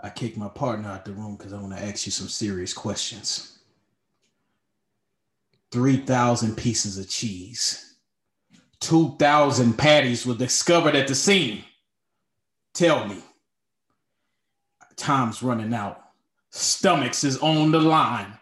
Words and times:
I 0.00 0.10
kicked 0.10 0.36
my 0.36 0.48
partner 0.48 0.88
out 0.88 1.04
the 1.04 1.12
room 1.12 1.36
because 1.36 1.52
I 1.52 1.60
want 1.60 1.76
to 1.76 1.82
ask 1.82 2.06
you 2.06 2.12
some 2.12 2.28
serious 2.28 2.72
questions. 2.72 3.58
3,000 5.72 6.56
pieces 6.56 6.98
of 6.98 7.08
cheese, 7.08 7.96
2,000 8.80 9.76
patties 9.76 10.24
were 10.24 10.34
discovered 10.34 10.94
at 10.94 11.08
the 11.08 11.14
scene. 11.14 11.64
Tell 12.72 13.06
me, 13.06 13.18
time's 14.96 15.42
running 15.42 15.74
out. 15.74 16.00
Stomachs 16.50 17.24
is 17.24 17.38
on 17.38 17.72
the 17.72 17.80
line. 17.80 18.32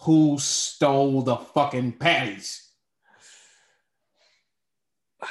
Who 0.00 0.36
stole 0.38 1.22
the 1.22 1.36
fucking 1.36 1.92
patties? 1.92 2.70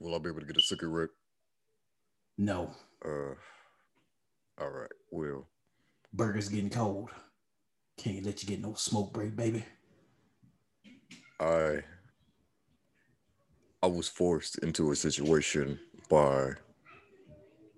Will 0.00 0.14
I 0.14 0.18
be 0.18 0.30
able 0.30 0.40
to 0.40 0.46
get 0.46 0.56
a 0.56 0.62
cigarette? 0.62 1.10
No. 2.38 2.74
Uh, 3.04 3.34
all 4.60 4.70
right. 4.70 4.90
Will. 5.10 5.46
Burger's 6.12 6.48
getting 6.48 6.70
cold. 6.70 7.10
Can't 7.96 8.24
let 8.24 8.42
you 8.42 8.48
get 8.48 8.60
no 8.60 8.74
smoke 8.74 9.12
break, 9.12 9.36
baby. 9.36 9.64
I 11.40 11.82
I 13.82 13.86
was 13.86 14.08
forced 14.08 14.58
into 14.58 14.92
a 14.92 14.96
situation 14.96 15.78
by 16.08 16.52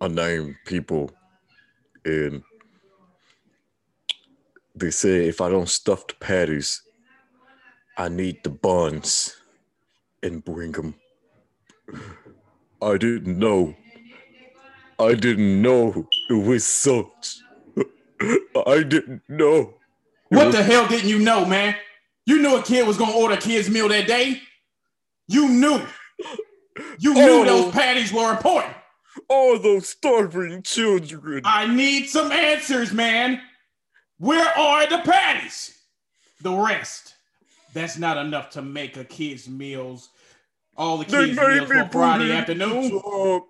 unnamed 0.00 0.56
people 0.66 1.10
and 2.04 2.42
they 4.74 4.91
say 4.91 5.28
if 5.28 5.41
I 5.41 5.48
don't 5.48 5.68
stuff 5.68 6.06
the 6.06 6.14
patties, 6.14 6.82
I 7.96 8.08
need 8.08 8.42
the 8.42 8.50
buns 8.50 9.36
and 10.22 10.44
bring 10.44 10.72
them. 10.72 10.94
I 12.82 12.98
didn't 12.98 13.38
know. 13.38 13.74
I 14.98 15.14
didn't 15.14 15.60
know 15.62 16.08
it 16.30 16.34
was 16.34 16.64
such. 16.64 17.38
I 18.66 18.82
didn't 18.82 19.22
know. 19.28 19.74
What 20.28 20.52
the 20.52 20.62
hell 20.62 20.86
didn't 20.88 21.08
you 21.08 21.19
know, 21.19 21.44
man? 21.44 21.77
You 22.27 22.41
knew 22.41 22.56
a 22.56 22.62
kid 22.62 22.86
was 22.86 22.96
gonna 22.96 23.12
order 23.16 23.34
a 23.34 23.38
kid's 23.38 23.69
meal 23.69 23.88
that 23.88 24.06
day. 24.06 24.41
You 25.28 25.48
knew. 25.48 25.80
You 26.98 27.14
knew 27.14 27.42
Oh. 27.42 27.44
those 27.44 27.72
patties 27.72 28.12
were 28.12 28.30
important. 28.30 28.74
All 29.28 29.58
those 29.58 29.88
starving 29.88 30.62
children. 30.62 31.42
I 31.44 31.66
need 31.66 32.08
some 32.08 32.32
answers, 32.32 32.92
man. 32.92 33.41
Where 34.19 34.47
are 34.58 34.86
the 34.88 34.98
patties? 34.98 35.76
The 36.42 36.52
rest. 36.52 37.14
That's 37.74 37.98
not 37.98 38.16
enough 38.16 38.50
to 38.50 38.62
make 38.62 38.97
a 38.97 39.04
kid's 39.04 39.48
meals. 39.48 40.08
All 40.76 40.98
the 40.98 41.04
kids' 41.04 41.36
meals 41.38 41.69
for 41.69 41.88
Friday 41.92 42.32
afternoon. 42.32 42.91
trunk. 43.00 43.44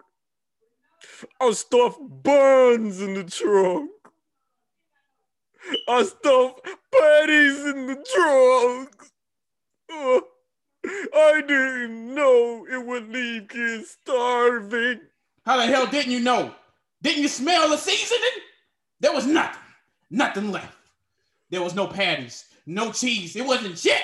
I 1.40 1.52
stuffed 1.52 2.00
buns 2.22 3.00
in 3.00 3.14
the 3.14 3.24
trunk. 3.24 3.90
I 5.88 6.02
stuff 6.02 6.54
patties 6.92 7.64
in 7.64 7.86
the 7.86 7.96
trunk. 8.14 8.90
I 11.14 11.40
didn't 11.46 12.14
know 12.14 12.66
it 12.70 12.84
would 12.84 13.08
leave 13.08 13.48
kids 13.48 13.96
starving. 14.02 15.00
How 15.44 15.56
the 15.56 15.66
hell 15.66 15.86
didn't 15.86 16.12
you 16.12 16.20
know? 16.20 16.54
Didn't 17.02 17.22
you 17.22 17.28
smell 17.28 17.68
the 17.70 17.76
seasoning? 17.76 18.42
There 19.00 19.12
was 19.12 19.26
nothing. 19.26 19.60
Nothing 20.10 20.52
left. 20.52 20.76
There 21.50 21.62
was 21.62 21.74
no 21.74 21.86
patties, 21.86 22.46
no 22.66 22.92
cheese. 22.92 23.36
It 23.36 23.46
wasn't 23.46 23.78
shit. 23.78 24.02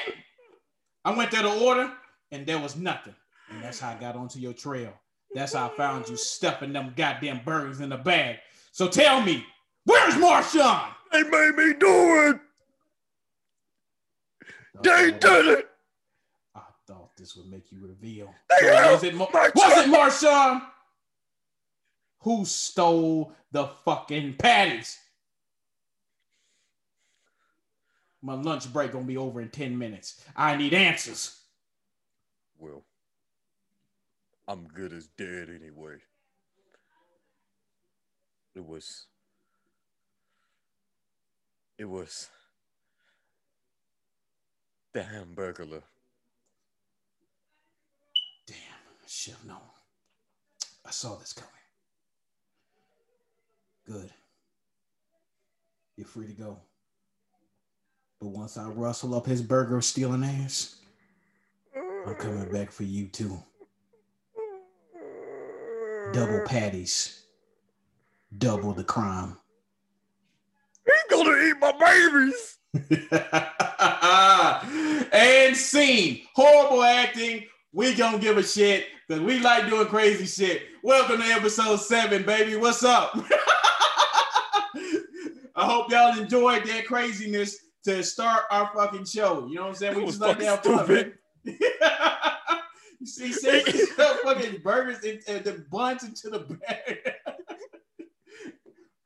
I 1.04 1.14
went 1.14 1.30
there 1.30 1.42
to 1.42 1.64
order 1.64 1.92
and 2.30 2.46
there 2.46 2.58
was 2.58 2.76
nothing. 2.76 3.14
And 3.50 3.62
that's 3.62 3.80
how 3.80 3.90
I 3.90 3.94
got 3.94 4.16
onto 4.16 4.38
your 4.38 4.52
trail. 4.52 4.92
That's 5.34 5.54
how 5.54 5.66
I 5.66 5.76
found 5.76 6.08
you 6.08 6.16
stuffing 6.16 6.72
them 6.72 6.92
goddamn 6.96 7.42
burgers 7.44 7.80
in 7.80 7.90
the 7.90 7.96
bag. 7.96 8.38
So 8.72 8.88
tell 8.88 9.20
me, 9.20 9.44
where's 9.84 10.14
Marshawn? 10.14 10.88
They 11.12 11.22
made 11.22 11.54
me 11.56 11.74
do 11.78 12.30
it. 12.30 12.40
They 14.82 15.10
did 15.12 15.46
it. 15.46 15.68
I 16.54 16.62
thought 16.86 17.16
this 17.16 17.36
would 17.36 17.50
make 17.50 17.70
you 17.70 17.86
reveal. 17.86 18.32
So 18.60 18.92
was 18.92 19.04
it, 19.04 19.14
Mar- 19.14 19.28
was 19.32 19.78
it. 19.78 19.90
Marshawn? 19.90 20.62
Who 22.20 22.44
stole 22.44 23.32
the 23.52 23.66
fucking 23.84 24.34
patties? 24.34 24.98
My 28.22 28.34
lunch 28.34 28.70
break 28.72 28.92
gonna 28.92 29.04
be 29.04 29.16
over 29.16 29.40
in 29.40 29.48
10 29.48 29.78
minutes. 29.78 30.22
I 30.36 30.56
need 30.56 30.74
answers. 30.74 31.38
Well, 32.58 32.84
I'm 34.50 34.66
good 34.66 34.92
as 34.92 35.06
dead 35.16 35.48
anyway. 35.48 35.98
It 38.56 38.66
was. 38.66 39.06
It 41.78 41.84
was. 41.84 42.28
The 44.92 45.02
hamburglar. 45.02 45.82
Damn, 48.48 48.56
should 49.06 49.34
have 49.34 49.44
known. 49.46 49.58
I 50.84 50.90
saw 50.90 51.14
this 51.14 51.32
coming. 51.32 51.52
Good. 53.86 54.10
You're 55.96 56.08
free 56.08 56.26
to 56.26 56.32
go. 56.32 56.58
But 58.18 58.30
once 58.30 58.56
I 58.56 58.64
rustle 58.64 59.14
up 59.14 59.26
his 59.26 59.42
burger 59.42 59.80
stealing 59.80 60.24
ass, 60.24 60.74
I'm 62.04 62.16
coming 62.16 62.50
back 62.50 62.72
for 62.72 62.82
you 62.82 63.06
too. 63.06 63.40
Double 66.12 66.40
patties. 66.44 67.22
Double 68.36 68.72
the 68.72 68.82
crime. 68.82 69.36
He's 70.84 71.04
gonna 71.08 71.36
eat 71.44 71.54
my 71.60 71.70
babies. 71.78 72.58
and 75.12 75.56
scene. 75.56 76.22
Horrible 76.34 76.82
acting. 76.82 77.44
We 77.72 77.94
gonna 77.94 78.18
give 78.18 78.38
a 78.38 78.42
shit 78.42 78.86
because 79.06 79.22
we 79.22 79.38
like 79.38 79.68
doing 79.68 79.86
crazy 79.86 80.26
shit. 80.26 80.62
Welcome 80.82 81.18
to 81.20 81.26
episode 81.26 81.76
seven, 81.76 82.24
baby. 82.24 82.56
What's 82.56 82.82
up? 82.82 83.12
I 85.54 85.64
hope 85.64 85.92
y'all 85.92 86.18
enjoyed 86.18 86.64
that 86.64 86.86
craziness 86.86 87.56
to 87.84 88.02
start 88.02 88.46
our 88.50 88.68
fucking 88.74 89.04
show. 89.04 89.46
You 89.46 89.54
know 89.56 89.62
what 89.62 89.68
I'm 89.68 89.74
saying? 89.76 89.94
We 89.94 90.00
That 90.00 90.06
just 90.08 90.20
like 90.20 90.38
to 90.38 90.44
have 90.46 90.64
fun. 90.64 91.12
you 93.00 93.06
see, 93.06 93.32
see, 93.32 93.60
fucking 93.62 94.60
burgers 94.62 95.02
and, 95.04 95.20
and 95.26 95.42
the 95.42 95.64
buns 95.70 96.04
into 96.04 96.28
the 96.28 96.40
bag. 96.40 96.98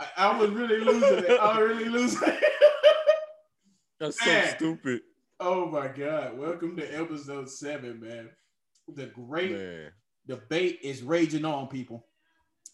I, 0.00 0.06
I 0.16 0.38
was 0.38 0.50
really 0.50 0.80
losing 0.80 1.18
it. 1.24 1.40
I 1.40 1.58
was 1.58 1.68
really 1.68 1.88
losing 1.88 2.28
it. 2.28 2.44
That's 4.00 4.26
Man. 4.26 4.48
so 4.48 4.56
stupid, 4.56 5.02
Oh 5.38 5.66
my 5.66 5.86
God. 5.86 6.36
Welcome 6.36 6.76
to 6.76 6.86
episode 6.88 7.48
seven, 7.48 8.00
man. 8.00 8.30
The 8.88 9.06
great 9.06 9.52
man. 9.52 9.92
debate 10.26 10.80
is 10.82 11.02
raging 11.02 11.44
on, 11.44 11.68
people. 11.68 12.06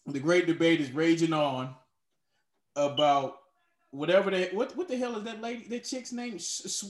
The 0.07 0.19
great 0.19 0.47
debate 0.47 0.81
is 0.81 0.91
raging 0.91 1.33
on 1.33 1.75
about 2.75 3.35
whatever 3.91 4.31
the 4.31 4.49
what 4.53 4.75
what 4.75 4.87
the 4.87 4.97
hell 4.97 5.15
is 5.17 5.23
that 5.25 5.41
lady 5.41 5.67
that 5.69 5.83
chick's 5.83 6.11
name? 6.11 6.39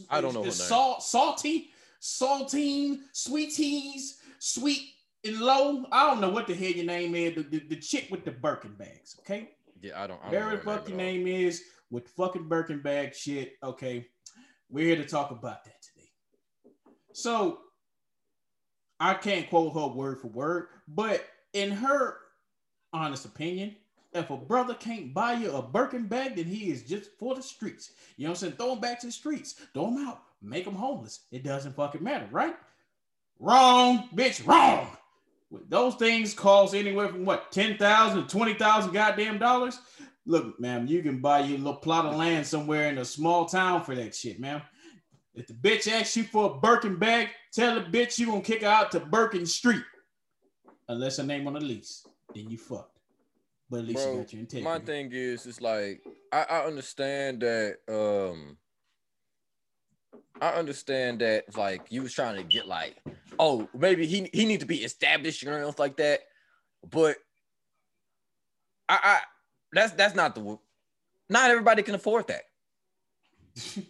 I 0.09 0.22
don't 0.22 0.34
know 0.34 0.46
is 0.46 0.58
her 0.58 0.63
name. 0.63 0.69
Salt, 0.69 1.03
salty, 1.03 1.72
saltine, 2.02 3.00
sweeties, 3.12 4.21
sweet 4.41 4.81
and 5.24 5.40
low. 5.40 5.85
I 5.91 6.07
don't 6.07 6.19
know 6.19 6.29
what 6.29 6.47
the 6.47 6.56
hell 6.56 6.72
your 6.72 6.85
name 6.85 7.13
is. 7.13 7.35
The, 7.35 7.44
the, 7.44 7.59
the 7.69 7.75
chick 7.75 8.07
with 8.09 8.25
the 8.25 8.31
Birkin 8.31 8.74
bags. 8.74 9.16
Okay. 9.19 9.52
Yeah, 9.81 10.03
I 10.03 10.07
don't. 10.07 10.19
I 10.24 10.28
Whatever 10.28 10.46
know 10.46 10.52
the 10.52 10.57
her 10.57 10.63
fuck 10.63 10.90
your 10.90 10.97
name 10.97 11.28
is 11.28 11.63
with 11.90 12.09
fucking 12.09 12.47
Birkin 12.47 12.81
bag 12.81 13.16
shit. 13.16 13.53
Okay, 13.63 14.07
we're 14.69 14.85
here 14.85 14.96
to 14.96 15.06
talk 15.06 15.31
about 15.31 15.63
that 15.66 15.81
today. 15.81 16.09
So 17.13 17.59
I 19.00 19.13
can't 19.13 19.50
quote 19.50 19.74
her 19.74 19.88
word 19.88 20.19
for 20.22 20.28
word, 20.28 20.68
but 20.88 21.25
in 21.53 21.72
her 21.72 22.18
honest 22.94 23.25
opinion, 23.25 23.75
if 24.13 24.30
a 24.30 24.38
brother 24.38 24.74
can't 24.74 25.13
buy 25.13 25.33
you 25.33 25.51
a 25.51 25.62
Birkin 25.62 26.06
bag, 26.06 26.36
then 26.36 26.45
he 26.45 26.71
is 26.71 26.83
just 26.83 27.12
for 27.18 27.36
the 27.36 27.44
streets. 27.44 27.92
You 28.18 28.25
know 28.25 28.31
what 28.31 28.38
I'm 28.38 28.39
saying? 28.42 28.54
Throw 28.54 28.74
him 28.74 28.80
back 28.80 29.00
to 29.01 29.07
the 29.07 29.12
streets. 29.12 29.54
Throw 29.74 29.88
him 29.88 30.07
out. 30.07 30.24
Make 30.42 30.66
him 30.66 30.75
homeless. 30.75 31.21
It 31.31 31.44
doesn't 31.44 31.75
fucking 31.75 32.04
matter, 32.04 32.27
right? 32.31 32.56
Wrong, 33.42 34.08
bitch, 34.14 34.46
wrong. 34.46 34.88
Those 35.68 35.96
things 35.96 36.36
cost 36.36 36.76
anywhere 36.76 37.08
from 37.08 37.26
what, 37.26 37.52
10,000 37.52 38.22
to 38.22 38.30
20,000 38.30 38.94
goddamn 38.94 39.40
dollars? 39.40 39.80
Look, 40.28 40.60
ma'am, 40.60 40.86
you 40.86 41.02
can 41.02 41.22
buy 41.22 41.40
you 41.40 41.56
a 41.56 41.58
little 41.58 41.78
plot 41.78 42.06
of 42.06 42.16
land 42.16 42.46
somewhere 42.46 42.90
in 42.90 43.00
a 43.00 43.06
small 43.06 43.48
town 43.48 43.84
for 43.84 43.96
that 43.96 44.14
shit, 44.14 44.40
ma'am. 44.40 44.62
If 45.34 45.48
the 45.48 45.56
bitch 45.56 45.92
asks 45.92 46.16
you 46.16 46.24
for 46.24 46.52
a 46.52 46.60
Birkin 46.60 46.98
bag, 46.98 47.30
tell 47.52 47.74
the 47.74 47.82
bitch 47.82 48.20
you 48.20 48.28
gonna 48.28 48.42
kick 48.42 48.62
her 48.62 48.68
out 48.68 48.92
to 48.92 49.00
Birkin 49.00 49.48
Street. 49.48 49.84
Unless 50.88 51.18
her 51.18 51.24
name 51.24 51.48
on 51.48 51.54
the 51.54 51.62
lease. 51.62 52.06
Then 52.36 52.48
you 52.48 52.60
fucked. 52.60 53.00
But 53.72 53.80
at 53.80 53.86
least 53.86 54.08
you 54.08 54.18
got 54.18 54.34
your 54.34 54.40
integrity. 54.42 54.62
my 54.62 54.80
thing 54.80 55.10
is, 55.14 55.48
it's 55.48 55.62
like 55.62 56.02
I, 56.32 56.44
I 56.44 56.66
understand 56.66 57.42
that. 57.42 57.78
Um, 57.90 58.58
I 60.42 60.50
understand 60.54 61.22
that 61.22 61.56
like 61.56 61.84
you 61.90 62.02
was 62.04 62.13
trying 62.13 62.36
to 62.38 62.44
get 62.44 62.68
like, 62.68 62.96
oh, 63.40 63.69
maybe 63.78 64.06
he 64.08 64.30
he 64.34 64.46
need 64.46 64.60
to 64.62 64.66
be 64.66 64.78
established 64.84 65.44
or 65.46 65.62
stuff 65.62 65.80
like 65.80 65.98
that, 65.98 66.22
but 66.90 67.18
I 68.90 69.00
I 69.04 69.19
that's 69.72 69.94
that's 69.94 70.16
not 70.16 70.36
the. 70.36 70.58
Not 71.30 71.50
everybody 71.50 71.81
can 71.84 71.96
afford 71.96 72.28
that. 72.28 72.44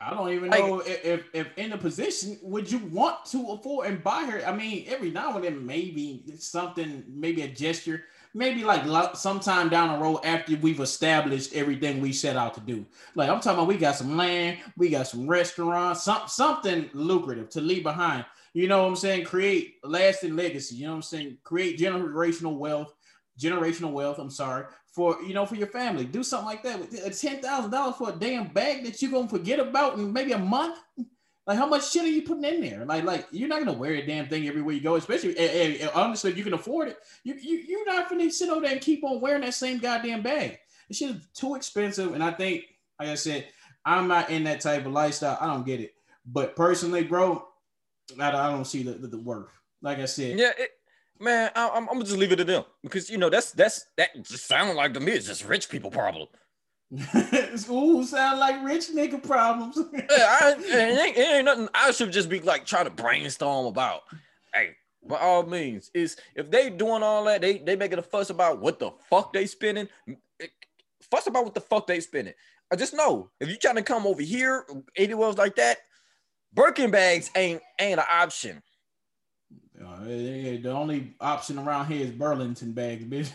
I 0.00 0.10
don't 0.10 0.32
even 0.32 0.50
Like- 0.50 0.64
know 0.64 0.80
if, 0.80 1.04
if 1.04 1.24
if 1.32 1.46
in 1.56 1.72
a 1.72 1.78
position 1.78 2.38
would 2.42 2.70
you 2.70 2.78
want 2.78 3.24
to 3.26 3.52
afford 3.52 3.86
and 3.88 4.02
buy 4.02 4.24
her. 4.24 4.44
I 4.44 4.54
mean, 4.54 4.86
every 4.88 5.10
now 5.10 5.36
and 5.36 5.44
then 5.44 5.64
maybe 5.64 6.24
something, 6.38 7.04
maybe 7.08 7.42
a 7.42 7.48
gesture, 7.48 8.04
maybe 8.34 8.64
like 8.64 9.16
sometime 9.16 9.68
down 9.68 9.92
the 9.92 10.04
road 10.04 10.20
after 10.24 10.56
we've 10.56 10.80
established 10.80 11.54
everything 11.54 12.00
we 12.00 12.12
set 12.12 12.36
out 12.36 12.54
to 12.54 12.60
do. 12.60 12.84
Like 13.14 13.30
I'm 13.30 13.40
talking 13.40 13.58
about, 13.58 13.68
we 13.68 13.78
got 13.78 13.96
some 13.96 14.16
land, 14.16 14.58
we 14.76 14.90
got 14.90 15.06
some 15.06 15.26
restaurants, 15.26 16.02
some 16.02 16.22
something 16.26 16.90
lucrative 16.92 17.48
to 17.50 17.60
leave 17.60 17.84
behind. 17.84 18.26
You 18.52 18.68
know 18.68 18.82
what 18.82 18.88
I'm 18.88 18.96
saying? 18.96 19.24
Create 19.24 19.76
lasting 19.84 20.36
legacy. 20.36 20.76
You 20.76 20.86
know 20.86 20.90
what 20.90 20.96
I'm 20.96 21.02
saying? 21.02 21.38
Create 21.44 21.78
generational 21.78 22.56
wealth, 22.56 22.92
generational 23.40 23.92
wealth. 23.92 24.18
I'm 24.18 24.30
sorry 24.30 24.66
for 24.94 25.20
you 25.22 25.34
know 25.34 25.44
for 25.46 25.56
your 25.56 25.66
family. 25.68 26.04
Do 26.04 26.22
something 26.22 26.46
like 26.46 26.62
that. 26.62 26.78
With 26.78 27.20
ten 27.20 27.40
thousand 27.40 27.70
dollars 27.70 27.96
for 27.96 28.10
a 28.10 28.12
damn 28.12 28.48
bag 28.48 28.84
that 28.84 29.00
you're 29.00 29.10
gonna 29.10 29.28
forget 29.28 29.58
about 29.58 29.98
in 29.98 30.12
maybe 30.12 30.32
a 30.32 30.38
month. 30.38 30.78
Like 31.46 31.58
how 31.58 31.66
much 31.66 31.90
shit 31.90 32.04
are 32.04 32.08
you 32.08 32.22
putting 32.22 32.44
in 32.44 32.60
there? 32.62 32.84
Like 32.84 33.04
like 33.04 33.26
you're 33.30 33.48
not 33.48 33.58
gonna 33.58 33.76
wear 33.78 33.92
a 33.92 34.06
damn 34.06 34.28
thing 34.28 34.48
everywhere 34.48 34.74
you 34.74 34.80
go, 34.80 34.94
especially 34.94 35.36
and, 35.38 35.76
and 35.76 35.90
honestly, 35.94 36.30
if 36.30 36.38
you 36.38 36.44
can 36.44 36.54
afford 36.54 36.88
it. 36.88 36.98
You 37.22 37.34
you 37.34 37.58
you're 37.68 37.86
not 37.86 38.08
gonna 38.08 38.30
sit 38.30 38.48
over 38.48 38.62
there 38.62 38.72
and 38.72 38.80
keep 38.80 39.04
on 39.04 39.20
wearing 39.20 39.42
that 39.42 39.54
same 39.54 39.78
goddamn 39.78 40.22
bag. 40.22 40.58
It's 40.88 40.98
just 40.98 41.34
too 41.34 41.54
expensive, 41.54 42.14
and 42.14 42.22
I 42.22 42.30
think, 42.30 42.64
like 42.98 43.08
I 43.08 43.14
said, 43.14 43.46
I'm 43.84 44.08
not 44.08 44.30
in 44.30 44.44
that 44.44 44.60
type 44.60 44.86
of 44.86 44.92
lifestyle. 44.92 45.38
I 45.40 45.46
don't 45.46 45.66
get 45.66 45.80
it. 45.80 45.94
But 46.26 46.56
personally, 46.56 47.04
bro, 47.04 47.46
I, 48.18 48.28
I 48.28 48.50
don't 48.50 48.66
see 48.66 48.82
the, 48.82 48.92
the, 48.92 49.08
the 49.08 49.18
worth. 49.18 49.50
Like 49.82 49.98
I 49.98 50.06
said, 50.06 50.38
Yeah, 50.38 50.52
it, 50.56 50.70
man, 51.20 51.50
I, 51.54 51.68
I'm, 51.68 51.82
I'm 51.88 51.94
gonna 51.96 52.04
just 52.04 52.16
leave 52.16 52.32
it 52.32 52.36
to 52.36 52.44
them 52.44 52.64
because 52.82 53.10
you 53.10 53.18
know 53.18 53.28
that's 53.28 53.52
that's 53.52 53.86
that 53.96 54.10
just 54.22 54.46
sound 54.46 54.76
like 54.76 54.94
to 54.94 55.00
me 55.00 55.12
it's 55.12 55.26
just 55.26 55.44
rich 55.44 55.68
people 55.68 55.90
problem. 55.90 56.28
Ooh, 57.70 58.04
sound 58.04 58.38
like 58.38 58.62
rich 58.64 58.88
nigga 58.94 59.22
problems. 59.22 59.78
I, 59.94 60.54
it, 60.58 60.98
ain't, 60.98 61.16
it 61.16 61.20
ain't 61.20 61.44
nothing. 61.46 61.68
I 61.74 61.90
should 61.90 62.12
just 62.12 62.28
be 62.28 62.40
like 62.40 62.66
trying 62.66 62.84
to 62.84 62.90
brainstorm 62.90 63.66
about. 63.66 64.02
Hey, 64.54 64.76
by 65.08 65.18
all 65.18 65.42
means, 65.44 65.90
is 65.94 66.16
if 66.34 66.50
they 66.50 66.70
doing 66.70 67.02
all 67.02 67.24
that, 67.24 67.40
they 67.40 67.58
they 67.58 67.76
making 67.76 67.98
a 67.98 68.02
fuss 68.02 68.30
about 68.30 68.60
what 68.60 68.78
the 68.78 68.90
fuck 69.10 69.32
they 69.32 69.46
spending. 69.46 69.88
eh, 70.40 70.46
Fuss 71.10 71.26
about 71.26 71.44
what 71.44 71.54
the 71.54 71.60
fuck 71.60 71.86
they 71.86 72.00
spending. 72.00 72.34
I 72.72 72.76
just 72.76 72.94
know 72.94 73.30
if 73.40 73.48
you 73.48 73.56
trying 73.56 73.76
to 73.76 73.82
come 73.82 74.06
over 74.06 74.22
here 74.22 74.64
anywhere 74.96 75.28
else 75.28 75.38
like 75.38 75.56
that, 75.56 75.78
Birkin 76.52 76.90
bags 76.90 77.30
ain't 77.36 77.60
ain't 77.80 77.98
an 78.00 78.06
option. 78.08 78.62
Uh, 79.86 80.04
the 80.04 80.70
only 80.70 81.14
option 81.20 81.58
around 81.58 81.86
here 81.86 82.04
is 82.04 82.10
Burlington 82.10 82.72
bags, 82.72 83.04
bitch. 83.04 83.30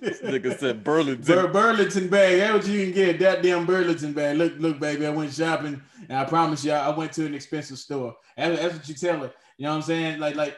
this 0.00 0.20
Nigga 0.22 0.58
said 0.58 0.82
Burlington. 0.82 1.24
Bur- 1.24 1.48
Burlington 1.48 2.08
bag. 2.08 2.38
That's 2.38 2.66
what 2.66 2.74
you 2.74 2.84
can 2.84 2.94
get. 2.94 3.18
That 3.18 3.42
damn 3.42 3.66
Burlington 3.66 4.12
bag. 4.12 4.36
Look, 4.36 4.54
look, 4.58 4.80
baby. 4.80 5.06
I 5.06 5.10
went 5.10 5.32
shopping, 5.32 5.82
and 6.08 6.18
I 6.18 6.24
promise 6.24 6.64
you, 6.64 6.72
I 6.72 6.94
went 6.96 7.12
to 7.14 7.26
an 7.26 7.34
expensive 7.34 7.78
store. 7.78 8.16
That's, 8.36 8.60
that's 8.60 8.74
what 8.76 8.88
you 8.88 8.94
tell 8.94 9.20
her. 9.20 9.32
You 9.58 9.64
know 9.66 9.72
what 9.72 9.76
I'm 9.76 9.82
saying? 9.82 10.20
Like, 10.20 10.36
like, 10.36 10.56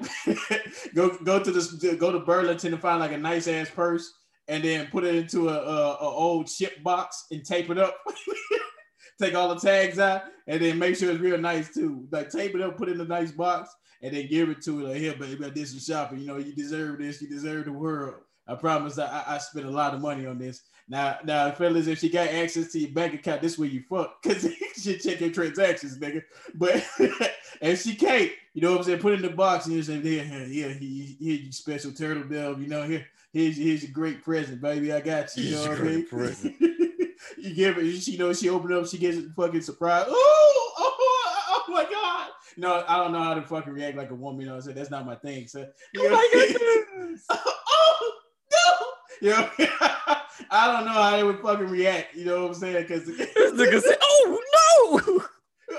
go 0.95 1.17
go 1.25 1.43
to 1.43 1.51
this, 1.51 1.73
go 1.73 2.13
to 2.13 2.21
Burlington 2.21 2.73
and 2.73 2.83
find 2.83 3.01
like 3.01 3.13
a 3.13 3.19
nice 3.19 3.49
ass 3.49 3.69
purse, 3.71 4.13
and 4.49 4.63
then 4.63 4.89
put 4.89 5.05
it 5.05 5.15
into 5.15 5.49
a, 5.49 5.55
a, 5.55 5.93
a 5.95 6.09
old 6.09 6.49
ship 6.49 6.83
box 6.83 7.27
and 7.31 7.45
tape 7.45 7.71
it 7.71 7.79
up. 7.79 7.97
Take 9.21 9.35
all 9.35 9.55
the 9.55 9.61
tags 9.61 9.99
out, 9.99 10.23
and 10.49 10.61
then 10.61 10.79
make 10.79 10.97
sure 10.97 11.11
it's 11.11 11.21
real 11.21 11.39
nice 11.39 11.73
too. 11.73 12.07
Like 12.11 12.31
tape 12.31 12.55
it 12.55 12.61
up, 12.61 12.77
put 12.77 12.89
it 12.89 12.93
in 12.93 13.01
a 13.01 13.05
nice 13.05 13.31
box, 13.31 13.71
and 14.03 14.15
then 14.15 14.27
give 14.29 14.51
it 14.51 14.63
to 14.63 14.79
her. 14.79 14.89
Like, 14.89 14.97
here, 14.97 15.15
baby, 15.15 15.45
I 15.45 15.51
did 15.51 15.69
some 15.69 15.79
shopping. 15.79 16.21
You 16.21 16.27
know, 16.27 16.37
you 16.39 16.53
deserve 16.53 16.99
this. 16.99 17.23
You 17.23 17.29
deserve 17.29 17.67
the 17.67 17.73
world. 17.73 18.17
I 18.47 18.57
promise. 18.57 18.99
I, 18.99 19.25
I, 19.27 19.39
spent 19.39 19.67
a 19.67 19.71
lot 19.71 19.95
of 19.95 20.01
money 20.01 20.27
on 20.27 20.39
this. 20.39 20.63
Now, 20.89 21.19
now, 21.25 21.51
fellas, 21.53 21.87
if 21.87 22.01
she 22.01 22.09
got 22.09 22.29
access 22.29 22.73
to 22.73 22.79
your 22.79 22.91
bank 22.91 23.15
account, 23.15 23.41
this 23.41 23.57
way 23.57 23.69
you 23.69 23.85
fuck, 23.89 24.21
cause 24.23 24.47
she 24.77 24.99
check 24.99 25.21
your 25.21 25.31
transactions, 25.31 25.99
nigga. 25.99 26.23
But 26.55 26.85
if 27.61 27.83
she 27.83 27.95
can't, 27.95 28.33
you 28.53 28.63
know 28.63 28.73
what 28.73 28.79
I'm 28.79 28.85
saying, 28.85 28.99
put 28.99 29.13
it 29.13 29.23
in 29.25 29.31
the 29.31 29.37
box 29.37 29.67
and 29.67 29.77
you 29.77 29.83
say, 29.83 30.01
here, 30.01 30.25
here, 30.25 30.45
here, 30.47 30.71
here, 30.71 31.17
you 31.21 31.53
special 31.53 31.93
turtle 31.93 32.25
dove. 32.25 32.61
You 32.61 32.67
know, 32.67 32.83
here, 32.83 33.07
here's, 33.33 33.57
here's 33.57 33.85
your 33.85 33.93
great 33.93 34.25
present, 34.25 34.61
baby. 34.61 34.93
I 34.93 35.01
got 35.01 35.35
you. 35.37 35.45
You 35.45 35.55
know 35.55 35.69
what 35.69 35.79
I 35.79 35.83
mean? 35.83 36.07
you 37.39 37.55
give 37.55 37.79
it. 37.79 38.01
She 38.01 38.17
know 38.17 38.33
she 38.33 38.49
open 38.49 38.73
up. 38.73 38.89
She 38.89 38.99
gets 38.99 39.19
a 39.19 39.31
fucking 39.37 39.63
surprised. 39.63 40.09
Oh, 40.11 40.73
oh, 40.79 40.97
oh 41.49 41.65
my 41.69 41.85
god. 41.85 42.29
No, 42.57 42.85
I 42.87 42.97
don't 42.99 43.13
know 43.13 43.23
how 43.23 43.35
to 43.35 43.43
fucking 43.43 43.73
react 43.73 43.97
like 43.97 44.11
a 44.11 44.15
woman. 44.15 44.41
You 44.43 44.47
know 44.49 44.53
what 44.53 44.59
I'm 44.59 44.63
saying? 44.63 44.77
That's 44.77 44.91
not 44.91 45.07
my 45.07 45.17
thing. 45.17 45.47
So, 45.47 45.67
you 45.95 46.01
Oh 46.05 46.09
know- 46.09 46.17
my 46.17 46.29
goodness. 46.33 47.27
oh 47.31 48.13
no. 48.53 48.87
You 49.21 49.31
know, 49.31 49.51
I 50.51 50.73
don't 50.73 50.85
know 50.87 50.93
how 50.93 51.11
they 51.17 51.23
would 51.23 51.41
fucking 51.41 51.69
react. 51.69 52.15
You 52.15 52.25
know 52.27 52.43
what 52.43 52.49
I'm 52.49 52.55
saying? 52.55 52.83
Because 52.83 53.07
This 53.07 53.53
nigga 53.53 53.81
said, 53.81 53.97
"Oh 54.03 54.41
no!" 55.09 55.25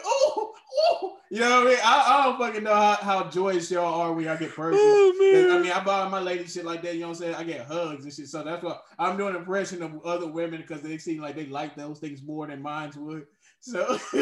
oh, 0.06 0.54
oh, 0.92 1.18
you 1.30 1.40
know 1.40 1.50
what 1.64 1.68
I 1.68 1.70
mean? 1.72 1.80
I, 1.84 2.04
I 2.08 2.24
don't 2.26 2.38
fucking 2.40 2.64
know 2.64 2.74
how, 2.74 2.96
how 2.96 3.30
joyous 3.30 3.70
y'all 3.70 4.02
are 4.02 4.14
when 4.14 4.26
y'all 4.26 4.38
get 4.38 4.52
oh, 4.52 4.56
personal. 4.56 4.80
Oh. 4.86 5.58
I 5.58 5.62
mean, 5.62 5.72
I 5.72 5.84
buy 5.84 6.08
my 6.08 6.20
lady 6.20 6.46
shit 6.48 6.64
like 6.66 6.82
that. 6.84 6.94
You 6.96 7.02
know 7.02 7.08
what 7.10 7.18
I'm 7.18 7.22
saying? 7.22 7.36
I 7.36 7.44
get 7.44 7.66
hugs 7.66 8.06
and 8.06 8.14
shit. 8.14 8.28
So 8.28 8.44
that's 8.44 8.64
why 8.64 8.78
I'm 8.98 9.18
doing 9.18 9.36
an 9.36 9.42
impression 9.42 9.82
of 9.84 10.04
other 10.06 10.28
women 10.28 10.62
because 10.62 10.82
they 10.82 10.98
seem 10.98 11.22
like 11.22 11.36
they 11.36 11.48
like 11.48 11.76
those 11.76 12.00
things 12.00 12.22
more 12.24 12.48
than 12.48 12.62
mine 12.62 12.92
would. 12.98 13.26
So 13.64 13.98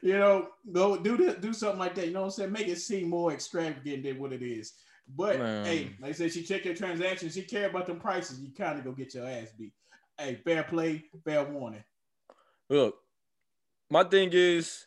you 0.00 0.12
know, 0.12 0.50
go 0.70 0.96
do 0.96 1.16
the, 1.16 1.32
do 1.32 1.52
something 1.52 1.80
like 1.80 1.96
that. 1.96 2.06
You 2.06 2.12
know 2.12 2.20
what 2.20 2.26
I'm 2.26 2.30
saying? 2.30 2.52
Make 2.52 2.68
it 2.68 2.78
seem 2.78 3.10
more 3.10 3.32
extravagant 3.32 4.04
than 4.04 4.20
what 4.20 4.32
it 4.32 4.42
is. 4.42 4.74
But 5.08 5.40
Man. 5.40 5.66
hey, 5.66 5.90
like 6.00 6.10
I 6.10 6.12
said, 6.12 6.32
she 6.32 6.44
check 6.44 6.64
your 6.64 6.74
transactions. 6.76 7.34
She 7.34 7.42
care 7.42 7.68
about 7.68 7.88
them 7.88 7.98
prices. 7.98 8.40
You 8.40 8.50
kind 8.56 8.78
of 8.78 8.84
go 8.84 8.92
get 8.92 9.12
your 9.12 9.26
ass 9.26 9.48
beat. 9.58 9.72
Hey, 10.16 10.36
fair 10.44 10.62
play, 10.62 11.04
fair 11.24 11.44
warning. 11.44 11.82
Look, 12.70 12.96
my 13.90 14.04
thing 14.04 14.30
is, 14.32 14.86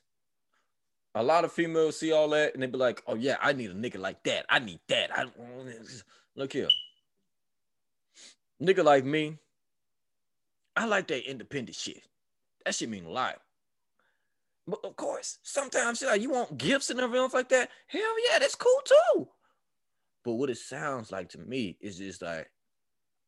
a 1.14 1.22
lot 1.22 1.44
of 1.44 1.52
females 1.52 2.00
see 2.00 2.14
all 2.14 2.30
that 2.30 2.54
and 2.54 2.64
they 2.64 2.68
be 2.68 2.78
like, 2.78 3.04
"Oh 3.06 3.16
yeah, 3.16 3.36
I 3.42 3.52
need 3.52 3.72
a 3.72 3.76
nigga 3.76 4.00
like 4.00 4.24
that. 4.24 4.46
I 4.48 4.60
need 4.60 4.80
that." 4.88 5.12
I 5.14 5.26
look 6.38 6.54
here, 6.54 6.70
nigga 8.62 8.86
like 8.86 9.04
me. 9.04 9.40
I 10.78 10.86
like 10.86 11.08
that 11.08 11.30
independent 11.30 11.76
shit. 11.76 12.02
That 12.64 12.76
shit 12.76 12.88
mean 12.88 13.04
a 13.04 13.10
lot. 13.10 13.42
But 14.70 14.86
of 14.86 14.96
course, 14.96 15.40
sometimes 15.44 16.02
like, 16.02 16.22
you 16.22 16.30
want 16.30 16.58
gifts 16.58 16.90
and 16.90 17.00
everything 17.00 17.30
like 17.34 17.50
that. 17.50 17.70
Hell 17.88 18.02
yeah, 18.32 18.40
that's 18.40 18.56
cool 18.56 18.82
too. 18.86 19.28
But 20.24 20.34
what 20.34 20.50
it 20.50 20.58
sounds 20.58 21.12
like 21.12 21.30
to 21.30 21.40
me 21.40 21.78
is 21.82 21.98
just 21.98 22.22
like 22.22 22.50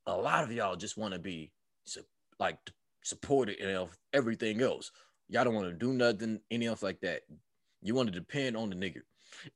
a 0.05 0.15
lot 0.15 0.43
of 0.43 0.51
y'all 0.51 0.75
just 0.75 0.97
want 0.97 1.13
to 1.13 1.19
be 1.19 1.51
like 2.39 2.57
supported 3.04 3.57
in 3.57 3.87
everything 4.13 4.61
else. 4.61 4.92
Y'all 5.30 5.44
don't 5.44 5.56
want 5.56 5.68
to 5.68 5.73
do 5.73 5.94
nothing, 5.94 6.39
any 6.51 6.68
else 6.68 6.83
like 6.83 6.99
that. 7.01 7.21
You 7.81 7.95
want 7.95 8.11
to 8.11 8.19
depend 8.19 8.57
on 8.57 8.69
the 8.69 8.75
nigga. 8.75 9.01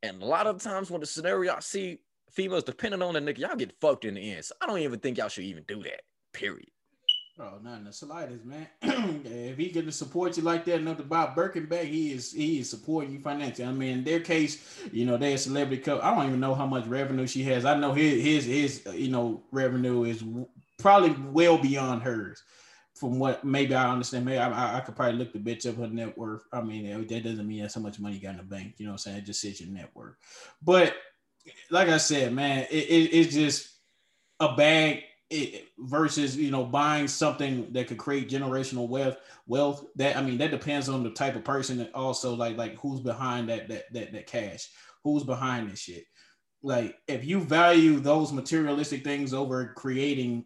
And 0.01 0.21
a 0.21 0.25
lot 0.25 0.47
of 0.47 0.61
times 0.61 0.89
when 0.89 1.01
the 1.01 1.07
scenario 1.07 1.53
I 1.53 1.59
see 1.59 1.99
females 2.31 2.63
depending 2.63 3.01
on 3.01 3.13
the 3.13 3.19
nigga, 3.19 3.39
y'all 3.39 3.55
get 3.55 3.79
fucked 3.81 4.05
in 4.05 4.15
the 4.15 4.31
end. 4.31 4.45
So 4.45 4.55
I 4.61 4.65
don't 4.65 4.79
even 4.79 4.99
think 4.99 5.17
y'all 5.17 5.27
should 5.27 5.43
even 5.43 5.63
do 5.67 5.83
that. 5.83 6.01
Period. 6.33 6.69
Oh, 7.37 7.59
not 7.61 7.83
the 7.83 7.91
slightest, 7.91 8.45
man. 8.45 8.67
if 8.81 9.57
he 9.57 9.69
can 9.69 9.91
support 9.91 10.37
you 10.37 10.43
like 10.43 10.63
that 10.65 10.79
enough 10.79 10.97
to 10.97 11.03
buy 11.03 11.25
bag, 11.35 11.87
he 11.87 12.13
is 12.13 12.31
he 12.31 12.59
is 12.59 12.69
supporting 12.69 13.11
you 13.11 13.19
financially. 13.19 13.67
I 13.67 13.73
mean, 13.73 13.97
in 13.97 14.03
their 14.05 14.21
case, 14.21 14.79
you 14.93 15.05
know, 15.05 15.17
they're 15.17 15.35
a 15.35 15.37
celebrity 15.37 15.81
couple. 15.81 16.01
I 16.01 16.15
don't 16.15 16.27
even 16.27 16.39
know 16.39 16.55
how 16.55 16.65
much 16.65 16.85
revenue 16.85 17.27
she 17.27 17.43
has. 17.43 17.65
I 17.65 17.77
know 17.77 17.91
his 17.91 18.23
his 18.23 18.45
his 18.45 18.95
you 18.95 19.09
know 19.09 19.43
revenue 19.51 20.03
is 20.05 20.23
probably 20.77 21.13
well 21.31 21.57
beyond 21.57 22.03
hers. 22.03 22.41
From 22.93 23.19
what 23.19 23.43
maybe 23.43 23.75
I 23.75 23.91
understand, 23.91 24.23
maybe 24.23 24.37
I, 24.37 24.49
I, 24.49 24.77
I 24.77 24.79
could 24.79 24.95
probably 24.95 25.17
look 25.17 25.33
the 25.33 25.39
bitch 25.39 25.67
up 25.67 25.75
her 25.75 25.87
net 25.87 26.17
worth. 26.17 26.43
I 26.53 26.61
mean, 26.61 27.05
that 27.05 27.23
doesn't 27.25 27.45
mean 27.45 27.63
that's 27.63 27.75
how 27.75 27.81
much 27.81 27.99
money 27.99 28.15
you 28.15 28.21
got 28.21 28.31
in 28.31 28.37
the 28.37 28.43
bank. 28.43 28.75
You 28.77 28.85
know 28.85 28.93
what 28.93 29.05
I'm 29.05 29.11
saying? 29.11 29.17
It 29.17 29.25
just 29.25 29.41
says 29.41 29.59
your 29.59 29.69
net 29.69 29.89
worth. 29.93 30.15
But 30.61 30.95
like 31.69 31.89
I 31.89 31.97
said, 31.97 32.31
man, 32.31 32.65
it, 32.71 32.85
it, 32.89 33.13
it's 33.13 33.33
just 33.33 33.73
a 34.39 34.55
bag 34.55 35.03
it, 35.29 35.69
versus 35.79 36.37
you 36.37 36.51
know 36.51 36.63
buying 36.63 37.07
something 37.07 37.71
that 37.71 37.87
could 37.87 37.97
create 37.97 38.29
generational 38.29 38.87
wealth 38.87 39.17
wealth 39.47 39.85
that 39.95 40.15
i 40.15 40.21
mean 40.21 40.37
that 40.37 40.51
depends 40.51 40.87
on 40.87 41.03
the 41.03 41.09
type 41.09 41.35
of 41.35 41.43
person 41.43 41.79
and 41.79 41.89
also 41.93 42.35
like 42.35 42.57
like 42.57 42.77
who's 42.77 42.99
behind 42.99 43.49
that 43.49 43.67
that 43.67 43.91
that, 43.91 44.11
that 44.11 44.27
cash 44.27 44.69
who's 45.03 45.23
behind 45.23 45.71
this 45.71 45.79
shit 45.79 46.05
like 46.61 46.95
if 47.07 47.25
you 47.25 47.39
value 47.39 47.99
those 47.99 48.31
materialistic 48.31 49.03
things 49.03 49.33
over 49.33 49.73
creating 49.75 50.45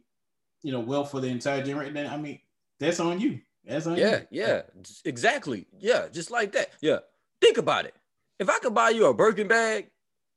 you 0.63 0.71
know 0.71 0.79
wealth 0.79 1.11
for 1.11 1.19
the 1.19 1.27
entire 1.27 1.63
generation 1.63 1.93
then 1.93 2.07
i 2.07 2.15
mean 2.15 2.39
that's 2.79 2.99
on 2.99 3.19
you 3.19 3.39
that's 3.65 3.85
on 3.87 3.97
Yeah, 3.97 4.21
you 4.31 4.43
yeah, 4.43 4.61
exactly. 5.05 5.67
Yeah, 5.77 6.07
just 6.11 6.31
like 6.31 6.53
that. 6.53 6.69
Yeah. 6.81 6.99
Think 7.41 7.57
about 7.57 7.85
it. 7.85 7.95
If 8.39 8.49
I 8.49 8.59
could 8.59 8.73
buy 8.73 8.89
you 8.89 9.05
a 9.05 9.13
Birkin 9.13 9.47
bag, 9.47 9.89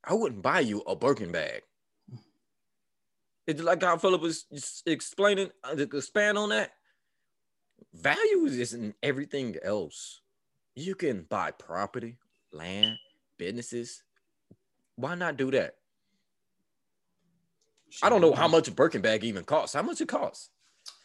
I 0.03 0.13
wouldn't 0.13 0.41
buy 0.41 0.59
you 0.59 0.81
a 0.81 0.95
Birkin 0.95 1.31
bag. 1.31 1.63
It's 3.45 3.61
like 3.61 3.83
how 3.83 3.97
Philip 3.97 4.21
was 4.21 4.45
explaining, 4.85 5.49
uh, 5.63 5.75
expand 5.77 6.37
on 6.37 6.49
that. 6.49 6.71
Value 7.93 8.45
is 8.45 8.73
in 8.73 8.93
everything 9.03 9.55
else. 9.63 10.21
You 10.75 10.95
can 10.95 11.25
buy 11.29 11.51
property, 11.51 12.17
land, 12.51 12.97
businesses. 13.37 14.01
Why 14.95 15.15
not 15.15 15.37
do 15.37 15.51
that? 15.51 15.75
I 18.01 18.09
don't 18.09 18.21
know 18.21 18.33
how 18.33 18.47
much 18.47 18.67
a 18.67 18.71
Birkin 18.71 19.01
bag 19.01 19.23
even 19.23 19.43
costs. 19.43 19.75
How 19.75 19.83
much 19.83 20.01
it 20.01 20.07
costs? 20.07 20.49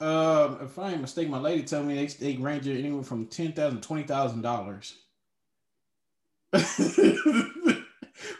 Um, 0.00 0.59
if 0.62 0.78
I 0.78 0.92
ain't 0.92 1.00
mistaken, 1.00 1.30
my 1.30 1.38
lady 1.38 1.64
told 1.64 1.87
me 1.87 1.95
they, 1.95 2.07
they 2.07 2.37
range 2.37 2.66
anywhere 2.66 3.02
from 3.02 3.26
ten 3.26 3.52
thousand, 3.52 3.83
twenty 3.83 4.04
thousand 4.04 4.42
dollars 4.42 4.95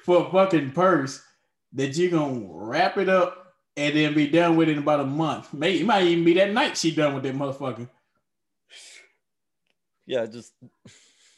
for 0.05 0.27
a 0.27 0.31
fucking 0.31 0.73
purse 0.73 1.23
that 1.75 1.97
you're 1.97 2.11
gonna 2.11 2.47
wrap 2.49 2.97
it 2.97 3.09
up 3.09 3.48
and 3.79 3.97
then 3.97 4.13
be 4.13 4.27
done 4.27 4.57
with 4.57 4.69
it 4.69 4.73
in 4.73 4.79
about 4.79 4.99
a 4.99 5.05
month. 5.05 5.55
Maybe 5.55 5.81
it 5.81 5.87
might 5.87 6.03
even 6.03 6.25
be 6.25 6.35
that 6.35 6.53
night 6.53 6.77
she 6.77 6.93
done 6.93 7.15
with 7.15 7.23
that 7.23 7.37
motherfucker. 7.37 7.89
Yeah, 10.05 10.27
just 10.27 10.53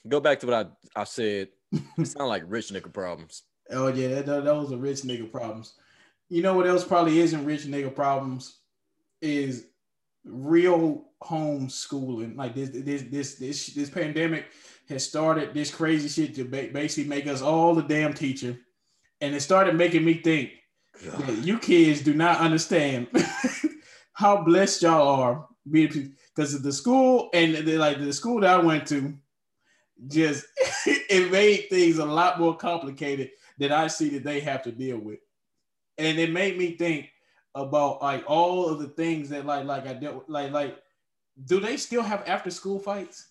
go 0.08 0.20
back 0.20 0.40
to 0.40 0.46
what 0.46 0.66
I, 0.96 1.00
I 1.00 1.04
said. 1.04 1.48
It 1.98 2.06
sound 2.06 2.30
like 2.30 2.44
rich 2.46 2.68
nigga 2.68 2.92
problems. 2.92 3.42
Oh 3.72 3.86
yeah, 3.86 4.08
that, 4.08 4.26
that, 4.26 4.44
those 4.44 4.72
are 4.72 4.76
rich 4.78 5.02
nigga 5.02 5.30
problems. 5.30 5.74
You 6.28 6.42
know 6.42 6.54
what 6.54 6.66
else 6.66 6.82
probably 6.82 7.20
isn't 7.20 7.44
rich 7.44 7.66
nigga 7.66 7.94
problems 7.94 8.58
is 9.20 9.66
real 10.24 11.04
homeschooling. 11.22 12.36
Like 12.36 12.56
this, 12.56 12.70
this, 12.70 13.02
this, 13.02 13.34
this, 13.36 13.66
this 13.68 13.88
pandemic 13.88 14.46
has 14.88 15.06
started 15.06 15.54
this 15.54 15.72
crazy 15.72 16.08
shit 16.08 16.34
to 16.34 16.42
ba- 16.42 16.70
basically 16.72 17.08
make 17.08 17.28
us 17.28 17.42
all 17.42 17.76
the 17.76 17.82
damn 17.82 18.12
teacher, 18.12 18.58
and 19.20 19.36
it 19.36 19.40
started 19.40 19.76
making 19.76 20.04
me 20.04 20.14
think 20.14 20.50
that 21.02 21.38
you 21.42 21.58
kids 21.58 22.02
do 22.02 22.14
not 22.14 22.38
understand 22.40 23.08
how 24.12 24.42
blessed 24.42 24.82
y'all 24.82 25.08
are 25.20 25.46
because 25.70 26.54
of 26.54 26.62
the 26.62 26.72
school 26.72 27.30
and 27.32 27.54
the, 27.54 27.76
like 27.78 27.98
the 27.98 28.12
school 28.12 28.40
that 28.40 28.60
I 28.60 28.62
went 28.62 28.86
to 28.88 29.14
just 30.08 30.44
it 30.86 31.30
made 31.30 31.66
things 31.70 31.98
a 31.98 32.04
lot 32.04 32.38
more 32.40 32.56
complicated 32.56 33.30
than 33.58 33.72
I 33.72 33.86
see 33.88 34.08
that 34.10 34.24
they 34.24 34.40
have 34.40 34.62
to 34.62 34.72
deal 34.72 34.98
with. 34.98 35.18
And 35.98 36.18
it 36.18 36.30
made 36.32 36.56
me 36.56 36.76
think 36.76 37.10
about 37.54 38.00
like 38.00 38.24
all 38.26 38.68
of 38.68 38.78
the 38.78 38.88
things 38.88 39.28
that 39.30 39.44
like 39.44 39.66
like 39.66 39.86
I 39.86 39.92
dealt 39.94 40.14
with, 40.16 40.28
like 40.28 40.52
like 40.52 40.78
do 41.44 41.60
they 41.60 41.76
still 41.76 42.02
have 42.02 42.22
after 42.26 42.50
school 42.50 42.78
fights? 42.78 43.28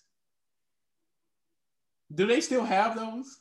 Do 2.13 2.25
they 2.25 2.41
still 2.41 2.63
have 2.63 2.95
those? 2.95 3.39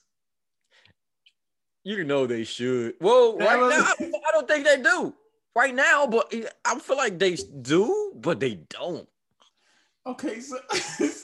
You 1.85 2.05
know 2.05 2.27
they 2.27 2.45
should. 2.45 2.95
Well, 3.01 3.37
That 3.39 3.47
right 3.47 3.59
was- 3.61 3.95
now 4.01 4.18
don't 4.39 4.49
think 4.49 4.67
they 4.67 4.83
do. 4.83 5.15
Right 5.55 5.75
now, 5.75 6.07
but 6.07 6.33
I 6.65 6.79
feel 6.79 6.97
like 6.97 7.19
they 7.19 7.35
do, 7.63 8.13
but 8.15 8.39
they 8.39 8.61
don't. 8.71 9.09
Okay, 10.07 10.41
so 10.41 10.59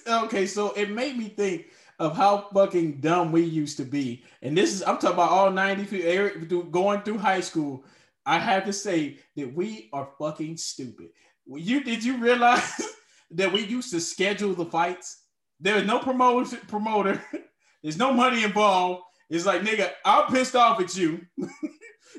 okay, 0.25 0.47
so 0.47 0.73
it 0.73 0.91
made 0.91 1.17
me 1.17 1.29
think 1.29 1.67
of 2.01 2.17
how 2.17 2.49
fucking 2.53 3.01
dumb 3.01 3.31
we 3.31 3.43
used 3.43 3.77
to 3.77 3.85
be. 3.85 4.25
And 4.43 4.59
this 4.59 4.73
is 4.73 4.83
I'm 4.83 4.99
talking 4.99 5.11
about 5.11 5.31
all 5.31 5.51
90 5.51 5.85
people 5.85 6.11
er, 6.11 6.31
going 6.65 7.03
through 7.03 7.19
high 7.19 7.41
school. 7.41 7.85
I 8.27 8.39
have 8.39 8.65
to 8.65 8.73
say 8.73 9.19
that 9.37 9.55
we 9.55 9.89
are 9.93 10.09
fucking 10.19 10.57
stupid. 10.57 11.11
You 11.47 11.85
did 11.85 12.03
you 12.03 12.17
realize 12.17 12.83
that 13.31 13.53
we 13.53 13.65
used 13.65 13.93
to 13.93 14.01
schedule 14.01 14.55
the 14.55 14.67
fights? 14.67 15.23
There 15.61 15.77
is 15.77 15.87
no 15.87 16.01
promoter 16.01 16.57
promoter. 16.67 17.23
There's 17.83 17.99
no 17.99 18.13
money 18.13 18.43
involved. 18.43 19.03
It's 19.31 19.47
like 19.47 19.63
nigga, 19.63 19.93
I'm 20.05 20.27
pissed 20.33 20.57
off 20.57 20.81
at 20.81 20.97
you. 20.97 21.21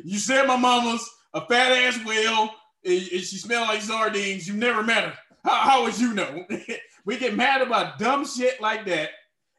You 0.04 0.18
said 0.18 0.46
my 0.48 0.58
mama's 0.58 1.08
a 1.34 1.42
fat 1.48 1.72
ass 1.72 2.04
whale 2.06 2.50
and 2.86 3.02
and 3.02 3.22
she 3.24 3.38
smelled 3.38 3.68
like 3.68 3.82
sardines. 3.82 4.48
You 4.48 4.54
never 4.56 4.84
met 4.84 5.04
her. 5.06 5.14
How, 5.44 5.56
how 5.56 5.84
would 5.84 6.00
you 6.00 6.14
know? 6.14 6.46
we 7.06 7.18
get 7.18 7.36
mad 7.36 7.62
about 7.62 8.00
dumb 8.00 8.26
shit 8.26 8.62
like 8.62 8.86
that, 8.86 9.10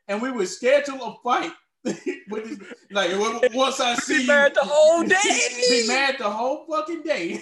and 0.08 0.20
we 0.22 0.30
would 0.30 0.48
schedule 0.48 1.02
a 1.02 1.16
fight. 1.22 1.52
like 2.90 3.10
once 3.54 3.80
I 3.80 3.94
see 3.94 4.16
Be 4.18 4.22
you, 4.22 4.28
mad 4.28 4.54
the 4.54 4.60
whole 4.64 5.02
day. 5.06 5.38
be 5.70 5.86
mad 5.86 6.16
the 6.18 6.28
whole 6.30 6.66
fucking 6.68 7.02
day. 7.02 7.40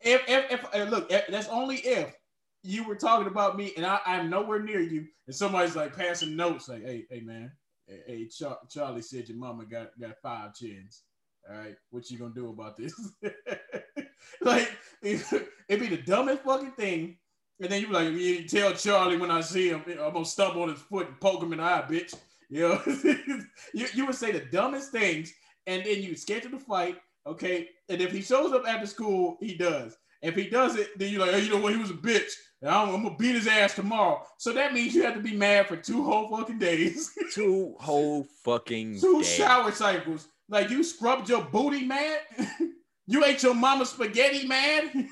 if, 0.00 0.22
if, 0.28 0.66
if 0.72 0.90
look, 0.90 1.10
if, 1.10 1.26
that's 1.28 1.48
only 1.48 1.76
if 1.78 2.14
you 2.62 2.84
were 2.84 2.94
talking 2.94 3.26
about 3.26 3.56
me 3.56 3.72
and 3.76 3.84
I, 3.84 3.98
I'm 4.06 4.30
nowhere 4.30 4.60
near 4.60 4.80
you, 4.80 5.06
and 5.26 5.34
somebody's 5.34 5.74
like 5.74 5.96
passing 5.96 6.36
notes, 6.36 6.68
like, 6.68 6.84
hey, 6.84 7.04
hey 7.10 7.20
man, 7.20 7.50
hey, 7.88 8.00
hey 8.06 8.28
Char- 8.28 8.58
Charlie 8.70 9.02
said 9.02 9.28
your 9.28 9.38
mama 9.38 9.64
got 9.64 9.88
got 10.00 10.14
five 10.22 10.54
chins. 10.54 11.02
All 11.50 11.56
right, 11.58 11.76
what 11.90 12.10
you 12.10 12.18
gonna 12.18 12.34
do 12.34 12.50
about 12.50 12.76
this? 12.76 12.94
like, 14.40 14.70
it, 15.02 15.22
it'd 15.68 15.88
be 15.88 15.94
the 15.96 16.02
dumbest 16.02 16.42
fucking 16.44 16.72
thing. 16.72 17.16
And 17.60 17.70
then 17.70 17.80
you 17.80 17.88
be 17.88 17.92
like, 17.92 18.12
you 18.12 18.48
tell 18.48 18.72
Charlie 18.72 19.16
when 19.18 19.30
I 19.30 19.40
see 19.40 19.68
him, 19.68 19.82
I'm 19.86 20.12
gonna 20.12 20.24
stump 20.24 20.56
on 20.56 20.68
his 20.68 20.80
foot 20.80 21.08
and 21.08 21.20
poke 21.20 21.42
him 21.42 21.52
in 21.52 21.58
the 21.58 21.64
eye, 21.64 21.84
bitch. 21.88 22.14
You 22.48 22.68
know, 22.68 22.82
you, 23.74 23.86
you 23.94 24.06
would 24.06 24.14
say 24.14 24.32
the 24.32 24.40
dumbest 24.40 24.90
things, 24.92 25.32
and 25.66 25.84
then 25.84 26.02
you 26.02 26.14
schedule 26.16 26.50
the 26.50 26.58
fight, 26.58 26.98
okay? 27.26 27.68
And 27.88 28.00
if 28.00 28.12
he 28.12 28.20
shows 28.22 28.52
up 28.52 28.66
after 28.66 28.86
school, 28.86 29.36
he 29.40 29.54
does. 29.54 29.96
If 30.22 30.36
he 30.36 30.48
does 30.48 30.76
it, 30.76 30.96
then 30.98 31.10
you're 31.12 31.20
like, 31.20 31.34
oh, 31.34 31.38
you 31.38 31.50
know 31.50 31.58
what? 31.58 31.72
He 31.72 31.80
was 31.80 31.90
a 31.90 31.94
bitch. 31.94 32.30
And 32.60 32.70
I'm, 32.70 32.94
I'm 32.94 33.02
gonna 33.02 33.16
beat 33.16 33.34
his 33.34 33.48
ass 33.48 33.74
tomorrow. 33.74 34.22
So 34.38 34.52
that 34.52 34.72
means 34.72 34.94
you 34.94 35.02
have 35.02 35.14
to 35.14 35.20
be 35.20 35.36
mad 35.36 35.66
for 35.66 35.76
two 35.76 36.04
whole 36.04 36.28
fucking 36.36 36.58
days, 36.58 37.10
Two 37.32 37.74
whole 37.80 38.24
fucking 38.44 39.00
two 39.00 39.18
days. 39.22 39.28
shower 39.28 39.72
cycles. 39.72 40.28
Like 40.48 40.70
you 40.70 40.82
scrubbed 40.82 41.28
your 41.28 41.42
booty, 41.44 41.84
man. 41.84 42.18
you 43.06 43.24
ate 43.24 43.42
your 43.42 43.54
mama 43.54 43.86
spaghetti, 43.86 44.46
man. 44.46 45.08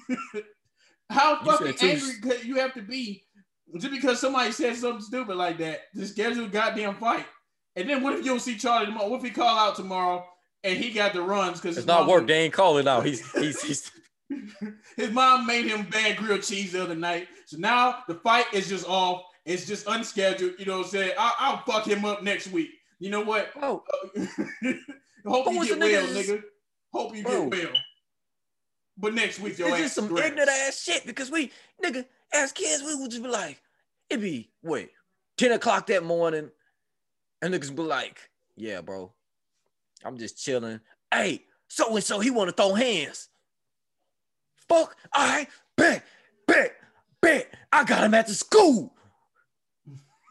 How 1.10 1.42
fucking 1.42 1.76
angry 1.80 2.20
could 2.22 2.44
you 2.44 2.56
have 2.56 2.74
to 2.74 2.82
be 2.82 3.24
just 3.78 3.92
because 3.92 4.20
somebody 4.20 4.52
said 4.52 4.76
something 4.76 5.00
stupid 5.00 5.36
like 5.36 5.58
that 5.58 5.80
to 5.96 6.06
schedule 6.06 6.44
a 6.44 6.48
goddamn 6.48 6.96
fight? 6.96 7.26
And 7.76 7.88
then 7.88 8.02
what 8.02 8.14
if 8.14 8.20
you 8.20 8.26
don't 8.26 8.40
see 8.40 8.56
Charlie 8.56 8.86
tomorrow? 8.86 9.08
What 9.08 9.18
if 9.18 9.24
he 9.24 9.30
call 9.30 9.58
out 9.58 9.76
tomorrow 9.76 10.24
and 10.64 10.76
he 10.76 10.90
got 10.90 11.12
the 11.12 11.22
runs 11.22 11.60
because 11.60 11.78
It's 11.78 11.86
not 11.86 12.06
work. 12.06 12.26
They 12.26 12.40
ain't 12.44 12.52
calling 12.52 12.86
out. 12.86 13.06
He's 13.06 13.28
he's 13.34 13.62
he's 13.62 13.90
His 14.96 15.10
mom 15.10 15.46
made 15.46 15.66
him 15.66 15.86
bad 15.90 16.16
grilled 16.16 16.42
cheese 16.42 16.72
the 16.72 16.82
other 16.82 16.94
night. 16.94 17.28
So 17.46 17.56
now 17.58 18.02
the 18.08 18.14
fight 18.16 18.46
is 18.52 18.68
just 18.68 18.86
off. 18.88 19.22
It's 19.46 19.66
just 19.66 19.86
unscheduled. 19.88 20.52
You 20.58 20.66
know 20.66 20.78
what 20.78 20.86
I'm 20.86 20.90
saying? 20.90 21.12
I- 21.18 21.34
I'll 21.38 21.62
fuck 21.64 21.86
him 21.86 22.04
up 22.04 22.22
next 22.22 22.48
week. 22.52 22.70
You 22.98 23.10
know 23.10 23.22
what? 23.22 23.50
oh 23.62 23.82
Hope 25.26 25.46
Who 25.46 25.64
you 25.64 25.76
get 25.76 25.78
nigga 25.78 26.02
well, 26.02 26.22
nigga. 26.22 26.42
Hope 26.92 27.16
you 27.16 27.22
Bro. 27.22 27.50
get 27.50 27.64
well. 27.64 27.82
But 28.96 29.14
next 29.14 29.40
week, 29.40 29.58
your 29.58 29.68
it's 29.68 29.76
ass 29.76 29.82
just 29.82 29.94
some 29.94 30.16
ignorant 30.16 30.48
ass 30.48 30.82
shit 30.82 31.06
because 31.06 31.30
we 31.30 31.50
nigga 31.82 32.04
as 32.32 32.52
kids 32.52 32.82
we 32.82 32.94
would 32.94 33.10
just 33.10 33.22
be 33.22 33.28
like 33.28 33.60
it'd 34.08 34.22
be 34.22 34.50
wait 34.62 34.90
10 35.38 35.52
o'clock 35.52 35.86
that 35.86 36.04
morning? 36.04 36.50
And 37.42 37.54
niggas 37.54 37.74
be 37.74 37.82
like 37.82 38.30
yeah 38.56 38.80
bro. 38.80 39.12
I'm 40.04 40.18
just 40.18 40.42
chilling. 40.42 40.80
Hey 41.12 41.44
so 41.68 41.94
and 41.94 42.04
so 42.04 42.20
he 42.20 42.30
want 42.30 42.50
to 42.50 42.56
throw 42.56 42.74
hands. 42.74 43.28
Fuck 44.68 44.96
all 45.14 45.26
right 45.26 45.48
bet 45.76 46.04
bet 46.46 46.74
bet. 47.22 47.54
I 47.72 47.84
got 47.84 48.04
him 48.04 48.14
at 48.14 48.26
the 48.26 48.34
school. 48.34 48.94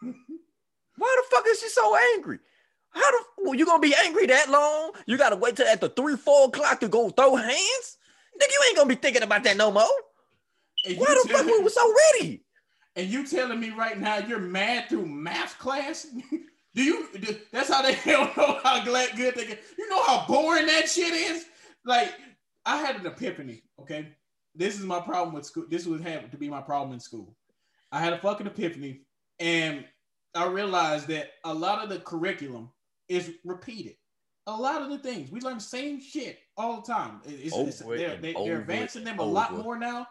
Why 0.00 1.16
the 1.16 1.36
fuck 1.36 1.44
is 1.48 1.60
she 1.60 1.68
so 1.68 1.96
angry 2.14 2.38
how 2.92 3.10
the 3.10 3.24
well, 3.38 3.54
you 3.54 3.64
gonna 3.64 3.80
be 3.80 3.94
angry 4.04 4.26
that 4.26 4.50
long? 4.50 4.92
You 5.06 5.16
gotta 5.16 5.36
wait 5.36 5.56
till 5.56 5.66
at 5.66 5.80
the 5.80 5.88
three, 5.88 6.16
four 6.16 6.46
o'clock 6.48 6.80
to 6.80 6.88
go 6.88 7.10
throw 7.10 7.36
hands? 7.36 7.98
Nigga, 8.40 8.50
you 8.50 8.60
ain't 8.68 8.76
gonna 8.76 8.88
be 8.88 8.94
thinking 8.96 9.22
about 9.22 9.44
that 9.44 9.56
no 9.56 9.70
more. 9.70 9.84
And 10.86 10.98
Why 10.98 11.06
the 11.06 11.28
fuck 11.28 11.44
tell- 11.44 11.46
we 11.46 11.58
was 11.60 11.74
so 11.74 11.94
ready? 12.14 12.42
And 12.96 13.08
you 13.08 13.26
telling 13.26 13.60
me 13.60 13.70
right 13.70 13.98
now 13.98 14.18
you're 14.18 14.40
mad 14.40 14.88
through 14.88 15.06
math 15.06 15.58
class? 15.58 16.06
do 16.74 16.82
you? 16.82 17.08
Do, 17.18 17.36
that's 17.52 17.72
how 17.72 17.82
they 17.82 17.96
don't 18.04 18.36
know 18.36 18.58
how 18.62 18.84
glad 18.84 19.16
good 19.16 19.34
they 19.34 19.46
get. 19.46 19.62
You 19.78 19.88
know 19.88 20.02
how 20.02 20.24
boring 20.26 20.66
that 20.66 20.88
shit 20.88 21.12
is. 21.12 21.46
Like 21.84 22.12
I 22.66 22.78
had 22.78 22.96
an 22.96 23.06
epiphany. 23.06 23.62
Okay, 23.80 24.08
this 24.54 24.78
is 24.78 24.84
my 24.84 25.00
problem 25.00 25.34
with 25.34 25.46
school. 25.46 25.66
This 25.70 25.86
would 25.86 26.00
have 26.00 26.30
to 26.30 26.36
be 26.36 26.48
my 26.48 26.60
problem 26.60 26.92
in 26.92 27.00
school. 27.00 27.34
I 27.92 28.00
had 28.00 28.12
a 28.12 28.18
fucking 28.18 28.46
epiphany, 28.46 29.02
and 29.38 29.84
I 30.34 30.46
realized 30.46 31.08
that 31.08 31.32
a 31.44 31.52
lot 31.52 31.82
of 31.82 31.88
the 31.88 31.98
curriculum 32.00 32.70
is 33.10 33.32
repeated. 33.44 33.96
A 34.46 34.56
lot 34.56 34.80
of 34.82 34.88
the 34.88 34.98
things 34.98 35.30
we 35.30 35.40
learn 35.40 35.56
the 35.56 35.60
same 35.60 36.00
shit 36.00 36.38
all 36.56 36.80
the 36.80 36.86
time. 36.92 37.20
It's, 37.26 37.54
it's- 37.54 37.78
they're, 37.80 38.10
and 38.12 38.24
they, 38.24 38.34
are 38.34 38.60
advancing 38.60 39.04
them 39.04 39.18
a 39.18 39.22
and 39.22 39.32
lot 39.32 39.54
more 39.54 39.78
now. 39.78 40.06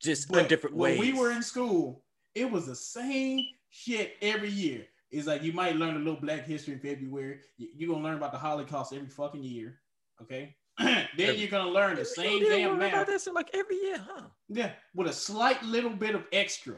Just 0.00 0.28
But 0.30 0.42
in 0.42 0.48
different 0.48 0.76
when 0.76 0.98
ways. 0.98 1.00
we 1.00 1.12
were 1.18 1.30
in 1.32 1.42
school, 1.42 2.02
it 2.34 2.50
was 2.50 2.66
the 2.66 2.74
same 2.76 3.44
shit 3.68 4.14
every 4.22 4.50
year. 4.50 4.86
It's 5.10 5.26
like 5.26 5.42
you 5.42 5.52
might 5.52 5.76
learn 5.76 5.96
a 5.96 5.98
little 5.98 6.20
Black 6.20 6.46
History 6.46 6.74
in 6.74 6.80
February. 6.80 7.40
You- 7.58 7.68
You're 7.76 7.90
gonna 7.94 8.04
learn 8.04 8.16
about 8.16 8.32
the 8.32 8.38
Holocaust 8.38 8.92
every 8.92 9.08
fucking 9.08 9.42
year. 9.42 9.80
Okay. 10.22 10.56
then 10.78 11.06
Every- 11.18 11.36
you're 11.36 11.48
gonna 11.50 11.70
learn 11.70 11.94
the 11.94 12.00
You 12.02 12.04
same 12.06 12.40
did 12.40 12.48
damn 12.48 12.78
worry 12.78 12.88
about 12.88 12.98
math. 12.98 13.06
This 13.06 13.26
in 13.26 13.34
like 13.34 13.50
every 13.54 13.76
year, 13.76 13.98
huh? 14.08 14.22
Yeah, 14.48 14.72
with 14.94 15.08
a 15.08 15.12
slight 15.12 15.62
little 15.62 15.90
bit 15.90 16.14
of 16.14 16.24
extra. 16.32 16.76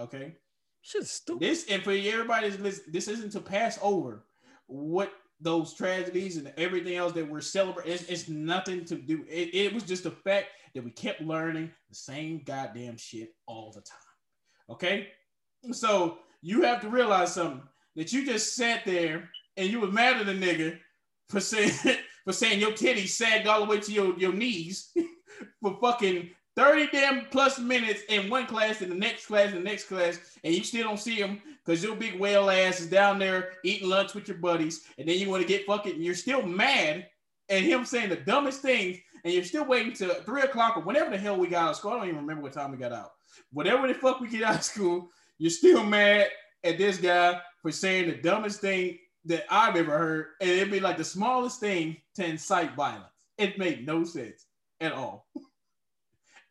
Okay. 0.00 0.36
Shit's 0.82 1.10
stupid. 1.10 1.40
This 1.40 1.66
and 1.70 1.82
for 1.82 1.90
everybody's 1.92 2.58
list, 2.58 2.90
this 2.92 3.08
isn't 3.08 3.30
to 3.32 3.40
pass 3.40 3.78
over 3.82 4.24
what 4.66 5.12
those 5.40 5.74
tragedies 5.74 6.36
and 6.36 6.52
everything 6.56 6.94
else 6.94 7.12
that 7.12 7.28
we're 7.28 7.40
celebrating. 7.40 7.92
It's, 7.92 8.04
it's 8.04 8.28
nothing 8.28 8.84
to 8.86 8.94
do. 8.96 9.24
It, 9.28 9.54
it 9.54 9.74
was 9.74 9.82
just 9.82 10.04
the 10.04 10.10
fact 10.10 10.48
that 10.74 10.84
we 10.84 10.90
kept 10.90 11.20
learning 11.20 11.70
the 11.88 11.94
same 11.94 12.42
goddamn 12.44 12.96
shit 12.96 13.34
all 13.46 13.72
the 13.72 13.80
time. 13.80 13.98
Okay, 14.70 15.08
so 15.72 16.18
you 16.40 16.62
have 16.62 16.80
to 16.80 16.88
realize 16.88 17.34
something 17.34 17.62
that 17.96 18.12
you 18.12 18.24
just 18.24 18.54
sat 18.54 18.84
there 18.84 19.28
and 19.56 19.68
you 19.68 19.80
was 19.80 19.92
mad 19.92 20.16
at 20.16 20.28
a 20.28 20.32
nigga 20.32 20.78
for 21.28 21.40
saying 21.40 21.72
for 22.24 22.32
saying 22.32 22.60
your 22.60 22.72
titties 22.72 23.08
sagged 23.08 23.48
all 23.48 23.60
the 23.60 23.66
way 23.66 23.80
to 23.80 23.92
your, 23.92 24.16
your 24.18 24.32
knees 24.32 24.92
for 25.60 25.76
fucking 25.80 26.30
30 26.56 26.88
damn 26.92 27.24
plus 27.26 27.58
minutes 27.58 28.02
in 28.08 28.28
one 28.28 28.46
class, 28.46 28.82
in 28.82 28.88
the 28.90 28.94
next 28.94 29.26
class, 29.26 29.48
in 29.48 29.54
the 29.54 29.60
next 29.60 29.84
class, 29.84 30.18
and 30.44 30.54
you 30.54 30.62
still 30.62 30.84
don't 30.84 30.98
see 30.98 31.18
them 31.18 31.40
because 31.64 31.82
your 31.82 31.96
big 31.96 32.18
whale 32.18 32.50
ass 32.50 32.80
is 32.80 32.88
down 32.88 33.18
there 33.18 33.52
eating 33.64 33.88
lunch 33.88 34.14
with 34.14 34.28
your 34.28 34.36
buddies, 34.36 34.84
and 34.98 35.08
then 35.08 35.18
you 35.18 35.30
want 35.30 35.42
to 35.42 35.48
get 35.48 35.66
fucking, 35.66 35.94
and 35.94 36.04
you're 36.04 36.14
still 36.14 36.42
mad 36.42 37.06
at 37.48 37.62
him 37.62 37.84
saying 37.84 38.10
the 38.10 38.16
dumbest 38.16 38.60
things, 38.60 38.98
and 39.24 39.32
you're 39.32 39.44
still 39.44 39.64
waiting 39.64 39.92
till 39.92 40.14
three 40.14 40.42
o'clock 40.42 40.76
or 40.76 40.82
whenever 40.82 41.10
the 41.10 41.18
hell 41.18 41.36
we 41.36 41.46
got 41.46 41.64
out 41.64 41.70
of 41.70 41.76
school. 41.76 41.92
I 41.92 41.98
don't 41.98 42.08
even 42.08 42.20
remember 42.20 42.42
what 42.42 42.52
time 42.52 42.70
we 42.70 42.76
got 42.76 42.92
out. 42.92 43.12
Whatever 43.52 43.88
the 43.88 43.94
fuck 43.94 44.20
we 44.20 44.28
get 44.28 44.42
out 44.42 44.56
of 44.56 44.64
school, 44.64 45.08
you're 45.38 45.50
still 45.50 45.84
mad 45.84 46.28
at 46.64 46.78
this 46.78 46.98
guy 46.98 47.40
for 47.62 47.72
saying 47.72 48.08
the 48.08 48.16
dumbest 48.16 48.60
thing 48.60 48.98
that 49.24 49.44
I've 49.48 49.76
ever 49.76 49.96
heard, 49.96 50.26
and 50.40 50.50
it'd 50.50 50.70
be 50.70 50.80
like 50.80 50.96
the 50.96 51.04
smallest 51.04 51.60
thing 51.60 51.96
to 52.16 52.26
incite 52.26 52.74
violence. 52.74 53.06
It 53.38 53.58
made 53.58 53.86
no 53.86 54.04
sense 54.04 54.46
at 54.80 54.92
all. 54.92 55.26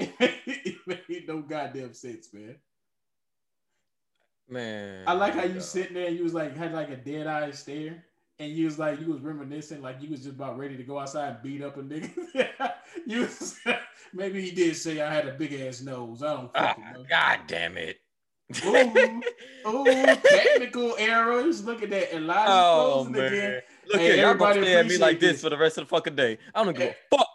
it 0.20 0.78
made 1.08 1.28
no 1.28 1.42
goddamn 1.42 1.94
sense, 1.94 2.34
man. 2.34 2.56
Man, 4.50 5.08
I 5.08 5.14
like 5.14 5.34
how 5.34 5.44
you 5.44 5.62
sitting 5.62 5.94
there 5.94 6.08
and 6.08 6.18
you 6.18 6.24
was 6.24 6.34
like 6.34 6.56
had 6.58 6.74
like 6.74 6.90
a 6.90 6.98
dead 6.98 7.26
eye 7.26 7.52
stare, 7.52 8.04
and 8.40 8.52
you 8.52 8.66
was 8.66 8.78
like 8.78 9.00
you 9.00 9.08
was 9.08 9.22
reminiscing 9.22 9.82
like 9.82 10.02
you 10.02 10.10
was 10.10 10.22
just 10.24 10.36
about 10.36 10.58
ready 10.58 10.76
to 10.76 10.84
go 10.84 11.00
outside 11.00 11.30
and 11.30 11.42
beat 11.42 11.64
up 11.64 11.78
a 11.78 11.82
nigga. 11.82 12.74
you 13.06 13.22
was, 13.22 13.58
maybe 14.14 14.42
he 14.42 14.52
did 14.52 14.76
say 14.76 15.00
I 15.00 15.14
had 15.14 15.28
a 15.28 15.34
big 15.34 15.54
ass 15.54 15.82
nose. 15.82 16.22
I 16.22 16.34
don't 16.34 16.52
Ah, 16.54 16.68
fucking 16.68 16.84
know. 16.94 17.04
God 17.10 17.40
damn 17.48 17.78
it. 17.78 18.00
Ooh, 18.66 19.22
ooh, 19.68 20.16
technical 20.26 20.96
errors. 20.98 21.64
Look 21.64 21.84
at 21.84 21.90
that. 21.92 22.14
Elijah 22.14 22.42
oh 22.52 22.74
closing 22.74 23.14
man. 23.14 23.34
again. 23.34 23.62
Look 23.88 24.02
Hey, 24.02 24.20
at 24.20 24.20
everybody 24.20 24.74
at 24.74 24.86
me 24.88 24.98
like 24.98 25.20
this 25.22 25.32
this. 25.34 25.42
for 25.42 25.50
the 25.50 25.58
rest 25.58 25.78
of 25.78 25.86
the 25.86 25.90
fucking 25.90 26.16
day. 26.18 26.38
I 26.54 26.64
don't 26.64 26.76
give 26.76 26.90
a 26.90 27.16
fuck. 27.16 27.28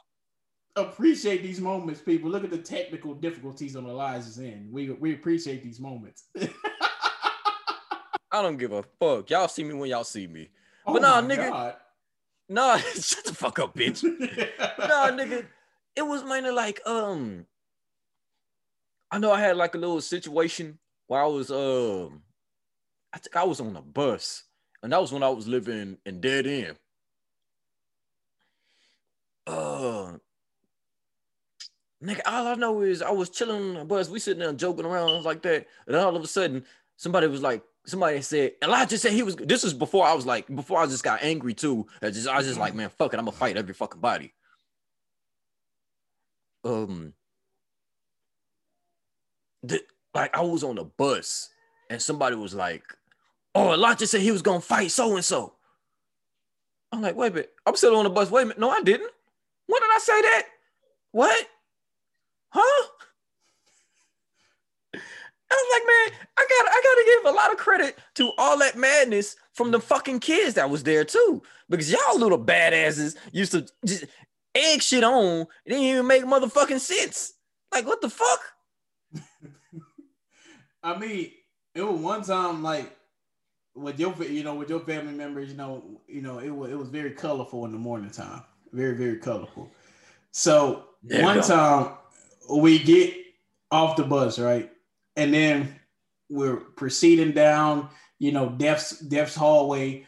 Appreciate 0.76 1.42
these 1.42 1.61
moments, 1.61 2.00
people. 2.00 2.30
Look 2.30 2.45
at 2.45 2.50
the 2.50 2.59
technical 2.59 3.14
difficulties 3.14 3.76
on 3.76 3.87
Elijah's 3.87 4.38
end. 4.38 4.71
We 4.71 4.90
we 4.90 5.14
appreciate 5.14 5.62
these 5.62 5.80
moments. 5.80 6.25
I 8.30 8.42
don't 8.42 8.59
give 8.59 8.73
a 8.73 8.83
fuck. 9.00 9.30
Y'all 9.30 9.49
see 9.49 9.64
me 9.64 9.73
when 9.73 9.88
y'all 9.88 10.04
see 10.04 10.26
me. 10.26 10.50
Oh 10.87 10.92
But 10.92 11.02
nah, 11.02 11.23
nigga. 11.23 11.49
God. 11.49 11.76
Nah, 12.49 12.76
shut 12.95 13.25
the 13.25 13.35
fuck 13.35 13.59
up, 13.59 13.75
bitch. 13.75 14.02
Nah, 14.78 15.11
nigga, 15.11 15.47
it 15.97 16.02
was 16.02 16.23
mainly 16.23 16.50
like 16.50 16.80
um, 16.87 17.47
I 19.11 19.18
know 19.18 19.33
I 19.33 19.40
had 19.40 19.56
like 19.56 19.75
a 19.75 19.78
little 19.78 20.00
situation 20.00 20.78
where 21.06 21.23
I 21.23 21.26
was 21.26 21.50
um, 21.50 22.23
I 23.14 23.18
think 23.18 23.35
I 23.35 23.45
was 23.45 23.61
on 23.61 23.75
a 23.75 23.83
bus, 23.83 24.45
and 24.83 24.92
that 24.92 25.00
was 25.00 25.11
when 25.12 25.23
I 25.23 25.30
was 25.30 25.49
living 25.49 25.97
in 26.04 26.21
Dead 26.21 26.47
End. 26.47 26.76
Uh, 29.47 30.18
nigga, 32.02 32.20
all 32.26 32.46
I 32.46 32.54
know 32.54 32.80
is 32.82 33.02
I 33.02 33.10
was 33.10 33.30
chilling 33.30 33.62
on 33.62 33.74
the 33.74 33.84
bus. 33.84 34.08
We 34.08 34.18
sitting 34.18 34.40
there 34.40 34.52
joking 34.52 34.84
around 34.86 35.24
like 35.24 35.42
that, 35.42 35.66
and 35.86 35.96
all 35.96 36.16
of 36.16 36.22
a 36.22 36.26
sudden 36.26 36.64
somebody 36.96 37.26
was 37.26 37.42
like. 37.42 37.62
Somebody 37.88 38.20
said 38.20 38.54
Elijah 38.64 38.98
said 38.98 39.12
he 39.12 39.22
was. 39.22 39.36
This 39.36 39.62
was 39.62 39.72
before 39.72 40.04
I 40.04 40.12
was 40.12 40.26
like 40.26 40.52
before 40.52 40.80
I 40.80 40.86
just 40.86 41.04
got 41.04 41.22
angry 41.22 41.54
too. 41.54 41.86
I 42.02 42.10
just 42.10 42.26
I 42.26 42.36
was 42.36 42.46
just 42.48 42.58
like 42.58 42.74
man 42.74 42.88
fuck 42.88 43.14
it 43.14 43.16
I'm 43.16 43.26
gonna 43.26 43.36
fight 43.36 43.56
every 43.56 43.74
fucking 43.74 44.00
body. 44.00 44.34
Um, 46.64 47.12
the, 49.62 49.82
like 50.16 50.36
I 50.36 50.40
was 50.40 50.64
on 50.64 50.74
the 50.74 50.84
bus 50.84 51.50
and 51.88 52.02
somebody 52.02 52.34
was 52.34 52.54
like, 52.54 52.82
"Oh, 53.54 53.72
Elijah 53.72 54.08
said 54.08 54.20
he 54.20 54.32
was 54.32 54.42
gonna 54.42 54.60
fight 54.60 54.90
so 54.90 55.14
and 55.14 55.24
so." 55.24 55.54
I'm 56.92 57.02
like, 57.02 57.16
wait 57.16 57.32
a 57.32 57.34
minute. 57.34 57.52
I'm 57.66 57.76
still 57.76 57.96
on 57.96 58.04
the 58.04 58.10
bus. 58.10 58.30
Wait 58.30 58.42
a 58.42 58.46
minute. 58.46 58.58
No, 58.58 58.70
I 58.70 58.80
didn't. 58.82 59.10
When 59.66 59.80
did 59.80 59.90
I 59.94 59.98
say 59.98 60.22
that? 60.22 60.46
What? 61.12 61.46
Huh? 62.58 62.88
I 65.48 65.54
was 65.54 65.68
like, 65.72 65.86
man, 65.86 66.28
I 66.36 66.46
got 66.48 66.66
I 66.71 66.80
gotta 66.82 67.04
give 67.06 67.34
a 67.34 67.36
lot 67.36 67.52
of 67.52 67.58
credit 67.58 67.99
to 68.14 68.32
all 68.38 68.58
that 68.58 68.76
madness 68.76 69.36
from 69.52 69.71
the 69.71 69.80
fucking 69.80 70.21
kids 70.21 70.54
that 70.54 70.71
was 70.71 70.82
there 70.82 71.04
too. 71.04 71.42
Because 71.69 71.90
y'all 71.90 72.19
little 72.19 72.42
badasses 72.42 73.16
used 73.32 73.52
to 73.52 73.66
just 73.84 74.06
egg 74.54 74.82
shit 74.82 75.04
on. 75.04 75.42
It 75.64 75.71
didn't 75.71 75.84
even 75.84 76.06
make 76.06 76.25
motherfucking 76.25 76.80
sense. 76.80 77.34
Like, 77.73 77.86
what 77.86 78.00
the 78.00 78.10
fuck? 78.10 78.40
I 80.82 80.99
mean, 80.99 81.32
it 81.75 81.82
was 81.82 82.00
one 82.00 82.23
time 82.23 82.62
like 82.62 82.97
with 83.75 84.00
your 84.00 84.14
you 84.25 84.42
know 84.42 84.54
with 84.54 84.71
your 84.71 84.80
family 84.80 85.12
members, 85.12 85.50
you 85.50 85.56
know, 85.56 86.00
you 86.08 86.23
know, 86.23 86.38
it 86.38 86.50
was 86.50 86.71
it 86.71 86.78
was 86.78 86.88
very 86.88 87.10
colorful 87.10 87.66
in 87.66 87.73
the 87.73 87.78
morning 87.78 88.10
time. 88.10 88.42
Very, 88.73 88.97
very 88.97 89.19
colorful. 89.19 89.71
So 90.32 90.86
There 91.02 91.23
one 91.23 91.42
time 91.42 91.92
we 92.50 92.78
get 92.78 93.15
off 93.71 93.97
the 93.97 94.04
bus, 94.04 94.39
right? 94.39 94.71
And 95.17 95.32
then 95.32 95.76
we're 96.28 96.56
proceeding 96.56 97.32
down, 97.32 97.89
you 98.19 98.32
know, 98.32 98.50
Death's 98.50 98.99
Death's 99.00 99.35
hallway 99.35 100.06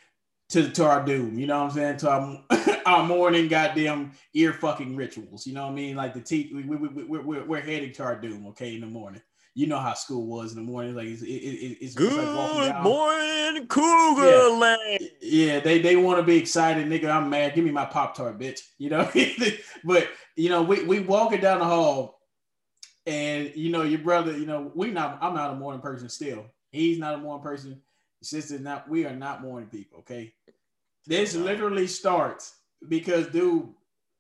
to 0.50 0.70
to 0.70 0.84
our 0.84 1.04
doom. 1.04 1.38
You 1.38 1.46
know 1.46 1.58
what 1.64 1.70
I'm 1.70 1.76
saying? 1.76 1.96
To 1.98 2.10
our 2.10 2.44
our 2.86 3.04
morning 3.06 3.48
goddamn 3.48 4.12
ear 4.34 4.52
fucking 4.52 4.96
rituals. 4.96 5.46
You 5.46 5.54
know 5.54 5.64
what 5.64 5.72
I 5.72 5.74
mean? 5.74 5.96
Like 5.96 6.14
the 6.14 6.20
teeth. 6.20 6.52
We, 6.54 6.62
we, 6.64 6.76
we, 6.76 7.04
we, 7.04 7.18
we're, 7.18 7.44
we're 7.44 7.60
heading 7.60 7.92
to 7.94 8.02
our 8.04 8.16
doom. 8.20 8.46
Okay, 8.48 8.74
in 8.74 8.80
the 8.80 8.86
morning. 8.86 9.22
You 9.54 9.66
know 9.66 9.78
how 9.78 9.94
school 9.94 10.24
was 10.26 10.52
in 10.52 10.64
the 10.64 10.70
morning. 10.70 10.94
Like 10.94 11.08
it's, 11.08 11.22
it, 11.22 11.26
it, 11.26 11.78
it's, 11.80 11.96
it's 11.96 12.16
like 12.16 12.36
walking 12.36 12.60
Good 12.60 12.68
down. 12.68 12.82
morning, 12.84 13.66
Cougar 13.66 14.24
Yeah. 14.24 14.56
Land. 14.56 15.10
Yeah, 15.20 15.58
they, 15.60 15.80
they 15.80 15.96
want 15.96 16.20
to 16.20 16.22
be 16.22 16.36
excited, 16.36 16.86
nigga. 16.86 17.10
I'm 17.10 17.28
mad. 17.28 17.56
Give 17.56 17.64
me 17.64 17.72
my 17.72 17.84
Pop 17.84 18.14
Tart, 18.16 18.38
bitch. 18.38 18.60
You 18.78 18.90
know, 18.90 19.10
but 19.84 20.08
you 20.36 20.48
know, 20.48 20.62
we 20.62 20.84
we 20.84 21.00
walking 21.00 21.40
down 21.40 21.58
the 21.58 21.64
hall, 21.64 22.17
and 23.08 23.52
you 23.56 23.70
know, 23.70 23.82
your 23.82 24.00
brother, 24.00 24.36
you 24.36 24.44
know, 24.44 24.70
we 24.74 24.90
not. 24.90 25.18
I'm 25.22 25.34
not 25.34 25.52
a 25.52 25.56
morning 25.56 25.80
person 25.80 26.10
still. 26.10 26.44
He's 26.70 26.98
not 26.98 27.14
a 27.14 27.18
morning 27.18 27.42
person. 27.42 27.80
Sister's 28.22 28.60
not. 28.60 28.88
We 28.88 29.06
are 29.06 29.16
not 29.16 29.40
morning 29.40 29.70
people. 29.70 30.00
Okay, 30.00 30.34
this 31.06 31.34
literally 31.34 31.86
starts 31.86 32.54
because 32.86 33.26
dude 33.28 33.68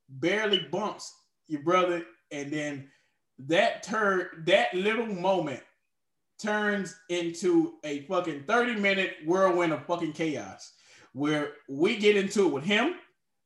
barely 0.08 0.66
bumps 0.72 1.14
your 1.48 1.62
brother, 1.62 2.02
and 2.32 2.50
then 2.50 2.88
that 3.40 3.82
turn 3.82 4.26
that 4.46 4.72
little 4.72 5.06
moment 5.06 5.62
turns 6.40 6.98
into 7.10 7.74
a 7.84 8.02
fucking 8.02 8.44
30 8.44 8.76
minute 8.76 9.16
whirlwind 9.26 9.72
of 9.72 9.84
fucking 9.84 10.12
chaos 10.12 10.72
where 11.12 11.52
we 11.68 11.96
get 11.96 12.16
into 12.16 12.46
it 12.46 12.52
with 12.52 12.64
him, 12.64 12.94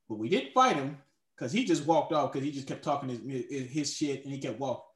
but 0.08 0.18
we 0.18 0.28
didn't 0.28 0.52
fight 0.52 0.76
him 0.76 0.98
because 1.34 1.50
he 1.50 1.64
just 1.64 1.86
walked 1.86 2.12
off 2.12 2.30
because 2.30 2.44
he 2.44 2.52
just 2.52 2.68
kept 2.68 2.84
talking 2.84 3.08
his, 3.08 3.70
his 3.72 3.96
shit 3.96 4.24
and 4.24 4.32
he 4.32 4.38
kept 4.38 4.60
walking. 4.60 4.91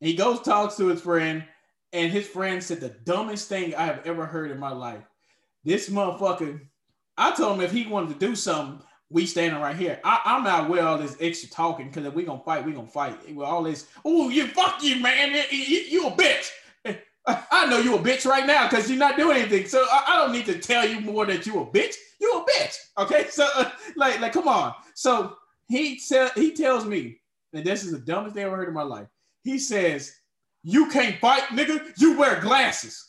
He 0.00 0.14
goes, 0.14 0.40
talks 0.42 0.76
to 0.76 0.86
his 0.86 1.00
friend, 1.00 1.44
and 1.92 2.12
his 2.12 2.26
friend 2.26 2.62
said 2.62 2.80
the 2.80 2.90
dumbest 2.90 3.48
thing 3.48 3.74
I 3.74 3.84
have 3.84 4.06
ever 4.06 4.26
heard 4.26 4.50
in 4.50 4.58
my 4.58 4.72
life. 4.72 5.02
This 5.64 5.88
motherfucker, 5.88 6.60
I 7.16 7.34
told 7.34 7.56
him 7.56 7.64
if 7.64 7.72
he 7.72 7.86
wanted 7.86 8.18
to 8.18 8.26
do 8.26 8.36
something, 8.36 8.84
we 9.10 9.26
standing 9.26 9.60
right 9.60 9.76
here. 9.76 10.00
I, 10.04 10.20
I'm 10.24 10.44
not 10.44 10.68
with 10.68 10.80
all 10.80 10.98
this 10.98 11.16
extra 11.20 11.48
talking 11.48 11.88
because 11.88 12.04
if 12.04 12.14
we 12.14 12.24
gonna 12.24 12.42
fight, 12.44 12.64
we 12.64 12.72
gonna 12.72 12.86
fight. 12.86 13.34
With 13.34 13.46
all 13.46 13.62
this, 13.62 13.86
oh, 14.04 14.28
you 14.28 14.46
fuck 14.48 14.82
you, 14.82 15.00
man. 15.00 15.32
You, 15.32 15.58
you, 15.58 15.78
you 15.80 16.06
a 16.06 16.10
bitch. 16.10 16.50
I 17.26 17.66
know 17.66 17.78
you 17.78 17.96
a 17.96 17.98
bitch 17.98 18.26
right 18.26 18.46
now 18.46 18.68
because 18.68 18.88
you're 18.88 18.98
not 18.98 19.16
doing 19.16 19.38
anything. 19.38 19.66
So 19.66 19.84
I, 19.90 20.04
I 20.08 20.16
don't 20.16 20.32
need 20.32 20.46
to 20.46 20.58
tell 20.58 20.86
you 20.86 21.00
more 21.00 21.26
that 21.26 21.46
you 21.46 21.60
a 21.60 21.66
bitch. 21.66 21.94
You 22.20 22.32
a 22.38 22.50
bitch. 22.50 22.76
Okay. 22.98 23.28
So 23.30 23.48
uh, 23.54 23.70
like, 23.96 24.20
like, 24.20 24.32
come 24.32 24.48
on. 24.48 24.74
So 24.94 25.36
he 25.68 25.98
tell 25.98 26.30
he 26.34 26.52
tells 26.52 26.84
me, 26.84 27.20
and 27.52 27.64
this 27.64 27.84
is 27.84 27.92
the 27.92 27.98
dumbest 27.98 28.34
thing 28.34 28.44
I 28.44 28.46
ever 28.46 28.56
heard 28.56 28.68
in 28.68 28.74
my 28.74 28.82
life. 28.82 29.08
He 29.48 29.58
says, 29.58 30.14
"You 30.62 30.88
can't 30.90 31.18
fight, 31.20 31.44
nigga. 31.44 31.92
You 31.98 32.18
wear 32.18 32.40
glasses." 32.40 33.08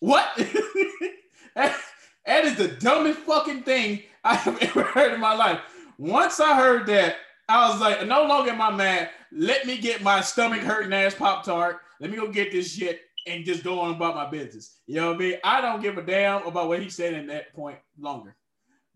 What? 0.00 0.28
that, 1.56 1.76
that 2.24 2.44
is 2.44 2.56
the 2.56 2.68
dumbest 2.68 3.20
fucking 3.20 3.62
thing 3.62 4.02
I 4.22 4.34
have 4.34 4.58
ever 4.62 4.82
heard 4.82 5.12
in 5.12 5.20
my 5.20 5.34
life. 5.34 5.60
Once 5.98 6.38
I 6.38 6.54
heard 6.54 6.86
that, 6.86 7.16
I 7.48 7.68
was 7.68 7.80
like, 7.80 8.06
no 8.06 8.24
longer 8.24 8.52
am 8.52 8.60
I 8.60 8.70
mad. 8.70 9.10
Let 9.32 9.66
me 9.66 9.78
get 9.78 10.02
my 10.02 10.20
stomach 10.20 10.60
hurting 10.60 10.92
ass 10.92 11.14
Pop 11.14 11.44
Tart. 11.44 11.78
Let 12.00 12.10
me 12.10 12.16
go 12.16 12.30
get 12.30 12.52
this 12.52 12.72
shit 12.72 13.00
and 13.26 13.44
just 13.44 13.64
go 13.64 13.80
on 13.80 13.96
about 13.96 14.14
my 14.14 14.30
business. 14.30 14.78
You 14.86 14.96
know 14.96 15.08
what 15.08 15.16
I 15.16 15.18
mean? 15.18 15.34
I 15.42 15.60
don't 15.60 15.82
give 15.82 15.98
a 15.98 16.02
damn 16.02 16.46
about 16.46 16.68
what 16.68 16.80
he 16.80 16.90
said 16.90 17.14
in 17.14 17.26
that 17.28 17.52
point 17.54 17.78
longer. 17.98 18.36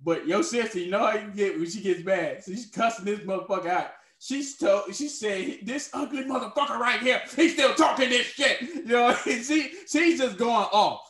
But 0.05 0.27
your 0.27 0.43
sister, 0.43 0.79
you 0.79 0.91
know 0.91 1.07
how 1.07 1.17
you 1.17 1.31
get 1.31 1.59
when 1.59 1.69
she 1.69 1.81
gets 1.81 2.05
mad. 2.05 2.43
So 2.45 2.53
she's 2.53 2.71
cussing 2.71 3.05
this 3.05 3.21
motherfucker 3.21 3.67
out. 3.67 3.93
She's 4.23 4.57
told, 4.57 4.95
she 4.95 5.09
said, 5.09 5.59
this 5.65 5.91
ugly 5.93 6.23
motherfucker 6.23 6.79
right 6.79 7.01
here, 7.01 7.21
he's 7.35 7.55
still 7.55 7.75
talking 7.75 8.09
this 8.09 8.27
shit. 8.27 8.61
You 8.63 8.85
know, 8.87 9.15
she 9.25 9.73
she's 9.89 10.21
just 10.21 10.39
going 10.39 10.69
off. 10.73 11.01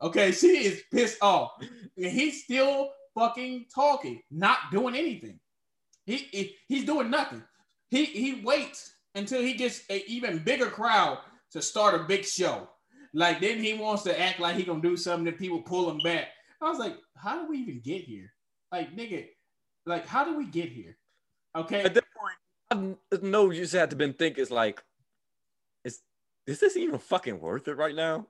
Okay, 0.00 0.32
she 0.32 0.64
is 0.64 0.82
pissed 0.90 1.18
off. 1.20 1.50
And 1.60 2.06
he's 2.06 2.44
still 2.44 2.90
fucking 3.14 3.66
talking, 3.74 4.22
not 4.30 4.58
doing 4.70 4.94
anything. 4.94 5.38
He, 6.06 6.16
he 6.16 6.56
he's 6.66 6.86
doing 6.86 7.10
nothing. 7.10 7.42
He 7.90 8.06
he 8.06 8.40
waits 8.42 8.94
until 9.14 9.42
he 9.42 9.52
gets 9.52 9.82
an 9.90 10.00
even 10.06 10.38
bigger 10.38 10.70
crowd 10.70 11.18
to 11.50 11.60
start 11.60 11.94
a 11.94 12.04
big 12.04 12.24
show. 12.24 12.70
Like 13.12 13.42
then 13.42 13.58
he 13.58 13.74
wants 13.74 14.02
to 14.04 14.18
act 14.18 14.40
like 14.40 14.56
he 14.56 14.62
gonna 14.62 14.80
do 14.80 14.96
something 14.96 15.26
that 15.26 15.38
people 15.38 15.60
pull 15.60 15.90
him 15.90 15.98
back. 15.98 16.28
I 16.62 16.70
was 16.70 16.78
like, 16.78 16.96
how 17.18 17.42
do 17.42 17.50
we 17.50 17.58
even 17.58 17.82
get 17.84 18.00
here? 18.00 18.32
Like 18.70 18.96
nigga, 18.96 19.26
like 19.84 20.06
how 20.06 20.24
do 20.24 20.38
we 20.38 20.46
get 20.46 20.70
here? 20.70 20.96
Okay, 21.54 21.82
At 21.82 21.92
I 22.72 23.18
know 23.22 23.50
you 23.50 23.62
just 23.62 23.74
had 23.74 23.90
to 23.90 23.96
been 23.96 24.12
thinking, 24.14 24.42
it's 24.42 24.50
like, 24.50 24.82
is 25.84 26.00
is 26.46 26.60
this 26.60 26.76
even 26.76 26.98
fucking 26.98 27.40
worth 27.40 27.68
it 27.68 27.76
right 27.76 27.94
now? 27.94 28.26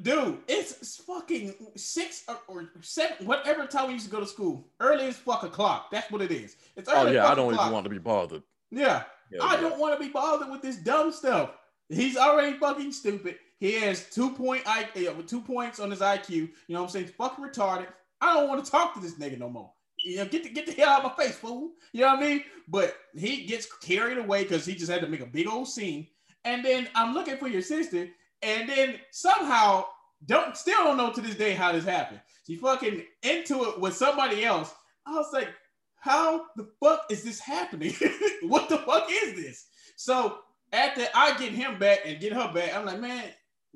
Dude, 0.00 0.38
it's 0.46 1.02
fucking 1.02 1.54
six 1.74 2.22
or, 2.28 2.38
or 2.46 2.70
seven, 2.82 3.26
whatever 3.26 3.66
time 3.66 3.88
we 3.88 3.94
used 3.94 4.04
to 4.04 4.12
go 4.12 4.20
to 4.20 4.26
school. 4.26 4.68
Early 4.78 5.06
as 5.06 5.16
fuck 5.16 5.42
o'clock. 5.42 5.90
That's 5.90 6.10
what 6.10 6.22
it 6.22 6.30
is. 6.30 6.56
It's 6.76 6.88
Oh 6.92 7.10
yeah, 7.10 7.26
I 7.26 7.34
don't 7.34 7.52
o'clock. 7.52 7.66
even 7.66 7.72
want 7.72 7.84
to 7.84 7.90
be 7.90 7.98
bothered. 7.98 8.42
Yeah. 8.70 9.02
Yeah, 9.30 9.42
I 9.42 9.56
yeah. 9.56 9.60
don't 9.60 9.78
want 9.78 9.98
to 9.98 10.04
be 10.04 10.10
bothered 10.10 10.50
with 10.50 10.62
this 10.62 10.76
dumb 10.76 11.12
stuff. 11.12 11.50
He's 11.88 12.16
already 12.16 12.56
fucking 12.56 12.92
stupid. 12.92 13.36
He 13.58 13.72
has 13.72 14.08
two 14.10 14.30
point 14.30 14.62
I 14.66 14.84
two 15.26 15.40
points 15.40 15.80
on 15.80 15.90
his 15.90 16.00
IQ. 16.00 16.30
You 16.30 16.48
know 16.68 16.80
what 16.80 16.82
I'm 16.84 16.88
saying? 16.90 17.06
He's 17.06 17.14
fucking 17.14 17.44
retarded. 17.44 17.88
I 18.20 18.34
don't 18.34 18.48
want 18.48 18.64
to 18.64 18.70
talk 18.70 18.94
to 18.94 19.00
this 19.00 19.14
nigga 19.14 19.38
no 19.38 19.48
more. 19.48 19.72
You 20.04 20.18
know, 20.18 20.26
get 20.26 20.44
the 20.44 20.50
get 20.50 20.66
the 20.66 20.72
hell 20.72 20.90
out 20.90 21.04
of 21.04 21.18
my 21.18 21.24
face, 21.24 21.36
fool. 21.36 21.72
You 21.92 22.02
know 22.02 22.14
what 22.14 22.18
I 22.18 22.28
mean? 22.28 22.44
But 22.68 22.96
he 23.14 23.46
gets 23.46 23.66
carried 23.80 24.18
away 24.18 24.44
because 24.44 24.64
he 24.64 24.74
just 24.74 24.90
had 24.90 25.00
to 25.00 25.08
make 25.08 25.20
a 25.20 25.26
big 25.26 25.48
old 25.48 25.68
scene. 25.68 26.06
And 26.44 26.64
then 26.64 26.88
I'm 26.94 27.14
looking 27.14 27.36
for 27.36 27.48
your 27.48 27.62
sister, 27.62 28.08
and 28.42 28.68
then 28.68 28.96
somehow 29.10 29.84
don't 30.26 30.56
still 30.56 30.84
don't 30.84 30.96
know 30.96 31.12
to 31.12 31.20
this 31.20 31.36
day 31.36 31.52
how 31.52 31.72
this 31.72 31.84
happened. 31.84 32.20
She 32.46 32.56
fucking 32.56 33.02
into 33.22 33.64
it 33.64 33.80
with 33.80 33.94
somebody 33.94 34.44
else. 34.44 34.74
I 35.06 35.12
was 35.12 35.32
like, 35.32 35.48
how 36.00 36.46
the 36.56 36.68
fuck 36.82 37.06
is 37.10 37.22
this 37.22 37.40
happening? 37.40 37.94
what 38.42 38.68
the 38.68 38.78
fuck 38.78 39.08
is 39.10 39.34
this? 39.34 39.66
So 39.96 40.38
after 40.72 41.06
I 41.14 41.36
get 41.38 41.52
him 41.52 41.78
back 41.78 42.00
and 42.04 42.20
get 42.20 42.32
her 42.32 42.52
back, 42.52 42.74
I'm 42.74 42.86
like, 42.86 43.00
man, 43.00 43.24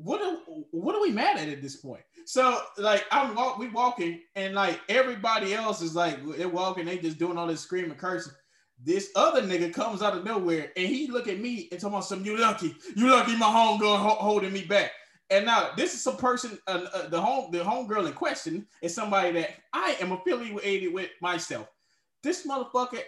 what 0.02 0.20
are 0.20 0.36
what 0.70 0.94
are 0.94 1.00
we 1.00 1.10
mad 1.12 1.38
at 1.38 1.48
at 1.48 1.62
this 1.62 1.76
point? 1.76 2.02
So 2.24 2.60
like 2.78 3.04
I'm 3.10 3.34
walk, 3.34 3.58
we 3.58 3.68
walking 3.68 4.20
and 4.34 4.54
like 4.54 4.80
everybody 4.88 5.54
else 5.54 5.82
is 5.82 5.94
like 5.94 6.18
they're 6.36 6.48
walking, 6.48 6.86
they 6.86 6.98
just 6.98 7.18
doing 7.18 7.38
all 7.38 7.46
this 7.46 7.60
screaming, 7.60 7.96
cursing. 7.96 8.32
This 8.84 9.10
other 9.14 9.42
nigga 9.42 9.72
comes 9.72 10.02
out 10.02 10.16
of 10.16 10.24
nowhere 10.24 10.72
and 10.76 10.86
he 10.86 11.06
look 11.08 11.28
at 11.28 11.40
me 11.40 11.68
and 11.70 11.80
talking 11.80 11.94
about 11.94 12.04
some 12.04 12.24
you 12.24 12.36
lucky, 12.36 12.74
you 12.96 13.10
lucky 13.10 13.36
my 13.36 13.46
homegirl 13.46 13.98
ho- 13.98 14.16
holding 14.20 14.52
me 14.52 14.64
back. 14.64 14.90
And 15.30 15.46
now 15.46 15.70
this 15.76 15.94
is 15.94 16.02
some 16.02 16.16
person, 16.16 16.58
uh, 16.66 16.84
uh, 16.92 17.08
the 17.08 17.20
home 17.20 17.50
the 17.52 17.58
homegirl 17.58 18.06
in 18.06 18.12
question 18.12 18.66
is 18.82 18.94
somebody 18.94 19.32
that 19.32 19.50
I 19.72 19.96
am 20.00 20.12
affiliated 20.12 20.92
with 20.92 21.10
myself. 21.20 21.68
This 22.22 22.46
motherfucker, 22.46 23.00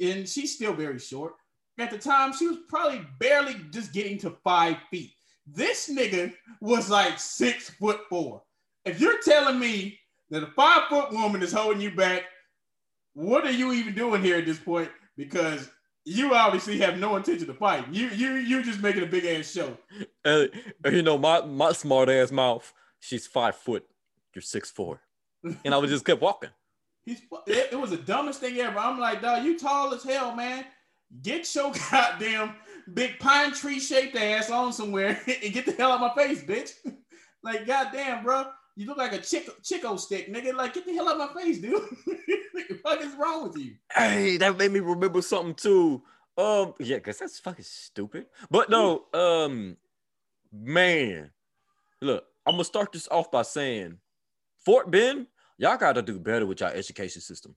and 0.00 0.28
she's 0.28 0.54
still 0.54 0.72
very 0.72 0.98
short. 0.98 1.34
At 1.78 1.90
the 1.90 1.98
time, 1.98 2.32
she 2.34 2.46
was 2.46 2.58
probably 2.68 3.00
barely 3.18 3.56
just 3.70 3.92
getting 3.92 4.18
to 4.18 4.30
five 4.44 4.76
feet. 4.90 5.12
This 5.46 5.90
nigga 5.90 6.32
was 6.60 6.90
like 6.90 7.18
six 7.18 7.70
foot 7.70 8.00
four. 8.08 8.42
If 8.84 9.00
you're 9.00 9.20
telling 9.22 9.58
me 9.58 9.98
that 10.30 10.42
a 10.42 10.46
five 10.48 10.88
foot 10.88 11.12
woman 11.12 11.42
is 11.42 11.52
holding 11.52 11.80
you 11.80 11.90
back, 11.90 12.24
what 13.14 13.46
are 13.46 13.52
you 13.52 13.72
even 13.72 13.94
doing 13.94 14.22
here 14.22 14.38
at 14.38 14.46
this 14.46 14.58
point? 14.58 14.90
Because 15.16 15.68
you 16.04 16.34
obviously 16.34 16.78
have 16.78 16.98
no 16.98 17.16
intention 17.16 17.46
to 17.46 17.54
fight. 17.54 17.86
You 17.90 18.08
you 18.08 18.34
you 18.34 18.62
just 18.62 18.80
making 18.80 19.02
a 19.02 19.06
big 19.06 19.24
ass 19.24 19.50
show. 19.50 19.76
Uh, 20.24 20.46
you 20.86 21.02
know, 21.02 21.18
my 21.18 21.42
my 21.42 21.72
smart 21.72 22.08
ass 22.08 22.30
mouth. 22.30 22.72
She's 23.00 23.26
five 23.26 23.56
foot. 23.56 23.86
You're 24.34 24.42
six 24.42 24.70
four, 24.70 25.00
and 25.64 25.74
I 25.74 25.78
was 25.78 25.90
just 25.90 26.04
kept 26.04 26.22
walking. 26.22 26.50
He's 27.04 27.22
it, 27.46 27.72
it 27.72 27.80
was 27.80 27.90
the 27.90 27.96
dumbest 27.96 28.40
thing 28.40 28.58
ever. 28.58 28.78
I'm 28.78 28.98
like, 28.98 29.22
dog, 29.22 29.44
you 29.44 29.58
tall 29.58 29.92
as 29.94 30.04
hell, 30.04 30.34
man. 30.34 30.64
Get 31.22 31.52
your 31.54 31.72
goddamn 31.90 32.54
big 32.94 33.18
pine 33.18 33.52
tree 33.52 33.80
shaped 33.80 34.16
ass 34.16 34.50
on 34.50 34.72
somewhere 34.72 35.20
and 35.42 35.52
get 35.52 35.66
the 35.66 35.72
hell 35.72 35.92
out 35.92 36.02
of 36.02 36.16
my 36.16 36.22
face, 36.22 36.42
bitch. 36.44 36.72
like, 37.42 37.66
goddamn, 37.66 38.24
bro. 38.24 38.46
You 38.76 38.86
look 38.86 38.98
like 38.98 39.12
a 39.12 39.18
chick 39.18 39.48
Chick-O-Stick, 39.62 40.32
nigga. 40.32 40.54
Like, 40.54 40.74
get 40.74 40.86
the 40.86 40.94
hell 40.94 41.08
out 41.08 41.20
of 41.20 41.34
my 41.34 41.42
face, 41.42 41.58
dude. 41.58 41.72
what 42.04 42.68
the 42.68 42.80
fuck 42.82 43.00
is 43.02 43.14
wrong 43.14 43.48
with 43.48 43.58
you? 43.58 43.74
Hey, 43.92 44.36
that 44.38 44.56
made 44.56 44.70
me 44.70 44.80
remember 44.80 45.20
something 45.22 45.54
too. 45.54 46.02
Um, 46.38 46.74
yeah, 46.78 46.98
cause 47.00 47.18
that's 47.18 47.38
fucking 47.38 47.64
stupid. 47.64 48.26
But 48.50 48.70
no, 48.70 49.04
um, 49.12 49.76
man, 50.52 51.30
look, 52.00 52.24
I'm 52.46 52.54
gonna 52.54 52.64
start 52.64 52.92
this 52.92 53.08
off 53.08 53.30
by 53.30 53.42
saying, 53.42 53.98
Fort 54.64 54.90
Bend, 54.90 55.26
y'all 55.58 55.76
gotta 55.76 56.00
do 56.00 56.18
better 56.18 56.46
with 56.46 56.60
your 56.60 56.70
education 56.70 57.20
system. 57.20 57.54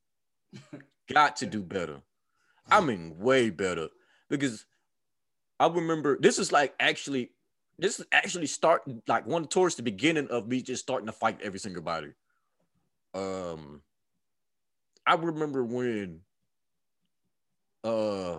Got 1.11 1.37
to 1.37 1.45
do 1.45 1.61
better. 1.61 2.01
I 2.69 2.81
mean, 2.81 3.17
way 3.19 3.49
better 3.49 3.89
because 4.29 4.65
I 5.59 5.67
remember 5.67 6.17
this 6.19 6.39
is 6.39 6.51
like 6.51 6.73
actually, 6.79 7.31
this 7.77 7.99
is 7.99 8.05
actually 8.11 8.47
starting 8.47 9.01
like 9.07 9.25
one 9.25 9.47
towards 9.47 9.75
the 9.75 9.83
beginning 9.83 10.27
of 10.29 10.47
me 10.47 10.61
just 10.61 10.83
starting 10.83 11.07
to 11.07 11.13
fight 11.13 11.39
every 11.41 11.59
single 11.59 11.83
body. 11.83 12.13
Um, 13.13 13.81
I 15.05 15.15
remember 15.15 15.63
when 15.63 16.21
uh 17.83 18.37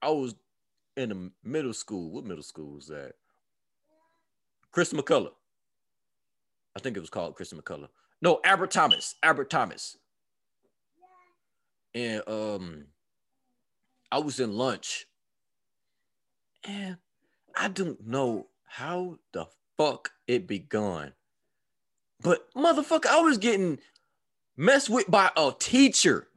I 0.00 0.10
was 0.10 0.34
in 0.96 1.08
the 1.08 1.30
middle 1.42 1.74
school. 1.74 2.10
What 2.10 2.24
middle 2.24 2.42
school 2.42 2.74
was 2.74 2.86
that? 2.88 3.12
Chris 4.70 4.92
McCullough. 4.92 5.32
I 6.76 6.80
think 6.80 6.96
it 6.96 7.00
was 7.00 7.10
called 7.10 7.34
Chris 7.34 7.52
McCullough. 7.52 7.88
No, 8.20 8.40
Albert 8.44 8.70
Thomas. 8.70 9.14
Albert 9.22 9.50
Thomas. 9.50 9.96
And 11.94 12.22
um 12.28 12.84
I 14.10 14.18
was 14.18 14.38
in 14.40 14.52
lunch. 14.52 15.06
And 16.64 16.96
I 17.54 17.68
don't 17.68 18.06
know 18.06 18.48
how 18.66 19.18
the 19.32 19.46
fuck 19.76 20.10
it 20.26 20.46
begun. 20.46 21.12
But 22.20 22.48
motherfucker, 22.54 23.06
I 23.06 23.20
was 23.20 23.38
getting 23.38 23.78
messed 24.56 24.88
with 24.88 25.10
by 25.10 25.30
a 25.36 25.52
teacher. 25.58 26.28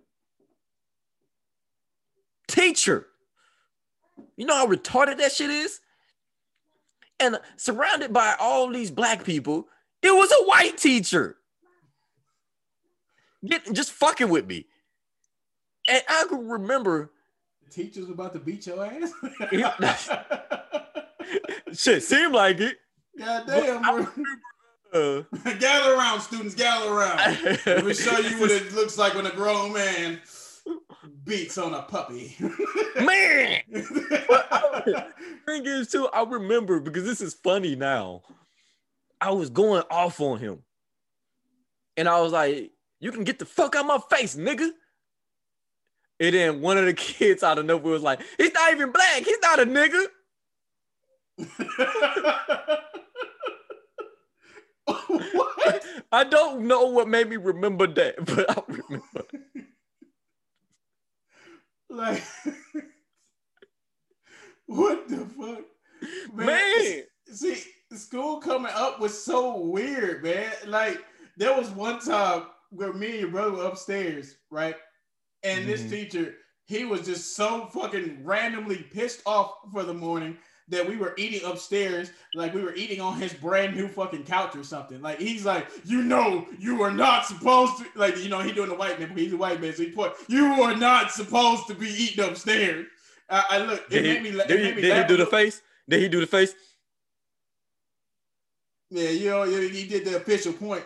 Teacher. 2.48 3.08
You 4.36 4.46
know 4.46 4.56
how 4.56 4.68
retarded 4.68 5.18
that 5.18 5.32
shit 5.32 5.50
is? 5.50 5.80
And 7.20 7.40
surrounded 7.56 8.14
by 8.14 8.36
all 8.40 8.70
these 8.70 8.92
black 8.92 9.24
people, 9.24 9.68
it 10.02 10.12
was 10.12 10.32
a 10.32 10.46
white 10.46 10.78
teacher. 10.78 11.38
Get, 13.46 13.72
just 13.74 13.92
fucking 13.92 14.30
with 14.30 14.46
me. 14.46 14.66
And 15.88 16.04
I 16.08 16.26
can 16.28 16.48
remember 16.48 17.12
teacher's 17.70 18.10
about 18.10 18.34
to 18.34 18.40
beat 18.40 18.68
your 18.68 18.86
ass. 18.86 19.12
shit 21.74 22.04
seemed 22.04 22.34
like 22.34 22.60
it. 22.60 22.78
Goddamn, 23.18 23.82
bro. 23.82 24.08
Uh, 24.94 25.24
gather 25.60 25.94
around, 25.96 26.22
students, 26.22 26.56
gather 26.56 26.92
around. 26.92 27.18
Let 27.66 27.86
me 27.86 27.94
show 27.94 28.18
you 28.20 28.40
what 28.40 28.52
it 28.52 28.72
looks 28.76 28.98
like 28.98 29.16
when 29.16 29.26
a 29.26 29.32
grown 29.32 29.74
man 29.74 30.20
beats 31.24 31.58
on 31.58 31.74
a 31.74 31.82
puppy. 31.84 32.36
man. 33.02 33.62
thing 35.46 35.66
is 35.66 35.90
too, 35.90 36.08
I 36.14 36.24
remember 36.24 36.80
because 36.80 37.04
this 37.04 37.22
is 37.22 37.34
funny 37.34 37.76
now. 37.76 38.24
I 39.20 39.32
was 39.32 39.50
going 39.50 39.84
off 39.90 40.22
on 40.22 40.40
him. 40.40 40.60
And 41.98 42.08
I 42.08 42.22
was 42.22 42.32
like, 42.32 42.72
you 43.00 43.12
can 43.12 43.24
get 43.24 43.40
the 43.40 43.46
fuck 43.46 43.76
out 43.76 43.82
of 43.82 43.88
my 43.88 44.18
face, 44.18 44.36
nigga. 44.36 44.70
And 46.20 46.34
then 46.34 46.62
one 46.62 46.78
of 46.78 46.86
the 46.86 46.94
kids 46.96 47.44
out 47.44 47.60
of 47.60 47.66
nowhere 47.66 47.94
was 47.94 48.02
like, 48.02 48.22
he's 48.38 48.54
not 48.54 48.72
even 48.72 48.92
black. 48.92 49.24
He's 49.24 49.40
not 49.42 49.60
a 49.60 49.66
nigga. 49.66 50.06
what? 54.98 55.86
I 56.12 56.24
don't 56.24 56.62
know 56.62 56.86
what 56.86 57.08
made 57.08 57.30
me 57.30 57.36
remember 57.36 57.88
that, 57.88 58.16
but 58.26 58.50
I 58.50 58.62
remember. 58.68 59.24
Like, 61.90 62.24
what 64.66 65.08
the 65.08 65.26
fuck? 65.38 65.64
Man. 66.34 67.04
See, 67.32 67.62
school 67.94 68.40
coming 68.40 68.72
up 68.74 69.00
was 69.00 69.22
so 69.22 69.58
weird, 69.58 70.24
man. 70.24 70.52
Like, 70.66 71.04
there 71.38 71.56
was 71.56 71.70
one 71.72 72.00
time 72.00 72.44
where 72.70 72.94
me 72.94 73.12
and 73.12 73.20
your 73.20 73.30
brother 73.30 73.52
were 73.52 73.66
upstairs, 73.66 74.36
right? 74.50 74.76
And 75.44 75.68
this 75.68 75.82
Mhm. 75.84 75.90
teacher, 75.90 76.36
he 76.66 76.84
was 76.84 77.06
just 77.06 77.36
so 77.36 77.68
fucking 77.68 78.24
randomly 78.26 78.78
pissed 78.78 79.22
off 79.26 79.58
for 79.72 79.84
the 79.84 79.94
morning 79.94 80.38
that 80.70 80.86
we 80.88 80.98
were 80.98 81.14
eating 81.18 81.42
upstairs, 81.50 82.12
like 82.34 82.54
we 82.54 82.62
were 82.62 82.76
eating 82.76 83.00
on 83.00 83.18
his 83.18 83.34
brand 83.34 83.74
new 83.74 83.88
fucking 83.88 84.26
couch 84.26 84.54
or 84.56 84.64
something. 84.66 85.02
Like 85.02 85.18
he's 85.18 85.46
like, 85.46 85.70
you 85.86 86.02
know, 86.04 86.46
you 86.60 86.82
are 86.84 86.92
not 86.92 87.26
supposed 87.26 87.78
to, 87.78 87.86
like, 87.96 88.18
you 88.18 88.28
know, 88.28 88.40
he 88.40 88.52
doing 88.52 88.68
the 88.68 88.76
white 88.76 89.00
man, 89.00 89.10
but 89.10 89.18
he's 89.18 89.32
a 89.32 89.38
white 89.38 89.62
man, 89.62 89.74
so 89.74 89.84
he 89.84 89.92
put, 89.92 90.16
you 90.28 90.46
are 90.62 90.76
not 90.76 91.12
supposed 91.12 91.68
to 91.68 91.74
be 91.74 91.88
eating 91.88 92.26
upstairs. 92.26 92.88
I, 93.30 93.44
I 93.50 93.58
look, 93.60 93.80
it 93.84 93.90
Did 93.90 94.06
he, 94.06 94.14
made 94.14 94.24
me, 94.24 94.32
did 94.46 94.60
he, 94.60 94.76
me 94.76 94.82
did 94.82 94.98
he 94.98 95.08
do 95.08 95.18
the 95.18 95.26
face? 95.26 95.62
Did 95.88 96.02
he 96.02 96.10
do 96.10 96.20
the 96.20 96.28
face? 96.28 96.54
Yeah, 98.90 99.10
you 99.10 99.30
know, 99.30 99.44
he 99.44 99.70
he 99.70 99.88
did 99.88 100.06
the 100.06 100.18
official 100.18 100.54
point. 100.54 100.84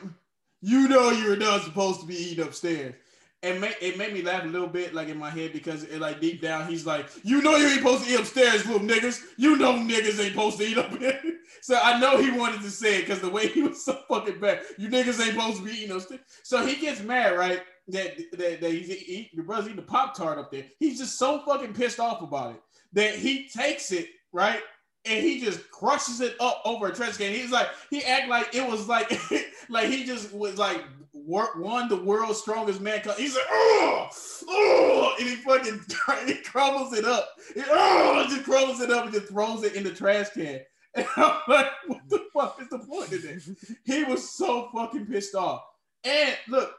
You 0.61 0.87
know, 0.87 1.11
you're 1.11 1.37
not 1.37 1.63
supposed 1.63 2.01
to 2.01 2.07
be 2.07 2.15
eating 2.15 2.45
upstairs. 2.45 2.95
And 3.43 3.59
ma- 3.59 3.67
it 3.81 3.97
made 3.97 4.13
me 4.13 4.21
laugh 4.21 4.43
a 4.43 4.47
little 4.47 4.67
bit, 4.67 4.93
like 4.93 5.07
in 5.07 5.17
my 5.17 5.31
head, 5.31 5.51
because 5.51 5.83
it, 5.83 5.99
like 5.99 6.21
deep 6.21 6.41
down, 6.41 6.67
he's 6.67 6.85
like, 6.85 7.07
"You 7.23 7.41
know, 7.41 7.55
you 7.55 7.65
ain't 7.65 7.79
supposed 7.79 8.05
to 8.05 8.11
eat 8.11 8.19
upstairs, 8.19 8.65
little 8.67 8.87
niggas. 8.87 9.19
You 9.37 9.57
know, 9.57 9.73
niggas 9.73 10.19
ain't 10.19 10.33
supposed 10.33 10.57
to 10.59 10.65
eat 10.65 10.77
up 10.77 10.97
here." 10.97 11.19
So 11.63 11.77
I 11.77 11.99
know 11.99 12.17
he 12.17 12.31
wanted 12.31 12.61
to 12.61 12.71
say 12.71 12.97
it 12.97 13.01
because 13.01 13.19
the 13.19 13.29
way 13.29 13.47
he 13.47 13.61
was 13.61 13.85
so 13.85 13.99
fucking 14.07 14.39
bad. 14.39 14.61
You 14.79 14.89
niggas 14.89 15.21
ain't 15.21 15.35
supposed 15.35 15.57
to 15.57 15.65
be 15.65 15.71
eating 15.71 15.99
things. 15.99 16.21
So 16.43 16.65
he 16.65 16.75
gets 16.75 17.01
mad, 17.01 17.37
right? 17.37 17.61
That 17.89 18.17
that, 18.31 18.61
that 18.61 18.71
he's 18.71 18.89
eating 18.89 19.29
the 19.35 19.43
brother's 19.43 19.65
eating 19.65 19.75
the 19.75 19.83
Pop 19.83 20.15
Tart 20.15 20.39
up 20.39 20.49
there. 20.49 20.65
He's 20.79 20.97
just 20.97 21.19
so 21.19 21.43
fucking 21.45 21.73
pissed 21.73 21.99
off 21.99 22.23
about 22.23 22.55
it 22.55 22.61
that 22.93 23.15
he 23.15 23.47
takes 23.47 23.91
it, 23.91 24.07
right? 24.31 24.61
And 25.05 25.23
he 25.23 25.39
just 25.39 25.69
crushes 25.71 26.21
it 26.21 26.35
up 26.39 26.61
over 26.65 26.87
a 26.87 26.93
trash 26.93 27.17
can. 27.17 27.33
He's 27.33 27.51
like, 27.51 27.69
he 27.89 28.03
act 28.03 28.29
like 28.29 28.55
it 28.55 28.67
was 28.67 28.87
like, 28.87 29.11
like 29.69 29.87
he 29.87 30.03
just 30.03 30.33
was 30.33 30.57
like 30.57 30.83
won 31.25 31.89
the 31.89 32.01
world's 32.03 32.39
strongest 32.39 32.81
man. 32.81 33.01
He's 33.17 33.35
like, 33.35 33.45
oh, 33.49 34.09
oh, 34.47 35.15
and 35.19 35.29
he 35.29 35.35
fucking 35.35 35.81
he 36.27 36.35
crumbles 36.35 36.93
it 36.93 37.05
up. 37.05 37.29
He, 37.53 37.61
oh, 37.67 38.25
just 38.29 38.43
crumbles 38.43 38.81
it 38.81 38.91
up 38.91 39.05
and 39.05 39.13
just 39.13 39.27
throws 39.27 39.63
it 39.63 39.75
in 39.75 39.83
the 39.83 39.91
trash 39.91 40.29
can. 40.29 40.61
And 40.93 41.07
I'm 41.15 41.39
like, 41.47 41.67
what 41.87 42.01
the 42.09 42.25
fuck 42.33 42.61
is 42.61 42.67
the 42.67 42.79
point 42.79 43.13
of 43.13 43.21
this? 43.21 43.49
He 43.85 44.03
was 44.03 44.29
so 44.29 44.69
fucking 44.75 45.05
pissed 45.05 45.35
off. 45.35 45.61
And 46.03 46.35
look, 46.49 46.73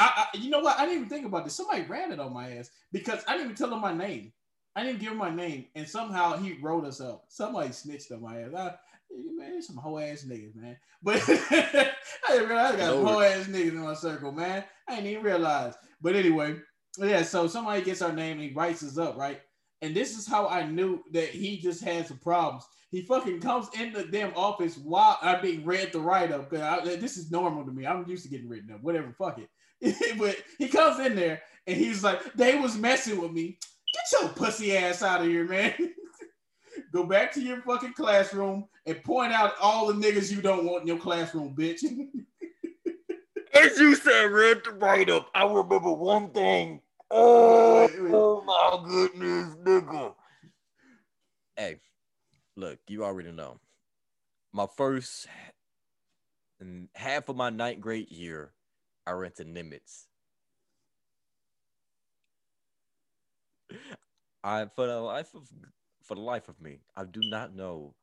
I, 0.00 0.26
I, 0.34 0.36
you 0.36 0.50
know 0.50 0.58
what? 0.58 0.76
I 0.76 0.86
didn't 0.86 0.96
even 0.96 1.08
think 1.08 1.24
about 1.24 1.44
this. 1.44 1.54
Somebody 1.54 1.82
ran 1.82 2.10
it 2.10 2.18
on 2.18 2.32
my 2.32 2.56
ass 2.56 2.70
because 2.90 3.22
I 3.28 3.34
didn't 3.34 3.52
even 3.52 3.56
tell 3.56 3.72
him 3.72 3.80
my 3.80 3.94
name. 3.94 4.32
I 4.76 4.82
didn't 4.82 4.98
give 4.98 5.12
him 5.12 5.18
my 5.18 5.30
name, 5.30 5.66
and 5.76 5.88
somehow 5.88 6.36
he 6.36 6.54
wrote 6.54 6.84
us 6.84 7.00
up. 7.00 7.26
Somebody 7.28 7.70
snitched 7.70 8.10
on 8.10 8.22
my 8.22 8.42
ass. 8.42 8.54
I, 8.56 8.74
man, 9.36 9.62
some 9.62 9.76
whole 9.76 9.98
ass 9.98 10.24
niggas, 10.24 10.54
man. 10.56 10.76
But 11.02 11.22
I 11.28 11.92
didn't 12.28 12.48
realize 12.48 12.74
I 12.74 12.78
got 12.78 12.96
whole 12.96 13.20
ass 13.20 13.46
niggas 13.46 13.70
in 13.70 13.78
my 13.80 13.94
circle, 13.94 14.32
man. 14.32 14.64
I 14.88 14.96
didn't 14.96 15.10
even 15.10 15.24
realize. 15.24 15.74
But 16.00 16.16
anyway, 16.16 16.56
yeah. 16.98 17.22
So 17.22 17.46
somebody 17.46 17.82
gets 17.82 18.02
our 18.02 18.12
name 18.12 18.38
and 18.38 18.48
he 18.48 18.54
writes 18.54 18.82
us 18.82 18.98
up, 18.98 19.16
right? 19.16 19.40
And 19.82 19.94
this 19.94 20.16
is 20.16 20.26
how 20.26 20.48
I 20.48 20.66
knew 20.66 21.02
that 21.12 21.28
he 21.28 21.58
just 21.58 21.82
had 21.82 22.06
some 22.06 22.18
problems. 22.18 22.64
He 22.90 23.02
fucking 23.02 23.40
comes 23.40 23.68
in 23.78 23.92
the 23.92 24.04
damn 24.04 24.32
office 24.34 24.78
while 24.78 25.18
I'm 25.20 25.42
being 25.42 25.64
read 25.64 25.92
the 25.92 25.98
write 25.98 26.30
up. 26.30 26.48
This 26.50 27.16
is 27.16 27.30
normal 27.30 27.64
to 27.64 27.72
me. 27.72 27.86
I'm 27.86 28.08
used 28.08 28.22
to 28.22 28.28
getting 28.28 28.48
written 28.48 28.72
up. 28.72 28.82
Whatever, 28.82 29.12
fuck 29.18 29.38
it. 29.38 29.48
but 30.18 30.36
he 30.58 30.68
comes 30.68 31.04
in 31.04 31.16
there 31.16 31.42
and 31.66 31.76
he's 31.76 32.04
like, 32.04 32.20
"They 32.34 32.54
was 32.54 32.78
messing 32.78 33.20
with 33.20 33.32
me." 33.32 33.58
Get 33.92 34.20
your 34.20 34.30
pussy 34.30 34.76
ass 34.76 35.02
out 35.02 35.20
of 35.20 35.26
here, 35.26 35.46
man. 35.46 35.74
Go 36.92 37.04
back 37.04 37.32
to 37.32 37.40
your 37.40 37.60
fucking 37.62 37.94
classroom 37.94 38.66
and 38.86 39.02
point 39.02 39.32
out 39.32 39.54
all 39.60 39.86
the 39.86 39.94
niggas 39.94 40.30
you 40.30 40.42
don't 40.42 40.64
want 40.64 40.82
in 40.82 40.88
your 40.88 40.98
classroom, 40.98 41.54
bitch. 41.54 41.82
As 43.54 43.78
you 43.78 43.94
said, 43.94 44.30
read 44.30 44.62
the 44.64 44.72
write 44.72 45.08
up. 45.08 45.30
I 45.34 45.44
remember 45.44 45.92
one 45.92 46.30
thing. 46.30 46.80
Oh, 47.10 47.88
oh 48.12 48.42
my 48.42 48.88
goodness, 48.88 49.54
nigga. 49.64 50.14
Hey, 51.56 51.78
look, 52.56 52.78
you 52.88 53.04
already 53.04 53.30
know. 53.30 53.60
My 54.52 54.66
first 54.76 55.28
and 56.60 56.88
half 56.94 57.28
of 57.28 57.36
my 57.36 57.50
ninth 57.50 57.80
grade 57.80 58.10
year, 58.10 58.52
I 59.06 59.12
rented 59.12 59.46
Nimitz. 59.46 60.06
I 64.42 64.66
for 64.74 64.86
the 64.86 65.00
life 65.00 65.34
of 65.34 65.48
for 66.02 66.14
the 66.14 66.20
life 66.20 66.48
of 66.48 66.60
me, 66.60 66.80
I 66.96 67.04
do 67.04 67.20
not 67.30 67.54
know 67.54 67.94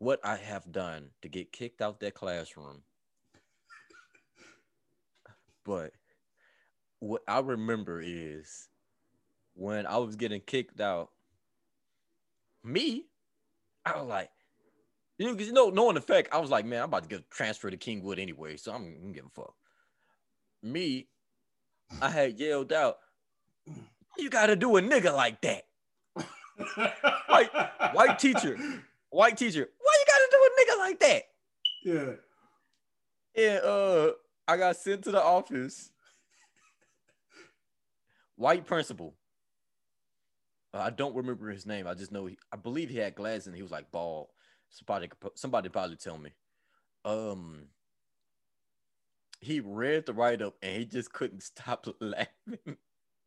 what 0.00 0.18
I 0.24 0.36
have 0.36 0.72
done 0.72 1.10
to 1.20 1.28
get 1.28 1.52
kicked 1.52 1.82
out 1.82 2.00
that 2.00 2.14
classroom. 2.14 2.82
But 5.62 5.92
what 7.00 7.20
I 7.28 7.40
remember 7.40 8.00
is 8.02 8.68
when 9.54 9.86
I 9.86 9.98
was 9.98 10.16
getting 10.16 10.40
kicked 10.40 10.80
out, 10.80 11.10
me, 12.64 13.04
I 13.84 13.98
was 13.98 14.08
like, 14.08 14.30
you 15.18 15.26
know, 15.26 15.38
you 15.38 15.52
know, 15.52 15.68
knowing 15.68 15.96
the 15.96 16.00
fact, 16.00 16.30
I 16.32 16.38
was 16.38 16.48
like, 16.48 16.64
man, 16.64 16.80
I'm 16.80 16.88
about 16.88 17.02
to 17.02 17.08
get 17.08 17.30
transferred 17.30 17.72
to 17.72 17.76
Kingwood 17.76 18.18
anyway, 18.18 18.56
so 18.56 18.72
I'm, 18.72 18.96
I'm 19.02 19.12
giving 19.12 19.30
a 19.36 19.40
fuck. 19.40 19.54
Me, 20.62 21.08
I 22.00 22.08
had 22.08 22.40
yelled 22.40 22.72
out, 22.72 22.96
you 24.16 24.30
gotta 24.30 24.56
do 24.56 24.78
a 24.78 24.82
nigga 24.82 25.14
like 25.14 25.42
that. 25.42 25.64
white, 27.26 27.50
white 27.92 28.18
teacher, 28.18 28.56
white 29.10 29.36
teacher. 29.36 29.68
Why 29.78 29.96
you 29.98 30.04
gotta 30.06 30.28
do 30.30 30.38
a 30.46 30.50
nigga 30.60 30.78
like 30.78 31.00
that? 31.00 31.22
Yeah. 31.84 32.12
And 33.36 33.64
uh, 33.64 34.12
I 34.48 34.56
got 34.56 34.76
sent 34.76 35.04
to 35.04 35.12
the 35.12 35.22
office. 35.22 35.90
White 38.36 38.66
principal. 38.66 39.14
Uh, 40.72 40.78
I 40.78 40.90
don't 40.90 41.14
remember 41.14 41.50
his 41.50 41.66
name. 41.66 41.86
I 41.86 41.94
just 41.94 42.12
know 42.12 42.26
he, 42.26 42.38
I 42.52 42.56
believe 42.56 42.88
he 42.88 42.98
had 42.98 43.14
glasses 43.14 43.48
and 43.48 43.56
he 43.56 43.62
was 43.62 43.72
like 43.72 43.90
bald. 43.90 44.28
Somebody, 44.70 45.10
somebody 45.34 45.68
probably 45.68 45.96
tell 45.96 46.16
me. 46.16 46.30
Um, 47.04 47.64
he 49.40 49.60
read 49.60 50.06
the 50.06 50.12
write 50.12 50.42
up 50.42 50.54
and 50.62 50.78
he 50.78 50.84
just 50.84 51.12
couldn't 51.12 51.42
stop 51.42 51.86
laughing. 52.00 52.76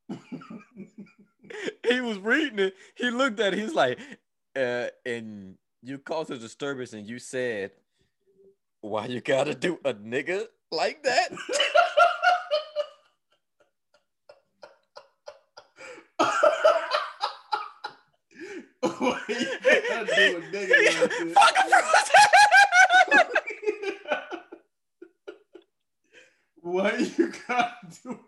he 1.88 2.02
was 2.02 2.18
reading 2.20 2.60
it. 2.60 2.76
He 2.96 3.10
looked 3.10 3.40
at 3.40 3.54
it. 3.54 3.60
He's 3.60 3.74
like, 3.74 4.00
uh, 4.56 4.88
and 5.06 5.58
you 5.84 5.98
caused 5.98 6.32
a 6.32 6.38
disturbance 6.38 6.94
and 6.94 7.06
you 7.06 7.20
said, 7.20 7.72
why 8.80 9.06
you 9.06 9.20
gotta 9.20 9.54
do 9.54 9.78
a 9.84 9.94
nigga 9.94 10.46
like 10.72 11.04
that? 11.04 11.32
why 18.82 19.20
you 19.28 19.46
gotta 19.90 20.16
do 20.16 20.38
a 20.38 20.42
nigga 20.52 20.88
like 20.88 21.56
that? 21.70 23.30
Why 26.62 26.96
you 27.18 27.34
gotta 27.46 27.76
do 28.04 28.20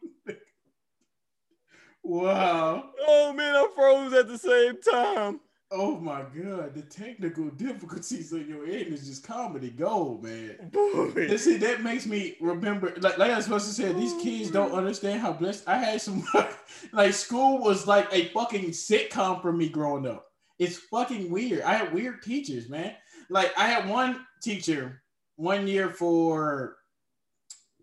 Wow. 2.03 2.91
Oh 3.07 3.31
man, 3.33 3.55
I 3.55 3.67
froze 3.73 4.11
at 4.13 4.27
the 4.27 4.37
same 4.37 4.81
time. 4.81 5.39
Oh 5.77 5.97
my 5.99 6.21
god, 6.21 6.73
the 6.73 6.83
technical 6.89 7.49
difficulties 7.57 8.31
of 8.31 8.47
your 8.47 8.65
end 8.65 8.93
is 8.93 9.07
just 9.07 9.27
comedy 9.27 9.69
gold, 9.69 10.23
man. 10.23 10.71
And 10.73 11.39
see, 11.39 11.57
that 11.57 11.83
makes 11.83 12.05
me 12.05 12.37
remember, 12.39 12.93
like, 13.01 13.17
like 13.17 13.31
I 13.31 13.35
was 13.35 13.43
supposed 13.43 13.67
to 13.67 13.73
say, 13.73 13.91
these 13.91 14.13
kids 14.23 14.49
don't 14.49 14.71
understand 14.71 15.19
how 15.19 15.33
blessed 15.33 15.67
I 15.67 15.77
had 15.77 16.01
some. 16.01 16.25
like, 16.93 17.13
school 17.13 17.59
was 17.59 17.87
like 17.87 18.07
a 18.13 18.29
fucking 18.29 18.69
sitcom 18.69 19.41
for 19.41 19.51
me 19.51 19.67
growing 19.67 20.07
up. 20.07 20.27
It's 20.59 20.77
fucking 20.77 21.29
weird. 21.29 21.63
I 21.63 21.73
had 21.73 21.93
weird 21.93 22.21
teachers, 22.21 22.69
man. 22.69 22.95
Like, 23.29 23.51
I 23.57 23.67
had 23.67 23.89
one 23.89 24.25
teacher 24.41 25.01
one 25.35 25.67
year 25.67 25.89
for 25.89 26.77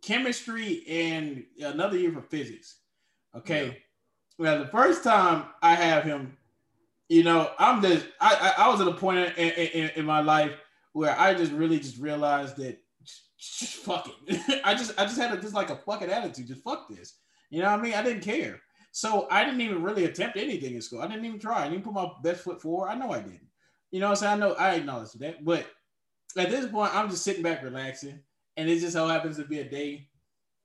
chemistry 0.00 0.82
and 0.88 1.44
another 1.60 1.98
year 1.98 2.12
for 2.12 2.22
physics. 2.22 2.78
Okay. 3.36 3.66
Yeah 3.66 3.72
well, 4.38 4.58
the 4.58 4.66
first 4.66 5.04
time 5.04 5.44
I 5.62 5.74
have 5.74 6.04
him, 6.04 6.36
you 7.08 7.24
know, 7.24 7.50
I'm 7.58 7.82
just 7.82 8.06
I 8.20 8.54
I, 8.58 8.64
I 8.64 8.68
was 8.68 8.80
at 8.80 8.88
a 8.88 8.94
point 8.94 9.18
in, 9.36 9.50
in, 9.50 9.90
in, 9.96 10.04
my 10.04 10.20
life 10.20 10.52
where 10.92 11.18
I 11.18 11.34
just 11.34 11.52
really 11.52 11.78
just 11.78 11.98
realized 11.98 12.56
that 12.56 12.78
just 13.38 13.76
fuck 13.76 14.08
it. 14.26 14.60
I 14.64 14.74
just 14.74 14.98
I 14.98 15.04
just 15.04 15.18
had 15.18 15.32
a, 15.32 15.40
just 15.40 15.54
like 15.54 15.70
a 15.70 15.76
fucking 15.76 16.10
attitude. 16.10 16.46
Just 16.46 16.62
fuck 16.62 16.88
this. 16.88 17.18
You 17.50 17.60
know 17.60 17.70
what 17.70 17.80
I 17.80 17.82
mean? 17.82 17.94
I 17.94 18.02
didn't 18.02 18.22
care. 18.22 18.60
So 18.92 19.26
I 19.30 19.44
didn't 19.44 19.62
even 19.62 19.82
really 19.82 20.04
attempt 20.04 20.36
anything 20.36 20.74
in 20.74 20.82
school. 20.82 21.00
I 21.00 21.06
didn't 21.06 21.24
even 21.24 21.38
try. 21.38 21.64
I 21.64 21.68
didn't 21.68 21.84
put 21.84 21.94
my 21.94 22.10
best 22.22 22.42
foot 22.42 22.60
forward. 22.60 22.88
I 22.88 22.94
know 22.94 23.10
I 23.10 23.20
didn't. 23.20 23.48
You 23.90 24.00
know 24.00 24.06
what 24.06 24.22
I'm 24.22 24.36
saying? 24.38 24.42
I 24.42 24.46
know 24.46 24.52
I 24.54 24.74
acknowledge 24.74 25.12
that. 25.12 25.44
But 25.44 25.66
at 26.36 26.50
this 26.50 26.70
point, 26.70 26.94
I'm 26.94 27.08
just 27.08 27.24
sitting 27.24 27.42
back 27.42 27.62
relaxing. 27.62 28.20
And 28.56 28.68
it 28.68 28.80
just 28.80 28.92
so 28.92 29.06
happens 29.06 29.36
to 29.38 29.44
be 29.44 29.60
a 29.60 29.68
day 29.68 30.08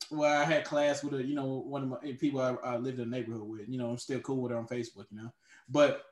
where 0.09 0.37
I 0.37 0.43
had 0.43 0.65
class 0.65 1.03
with 1.03 1.13
a, 1.13 1.23
you 1.23 1.35
know, 1.35 1.63
one 1.65 1.83
of 1.83 1.89
my 1.89 2.11
people 2.13 2.41
I, 2.41 2.53
I 2.65 2.77
lived 2.77 2.99
in 2.99 3.09
the 3.09 3.15
neighborhood 3.15 3.47
with. 3.47 3.69
You 3.69 3.77
know, 3.77 3.89
I'm 3.89 3.97
still 3.97 4.19
cool 4.19 4.41
with 4.41 4.51
her 4.51 4.57
on 4.57 4.67
Facebook, 4.67 5.05
you 5.09 5.21
know. 5.21 5.31
But 5.69 6.03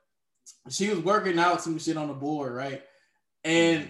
she 0.70 0.90
was 0.90 1.00
working 1.00 1.40
out 1.40 1.62
some 1.62 1.78
shit 1.80 1.98
on 1.98 2.08
the 2.08 2.14
board, 2.14 2.54
right? 2.54 2.84
And 3.44 3.88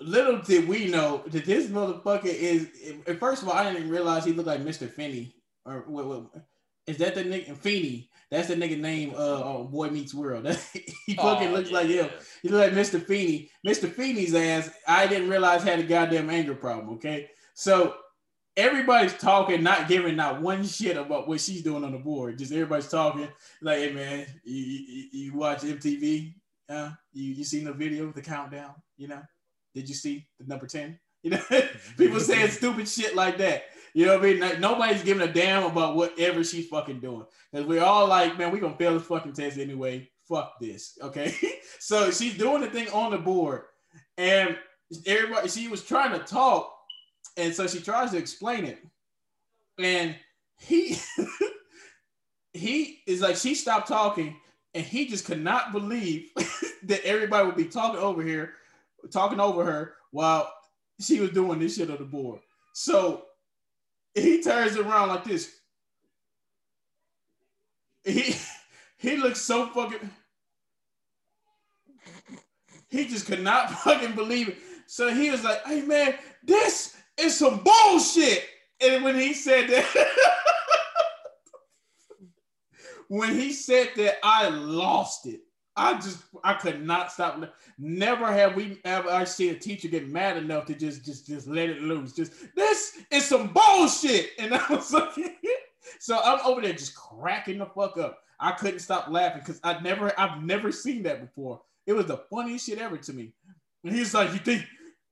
little 0.00 0.38
did 0.38 0.68
we 0.68 0.86
know 0.86 1.22
that 1.28 1.44
this 1.44 1.68
motherfucker 1.68 2.26
is. 2.26 2.68
First 3.18 3.42
of 3.42 3.48
all, 3.48 3.54
I 3.54 3.64
didn't 3.64 3.78
even 3.78 3.90
realize 3.90 4.24
he 4.24 4.32
looked 4.32 4.48
like 4.48 4.64
Mr. 4.64 4.90
Finney. 4.90 5.34
Or 5.64 5.84
what, 5.86 6.06
what 6.06 6.24
is 6.86 6.98
that 6.98 7.14
the 7.14 7.24
nigga 7.24 7.56
Feeney? 7.56 8.10
That's 8.30 8.48
the 8.48 8.56
nigga 8.56 8.78
name. 8.78 9.12
Uh, 9.16 9.58
Boy 9.58 9.90
Meets 9.90 10.14
World. 10.14 10.46
he 11.06 11.14
fucking 11.14 11.48
oh, 11.48 11.52
looks 11.52 11.70
yeah, 11.70 11.76
like 11.76 11.86
him. 11.86 12.06
Yeah. 12.06 12.10
He 12.42 12.48
look 12.48 12.60
like 12.60 12.72
Mr. 12.72 13.04
Feeney. 13.04 13.50
Mr. 13.66 13.92
Feeney's 13.92 14.34
ass. 14.34 14.70
I 14.88 15.06
didn't 15.06 15.28
realize 15.28 15.62
had 15.62 15.78
a 15.78 15.84
goddamn 15.84 16.30
anger 16.30 16.54
problem. 16.54 16.94
Okay, 16.94 17.28
so 17.54 17.94
everybody's 18.56 19.14
talking, 19.14 19.62
not 19.62 19.88
giving 19.88 20.16
not 20.16 20.40
one 20.40 20.64
shit 20.64 20.96
about 20.96 21.28
what 21.28 21.40
she's 21.40 21.62
doing 21.62 21.84
on 21.84 21.92
the 21.92 21.98
board. 21.98 22.38
Just 22.38 22.52
everybody's 22.52 22.88
talking, 22.88 23.28
like, 23.60 23.78
hey 23.78 23.92
man, 23.92 24.26
you, 24.44 24.64
you, 24.64 25.04
you 25.12 25.34
watch 25.34 25.62
MTV? 25.62 26.34
Uh, 26.68 26.90
you 27.12 27.34
you 27.34 27.44
seen 27.44 27.64
the 27.64 27.72
video, 27.72 28.10
the 28.12 28.22
countdown? 28.22 28.74
You 28.96 29.08
know, 29.08 29.22
did 29.74 29.88
you 29.88 29.94
see 29.94 30.26
the 30.38 30.46
number 30.46 30.66
ten? 30.66 30.98
You 31.24 31.30
know, 31.30 31.42
people 31.96 32.18
saying 32.18 32.50
stupid 32.50 32.88
shit 32.88 33.14
like 33.14 33.38
that. 33.38 33.66
You 33.94 34.06
know 34.06 34.16
what 34.16 34.26
I 34.26 34.32
mean? 34.32 34.40
Like, 34.40 34.58
nobody's 34.58 35.04
giving 35.04 35.22
a 35.22 35.32
damn 35.32 35.62
about 35.62 35.94
whatever 35.94 36.42
she's 36.42 36.66
fucking 36.66 36.98
doing. 36.98 37.24
Because 37.52 37.64
we're 37.64 37.80
all 37.80 38.08
like, 38.08 38.36
man, 38.36 38.50
we 38.50 38.58
gonna 38.58 38.76
fail 38.76 38.98
this 38.98 39.06
fucking 39.06 39.34
test 39.34 39.56
anyway. 39.56 40.10
Fuck 40.28 40.54
this. 40.60 40.98
Okay. 41.00 41.32
so 41.78 42.10
she's 42.10 42.36
doing 42.36 42.62
the 42.62 42.66
thing 42.66 42.88
on 42.90 43.12
the 43.12 43.18
board. 43.18 43.62
and 44.18 44.58
everybody 45.06 45.48
she 45.48 45.68
was 45.68 45.84
trying 45.84 46.18
to 46.18 46.24
talk, 46.24 46.72
and 47.36 47.54
so 47.54 47.66
she 47.66 47.80
tries 47.80 48.10
to 48.10 48.18
explain 48.18 48.64
it, 48.64 48.78
and 49.78 50.16
he 50.58 50.96
he 52.52 53.00
is 53.06 53.20
like 53.20 53.36
she 53.36 53.54
stopped 53.54 53.88
talking, 53.88 54.36
and 54.74 54.84
he 54.84 55.06
just 55.06 55.24
could 55.24 55.42
not 55.42 55.72
believe 55.72 56.30
that 56.84 57.04
everybody 57.04 57.46
would 57.46 57.56
be 57.56 57.64
talking 57.64 58.00
over 58.00 58.22
here, 58.22 58.54
talking 59.10 59.40
over 59.40 59.64
her 59.64 59.94
while 60.10 60.52
she 61.00 61.20
was 61.20 61.30
doing 61.30 61.58
this 61.58 61.76
shit 61.76 61.90
on 61.90 61.98
the 61.98 62.04
board. 62.04 62.40
So 62.74 63.24
he 64.14 64.42
turns 64.42 64.76
around 64.76 65.08
like 65.08 65.24
this. 65.24 65.54
He 68.04 68.34
he 68.98 69.16
looks 69.16 69.40
so 69.40 69.66
fucking. 69.68 70.10
He 72.88 73.06
just 73.06 73.26
could 73.26 73.42
not 73.42 73.70
fucking 73.70 74.14
believe 74.14 74.50
it. 74.50 74.58
So 74.86 75.12
he 75.12 75.30
was 75.30 75.42
like, 75.42 75.64
"Hey 75.64 75.80
man, 75.82 76.14
this 76.42 76.94
is 77.22 77.38
some 77.38 77.62
bullshit." 77.62 78.44
And 78.80 79.04
when 79.04 79.16
he 79.16 79.32
said 79.32 79.68
that, 79.68 79.86
when 83.08 83.34
he 83.34 83.52
said 83.52 83.90
that, 83.96 84.16
I 84.22 84.48
lost 84.48 85.26
it. 85.26 85.40
I 85.76 85.94
just 85.94 86.22
I 86.44 86.54
could 86.54 86.84
not 86.84 87.12
stop. 87.12 87.42
Never 87.78 88.26
have 88.30 88.54
we 88.54 88.80
ever 88.84 89.08
I 89.08 89.24
see 89.24 89.48
a 89.50 89.54
teacher 89.54 89.88
get 89.88 90.08
mad 90.08 90.36
enough 90.36 90.66
to 90.66 90.74
just 90.74 91.04
just 91.04 91.26
just 91.26 91.46
let 91.46 91.70
it 91.70 91.80
loose. 91.80 92.12
Just 92.12 92.32
this 92.54 92.98
is 93.10 93.24
some 93.24 93.52
bullshit. 93.54 94.30
And 94.38 94.54
I 94.54 94.64
was 94.68 94.92
like, 94.92 95.12
so 95.98 96.20
I'm 96.22 96.40
over 96.44 96.60
there 96.60 96.72
just 96.72 96.94
cracking 96.94 97.58
the 97.58 97.66
fuck 97.66 97.96
up. 97.96 98.18
I 98.38 98.52
couldn't 98.52 98.80
stop 98.80 99.08
laughing 99.08 99.40
because 99.44 99.60
I 99.64 99.80
never 99.80 100.12
I've 100.18 100.42
never 100.42 100.70
seen 100.72 101.04
that 101.04 101.20
before. 101.20 101.62
It 101.86 101.94
was 101.94 102.06
the 102.06 102.18
funniest 102.30 102.66
shit 102.66 102.78
ever 102.78 102.98
to 102.98 103.12
me. 103.12 103.32
And 103.84 103.94
he's 103.94 104.12
like, 104.14 104.32
you 104.32 104.38
think 104.38 104.64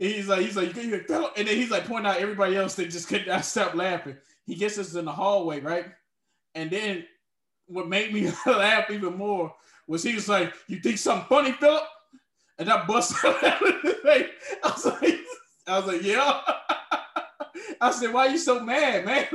he's 0.08 0.28
like, 0.28 0.40
he's 0.40 0.56
like, 0.56 0.68
you 0.68 0.72
think 0.72 1.10
and 1.10 1.46
then 1.46 1.56
he's 1.56 1.70
like 1.70 1.86
pointing 1.86 2.10
out 2.10 2.16
everybody 2.16 2.56
else 2.56 2.74
that 2.76 2.90
just 2.90 3.08
could 3.08 3.26
not 3.26 3.44
stop 3.44 3.74
laughing. 3.74 4.16
He 4.46 4.54
gets 4.54 4.78
us 4.78 4.94
in 4.94 5.04
the 5.04 5.12
hallway, 5.12 5.60
right? 5.60 5.86
And 6.54 6.70
then 6.70 7.04
what 7.66 7.88
made 7.88 8.12
me 8.12 8.32
laugh 8.46 8.90
even 8.90 9.16
more 9.16 9.54
was 9.86 10.02
he 10.02 10.14
was 10.14 10.28
like, 10.28 10.52
"You 10.66 10.80
think 10.80 10.98
something 10.98 11.26
funny, 11.28 11.52
Philip?" 11.52 11.82
And 12.58 12.70
I 12.70 12.84
busted 12.86 13.18
out 13.44 13.62
of 13.62 14.00
face. 14.02 14.28
I 14.64 14.70
was 14.70 14.86
like, 14.86 15.18
"I 15.66 15.78
was 15.78 15.86
like, 15.86 16.02
yeah." 16.02 16.40
I 17.80 17.90
said, 17.90 18.12
"Why 18.12 18.26
are 18.26 18.30
you 18.30 18.38
so 18.38 18.60
mad, 18.60 19.04
man?" 19.04 19.26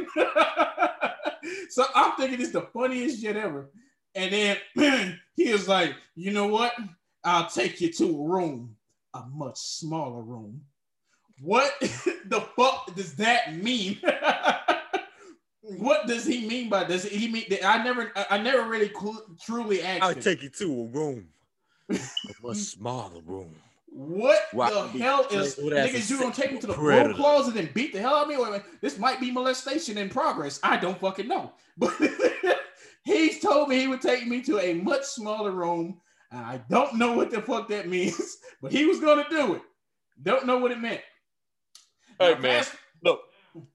so 1.69 1.85
I'm 1.93 2.13
thinking 2.17 2.41
it's 2.41 2.51
the 2.51 2.67
funniest 2.73 3.21
shit 3.21 3.37
ever. 3.37 3.69
And 4.15 4.33
then 4.75 5.19
he 5.35 5.51
was 5.51 5.67
like, 5.67 5.95
"You 6.15 6.31
know 6.31 6.47
what? 6.47 6.73
I'll 7.23 7.49
take 7.49 7.81
you 7.81 7.91
to 7.93 8.05
a 8.05 8.27
room, 8.27 8.75
a 9.15 9.25
much 9.33 9.57
smaller 9.57 10.21
room." 10.21 10.61
What 11.41 11.73
the 11.81 12.47
fuck 12.55 12.93
does 12.95 13.15
that 13.15 13.55
mean? 13.55 13.99
What 15.79 16.05
does 16.07 16.25
he 16.27 16.47
mean 16.47 16.69
by 16.69 16.83
does 16.83 17.03
he 17.05 17.27
mean? 17.27 17.45
I 17.65 17.83
never, 17.83 18.11
I 18.29 18.37
never 18.37 18.69
really 18.69 18.89
cl- 18.89 19.25
truly 19.43 19.81
asked. 19.81 20.03
I'll 20.03 20.13
take 20.13 20.43
you 20.43 20.49
to 20.49 20.65
a 20.65 20.85
room, 20.85 21.29
a 21.89 21.97
much 22.43 22.57
smaller 22.57 23.19
room. 23.25 23.55
What 23.87 24.41
Wow. 24.53 24.69
the 24.93 24.99
hell 24.99 25.25
is 25.31 25.57
Well, 25.57 25.71
niggas? 25.71 26.07
You 26.07 26.19
gonna 26.19 26.35
take 26.35 26.53
me 26.53 26.59
to 26.59 26.67
the 26.67 26.73
predator. 26.73 27.05
broom 27.05 27.15
closet 27.17 27.55
and 27.57 27.73
beat 27.73 27.93
the 27.93 27.99
hell 27.99 28.13
out 28.13 28.23
of 28.23 28.29
me? 28.29 28.37
Wait, 28.37 28.51
wait, 28.51 28.61
this 28.81 28.99
might 28.99 29.19
be 29.19 29.31
molestation 29.31 29.97
in 29.97 30.07
progress. 30.07 30.59
I 30.61 30.77
don't 30.77 30.99
fucking 30.99 31.27
know. 31.27 31.53
But 31.77 31.95
he's 33.03 33.39
told 33.39 33.69
me 33.69 33.79
he 33.79 33.87
would 33.87 34.01
take 34.01 34.27
me 34.27 34.41
to 34.43 34.59
a 34.59 34.75
much 34.75 35.03
smaller 35.03 35.49
room. 35.51 35.99
I 36.31 36.61
don't 36.69 36.95
know 36.95 37.13
what 37.13 37.31
the 37.31 37.41
fuck 37.41 37.69
that 37.69 37.87
means, 37.87 38.37
but 38.61 38.71
he 38.71 38.85
was 38.85 38.99
gonna 38.99 39.25
do 39.29 39.55
it. 39.55 39.61
Don't 40.21 40.45
know 40.45 40.57
what 40.57 40.71
it 40.71 40.79
meant. 40.79 41.01
Hey, 42.19 42.33
Now, 42.33 42.39
man. 42.39 42.63
fast- 42.63 42.75
No, 43.03 43.19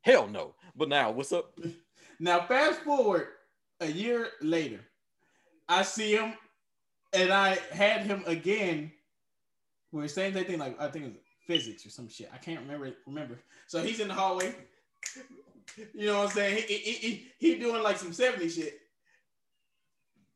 hell 0.03 0.27
no. 0.29 0.55
But 0.77 0.89
now, 0.89 1.11
what's 1.11 1.33
up? 1.33 1.55
Now, 2.23 2.43
fast 2.43 2.81
forward 2.81 3.29
a 3.81 3.87
year 3.87 4.29
later, 4.43 4.81
I 5.71 5.81
see 5.81 6.13
him, 6.15 6.35
and 7.15 7.33
I 7.33 7.57
had 7.73 8.03
him 8.03 8.23
again. 8.27 8.93
We 9.91 10.03
were 10.03 10.09
saying 10.09 10.35
that 10.35 10.47
thing 10.47 10.59
like 10.59 10.79
I 10.79 10.89
think 10.89 11.07
it 11.07 11.09
was 11.13 11.17
physics 11.47 11.87
or 11.87 11.89
some 11.89 12.11
shit. 12.11 12.29
I 12.35 12.37
can't 12.37 12.61
remember. 12.61 12.93
Remember. 13.07 13.39
So 13.69 13.83
he's 13.83 14.01
in 14.01 14.09
the 14.09 14.15
hallway. 14.15 14.55
You 15.95 16.07
know 16.07 16.19
what 16.19 16.25
I'm 16.31 16.35
saying? 16.35 16.65
He 16.69 16.75
he, 16.77 16.93
he, 16.93 17.27
he 17.39 17.55
doing 17.59 17.83
like 17.83 17.97
some 17.97 18.13
70 18.13 18.49
shit. 18.51 18.80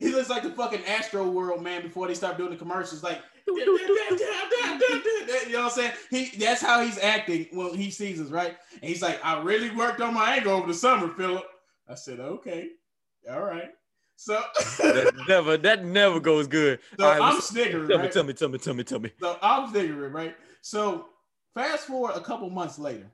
He 0.04 0.12
looks 0.12 0.28
like 0.28 0.42
the 0.42 0.50
fucking 0.50 0.84
Astro 0.84 1.28
World 1.28 1.62
man 1.62 1.82
before 1.82 2.06
they 2.06 2.14
start 2.14 2.36
doing 2.36 2.50
the 2.50 2.56
commercials. 2.56 3.02
Like, 3.02 3.20
you 3.46 3.64
know 3.66 3.72
what 3.72 5.64
I'm 5.64 5.70
saying? 5.70 5.92
He 6.10 6.30
that's 6.38 6.60
how 6.60 6.82
he's 6.84 6.98
acting 6.98 7.46
when 7.52 7.74
he 7.74 7.90
sees 7.90 8.20
us, 8.20 8.28
right? 8.28 8.56
And 8.74 8.84
he's 8.84 9.02
like, 9.02 9.18
I 9.24 9.40
really 9.42 9.70
worked 9.70 10.00
on 10.00 10.14
my 10.14 10.36
angle 10.36 10.52
over 10.52 10.66
the 10.66 10.74
summer, 10.74 11.08
Philip. 11.08 11.44
I 11.88 11.94
said, 11.94 12.20
okay, 12.20 12.68
all 13.30 13.42
right. 13.42 13.70
So, 14.16 14.40
That 14.78 15.12
never, 15.28 15.56
that 15.56 15.84
never 15.84 16.20
goes 16.20 16.46
good. 16.46 16.78
so 16.98 17.04
All 17.04 17.10
right, 17.10 17.20
I'm 17.20 17.34
what's- 17.34 17.48
sniggering, 17.48 17.88
Tell 17.88 17.98
me, 17.98 18.08
tell 18.08 18.24
me, 18.24 18.32
tell 18.32 18.48
me, 18.48 18.58
tell 18.58 18.74
me, 18.74 18.84
tell 18.84 19.00
me. 19.00 19.10
So 19.20 19.38
I'm 19.42 19.70
sniggering, 19.70 20.12
right? 20.12 20.36
So 20.62 21.06
fast 21.54 21.86
forward 21.86 22.12
a 22.14 22.20
couple 22.20 22.48
months 22.48 22.78
later, 22.78 23.10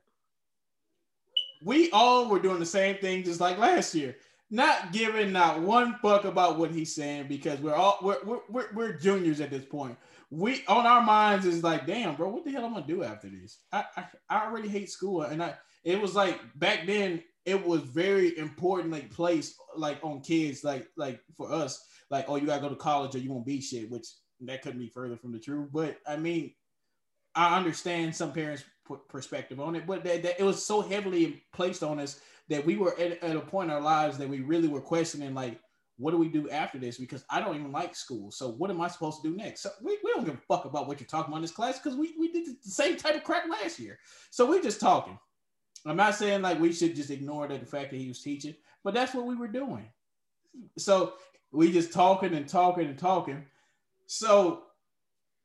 we 1.62 1.90
all 1.90 2.28
were 2.28 2.38
doing 2.38 2.58
the 2.58 2.66
same 2.66 2.96
thing 2.96 3.22
just 3.24 3.40
like 3.40 3.58
last 3.58 3.94
year. 3.94 4.16
Not 4.50 4.92
giving 4.92 5.32
not 5.32 5.62
one 5.62 5.94
fuck 6.02 6.24
about 6.24 6.58
what 6.58 6.72
he's 6.72 6.94
saying 6.94 7.28
because 7.28 7.60
we're 7.60 7.74
all 7.74 7.98
we're 8.02 8.18
we're, 8.24 8.40
we're, 8.48 8.72
we're 8.74 8.92
juniors 8.98 9.40
at 9.40 9.50
this 9.50 9.64
point. 9.64 9.96
We 10.30 10.64
on 10.66 10.86
our 10.86 11.02
minds 11.02 11.46
is 11.46 11.62
like, 11.62 11.86
damn, 11.86 12.16
bro, 12.16 12.28
what 12.28 12.44
the 12.44 12.50
hell 12.50 12.64
am 12.64 12.72
I 12.72 12.80
gonna 12.80 12.86
do 12.86 13.04
after 13.04 13.28
this? 13.28 13.58
I, 13.72 13.84
I 13.96 14.04
I 14.28 14.46
already 14.46 14.68
hate 14.68 14.90
school, 14.90 15.22
and 15.22 15.42
I 15.42 15.54
it 15.84 16.00
was 16.00 16.14
like 16.14 16.40
back 16.56 16.86
then 16.86 17.22
it 17.46 17.66
was 17.66 17.80
very 17.82 18.36
important 18.38 18.92
like 18.92 19.10
placed 19.10 19.56
like 19.76 19.98
on 20.02 20.20
kids 20.20 20.62
like 20.62 20.86
like 20.96 21.20
for 21.36 21.50
us 21.52 21.84
like 22.10 22.26
oh 22.28 22.36
you 22.36 22.46
gotta 22.46 22.60
go 22.60 22.68
to 22.68 22.76
college 22.76 23.14
or 23.14 23.18
you 23.18 23.30
won't 23.32 23.46
be 23.46 23.60
shit 23.60 23.90
which 23.90 24.06
that 24.40 24.62
couldn't 24.62 24.80
be 24.80 24.88
further 24.88 25.16
from 25.16 25.32
the 25.32 25.38
truth 25.38 25.68
but 25.72 25.98
I 26.06 26.16
mean 26.16 26.52
I 27.34 27.56
understand 27.56 28.14
some 28.14 28.32
parents' 28.32 28.64
perspective 29.08 29.60
on 29.60 29.76
it 29.76 29.86
but 29.86 30.04
that, 30.04 30.22
that 30.22 30.40
it 30.40 30.44
was 30.44 30.64
so 30.64 30.80
heavily 30.80 31.42
placed 31.52 31.82
on 31.82 31.98
us 32.00 32.20
that 32.50 32.64
we 32.64 32.76
were 32.76 32.98
at, 33.00 33.22
at 33.22 33.36
a 33.36 33.40
point 33.40 33.70
in 33.70 33.74
our 33.74 33.80
lives 33.80 34.18
that 34.18 34.28
we 34.28 34.40
really 34.40 34.68
were 34.68 34.80
questioning 34.80 35.34
like 35.34 35.58
what 35.96 36.12
do 36.12 36.16
we 36.16 36.28
do 36.28 36.48
after 36.50 36.78
this 36.78 36.98
because 36.98 37.24
I 37.30 37.40
don't 37.40 37.56
even 37.56 37.72
like 37.72 37.96
school 37.96 38.30
so 38.30 38.50
what 38.50 38.70
am 38.70 38.80
I 38.80 38.88
supposed 38.88 39.22
to 39.22 39.30
do 39.30 39.36
next 39.36 39.62
so 39.62 39.70
we, 39.82 39.98
we 40.04 40.12
don't 40.12 40.24
give 40.24 40.34
a 40.34 40.38
fuck 40.48 40.66
about 40.66 40.86
what 40.86 41.00
you're 41.00 41.06
talking 41.06 41.30
about 41.30 41.38
in 41.38 41.42
this 41.42 41.50
class 41.50 41.78
because 41.78 41.98
we, 41.98 42.14
we 42.18 42.30
did 42.32 42.46
the 42.46 42.70
same 42.70 42.96
type 42.96 43.16
of 43.16 43.24
crap 43.24 43.48
last 43.48 43.78
year 43.78 43.98
so 44.30 44.46
we're 44.46 44.62
just 44.62 44.80
talking 44.80 45.18
I'm 45.86 45.96
not 45.96 46.14
saying 46.14 46.42
like 46.42 46.60
we 46.60 46.72
should 46.72 46.94
just 46.94 47.10
ignore 47.10 47.48
the 47.48 47.58
fact 47.60 47.90
that 47.90 47.96
he 47.96 48.08
was 48.08 48.22
teaching, 48.22 48.54
but 48.84 48.94
that's 48.94 49.14
what 49.14 49.26
we 49.26 49.34
were 49.34 49.48
doing. 49.48 49.88
So 50.76 51.14
we 51.52 51.72
just 51.72 51.92
talking 51.92 52.34
and 52.34 52.48
talking 52.48 52.86
and 52.86 52.98
talking. 52.98 53.44
So 54.06 54.64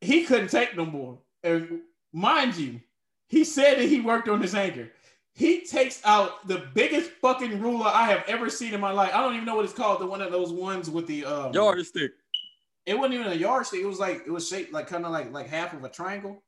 he 0.02 0.26
couldn't 0.26 0.50
take 0.50 0.76
no 0.76 0.86
more. 0.86 1.20
And 1.44 1.82
mind 2.12 2.58
you, 2.58 2.82
he 3.28 3.44
said 3.44 3.78
that 3.78 3.88
he 3.88 4.02
worked 4.02 4.28
on 4.28 4.42
his 4.42 4.56
anchor. 4.56 4.90
He 5.36 5.66
takes 5.66 6.02
out 6.06 6.48
the 6.48 6.70
biggest 6.74 7.12
fucking 7.22 7.60
ruler 7.60 7.88
I 7.88 8.06
have 8.06 8.24
ever 8.28 8.50
seen 8.50 8.74
in 8.74 8.80
my 8.80 8.92
life. 8.92 9.12
I 9.14 9.22
don't 9.22 9.34
even 9.34 9.46
know 9.46 9.56
what 9.58 9.66
it's 9.66 9.74
called. 9.74 10.00
The 10.00 10.06
one 10.06 10.22
of 10.22 10.32
those 10.32 10.54
ones 10.54 10.90
with 10.90 11.08
the 11.08 11.26
um, 11.26 11.54
Yardstick. 11.54 12.14
It 12.86 12.98
wasn't 12.98 13.16
even 13.16 13.32
a 13.32 13.36
yardstick. 13.36 13.82
It 13.82 13.86
was 13.86 14.00
like 14.00 14.24
it 14.26 14.32
was 14.32 14.48
shaped 14.48 14.72
like 14.72 14.88
kind 14.88 15.06
of 15.06 15.12
like 15.12 15.34
like 15.34 15.48
half 15.48 15.74
of 15.74 15.84
a 15.84 15.90
triangle. 15.90 16.44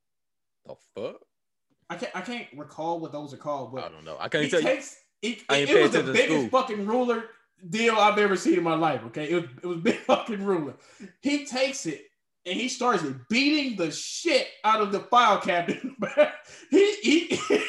The 0.65 0.75
fuck? 0.95 1.15
I 1.89 1.95
can't 1.95 2.15
I 2.15 2.21
can't 2.21 2.47
recall 2.55 2.99
what 2.99 3.11
those 3.11 3.33
are 3.33 3.37
called, 3.37 3.73
but 3.73 3.83
I 3.83 3.89
don't 3.89 4.05
know. 4.05 4.17
I 4.19 4.29
can't 4.29 4.45
he 4.45 4.49
tell 4.49 4.61
you. 4.61 4.67
takes 4.67 4.97
it, 5.21 5.39
I 5.49 5.57
it, 5.57 5.69
it 5.69 5.81
was 5.81 5.91
the 5.91 6.13
biggest 6.13 6.47
school. 6.47 6.49
fucking 6.49 6.85
ruler 6.85 7.25
deal 7.69 7.95
I've 7.95 8.19
ever 8.19 8.35
seen 8.35 8.57
in 8.57 8.63
my 8.63 8.75
life. 8.75 9.01
Okay, 9.07 9.29
it 9.29 9.35
was 9.35 9.45
it 9.63 9.65
was 9.65 9.77
big 9.79 9.95
fucking 10.07 10.43
ruler. 10.43 10.75
He 11.21 11.45
takes 11.45 11.85
it 11.87 12.05
and 12.45 12.55
he 12.55 12.69
starts 12.69 13.03
beating 13.29 13.75
the 13.75 13.91
shit 13.91 14.47
out 14.63 14.81
of 14.81 14.91
the 14.91 15.01
file 15.01 15.39
cabinet. 15.39 15.81
he 16.69 16.95
he 17.01 17.39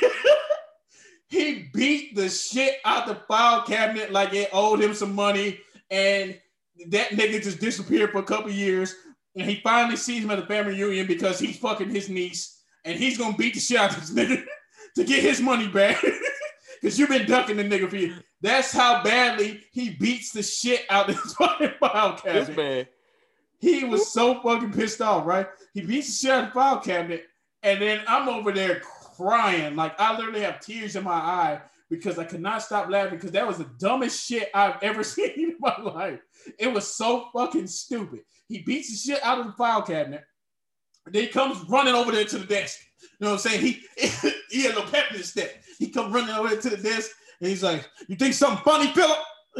he 1.29 1.69
beat 1.75 2.17
the 2.17 2.29
shit 2.29 2.77
out 2.85 3.07
the 3.07 3.15
file 3.29 3.63
cabinet 3.63 4.11
like 4.13 4.33
it 4.35 4.49
owed 4.53 4.81
him 4.81 4.95
some 4.95 5.15
money, 5.15 5.61
and 5.91 6.39
that 6.89 7.11
nigga 7.11 7.43
just 7.43 7.61
disappeared 7.61 8.11
for 8.13 8.19
a 8.19 8.23
couple 8.25 8.51
years. 8.51 8.95
And 9.37 9.49
he 9.49 9.61
finally 9.63 9.97
sees 9.97 10.25
him 10.25 10.31
at 10.31 10.41
the 10.41 10.47
family 10.47 10.73
reunion 10.73 11.07
because 11.07 11.39
he's 11.39 11.59
fucking 11.59 11.91
his 11.91 12.09
niece, 12.09 12.63
and 12.85 12.99
he's 12.99 13.19
gonna 13.19 13.37
beat 13.37 13.55
the 13.55 13.61
shit 13.61 13.79
out 13.79 13.97
of 13.97 14.01
this 14.01 14.11
nigga 14.13 14.43
to 14.97 15.05
get 15.05 15.23
his 15.23 15.41
money 15.41 15.69
back. 15.69 16.03
Cause 16.83 16.97
you've 16.99 17.09
been 17.09 17.27
ducking 17.27 17.57
the 17.57 17.65
nigga 17.65 17.91
for 17.91 17.97
you. 17.97 18.15
That's 18.41 18.73
how 18.73 19.03
badly 19.03 19.61
he 19.73 19.91
beats 19.91 20.31
the 20.31 20.45
shit 20.45 20.85
out 20.89 21.11
of 21.11 21.17
this 21.17 21.35
fucking 21.39 21.73
file 21.81 22.13
This 22.13 22.47
cabinet. 22.47 22.57
man. 22.57 22.87
He 23.59 23.83
was 23.83 24.13
so 24.13 24.41
fucking 24.43 24.73
pissed 24.73 25.01
off, 25.01 25.27
right? 25.27 25.49
He 25.75 25.81
beats 25.81 26.07
the 26.07 26.27
shit 26.29 26.31
out 26.37 26.45
of 26.45 26.51
the 26.51 26.55
file 26.55 26.79
cabinet, 26.81 27.25
and 27.65 27.83
then 27.83 28.01
I'm 28.07 28.29
over 28.29 28.53
there 28.53 28.83
crying. 29.19 29.77
Like 29.77 30.01
I 30.01 30.17
literally 30.17 30.41
have 30.41 30.61
tears 30.61 30.97
in 30.97 31.05
my 31.05 31.11
eye 31.11 31.61
because 31.91 32.19
I 32.19 32.25
could 32.25 32.41
not 32.41 32.63
stop 32.63 32.89
laughing 32.89 33.17
because 33.17 33.33
that 33.33 33.47
was 33.47 33.59
the 33.59 33.71
dumbest 33.79 34.27
shit 34.27 34.51
I've 34.55 34.77
ever 34.83 35.03
seen 35.03 35.33
in 35.37 35.57
my 35.59 35.77
life. 35.81 36.21
It 36.59 36.73
was 36.73 36.95
so 36.95 37.29
fucking 37.35 37.67
stupid. 37.67 38.21
He 38.49 38.63
beats 38.63 38.91
the 38.91 39.13
shit 39.13 39.25
out 39.25 39.41
of 39.41 39.47
the 39.47 39.53
file 39.53 39.83
cabinet. 39.83 40.25
Then 41.07 41.23
he 41.23 41.29
comes 41.29 41.59
running 41.69 41.95
over 41.95 42.13
there 42.13 42.25
to 42.25 42.39
the 42.39 42.47
desk. 42.47 42.79
You 43.01 43.09
know 43.21 43.33
what 43.33 43.45
I'm 43.45 43.51
saying? 43.51 43.61
He 43.61 43.83
he 44.51 44.63
had 44.63 44.75
little 44.75 44.91
pep 44.91 45.11
in 45.11 45.19
his 45.19 45.31
step. 45.31 45.51
He 45.79 45.91
comes 45.91 46.13
running 46.13 46.35
over 46.35 46.49
there 46.49 46.61
to 46.61 46.71
the 46.71 46.77
desk 46.77 47.11
and 47.41 47.49
he's 47.49 47.63
like, 47.63 47.89
"You 48.09 48.17
think 48.17 48.35
something 48.35 48.63
funny, 48.65 48.93
Philip?" 48.93 49.19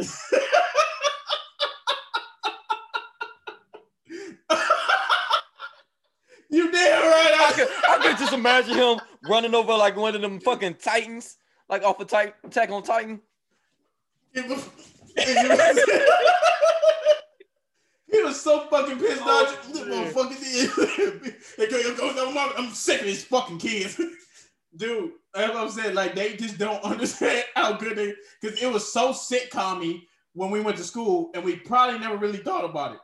you 6.49 6.71
damn 6.71 7.01
right. 7.01 7.33
I 7.39 7.51
could, 7.55 7.67
I 7.87 7.97
could 8.01 8.08
just 8.19 8.33
imagine 8.33 8.75
him 8.75 8.99
running 9.27 9.55
over 9.55 9.73
like 9.73 9.95
one 9.95 10.15
of 10.15 10.21
them 10.21 10.39
fucking 10.39 10.75
Titans, 10.75 11.37
like 11.69 11.83
off 11.83 11.99
of 11.99 12.07
Titan, 12.07 12.33
Attack 12.43 12.69
on 12.69 12.83
Titan. 12.83 13.19
It 14.33 14.47
was, 14.47 14.69
he 18.11 18.21
was 18.23 18.39
so 18.39 18.67
fucking 18.67 18.99
pissed 18.99 19.21
Oh, 19.25 19.45
off. 19.45 19.67
This 19.71 19.81
motherfucker, 19.81 20.37
I'm 22.57 22.69
sick 22.69 23.01
of 23.01 23.07
these 23.07 23.25
fucking 23.25 23.57
kids. 23.57 23.97
Dude, 24.75 25.11
that's 25.33 25.53
what 25.53 25.63
I'm 25.63 25.69
saying. 25.69 25.95
Like, 25.95 26.15
they 26.15 26.35
just 26.35 26.57
don't 26.57 26.83
understand 26.83 27.45
how 27.55 27.73
good 27.73 27.97
they, 27.97 28.13
because 28.41 28.61
it 28.61 28.71
was 28.71 28.91
so 28.91 29.11
sitcom 29.11 30.01
when 30.33 30.51
we 30.51 30.61
went 30.61 30.77
to 30.77 30.83
school, 30.83 31.31
and 31.33 31.43
we 31.43 31.55
probably 31.55 31.99
never 31.99 32.17
really 32.17 32.37
thought 32.37 32.65
about 32.65 32.93
it. 32.93 32.99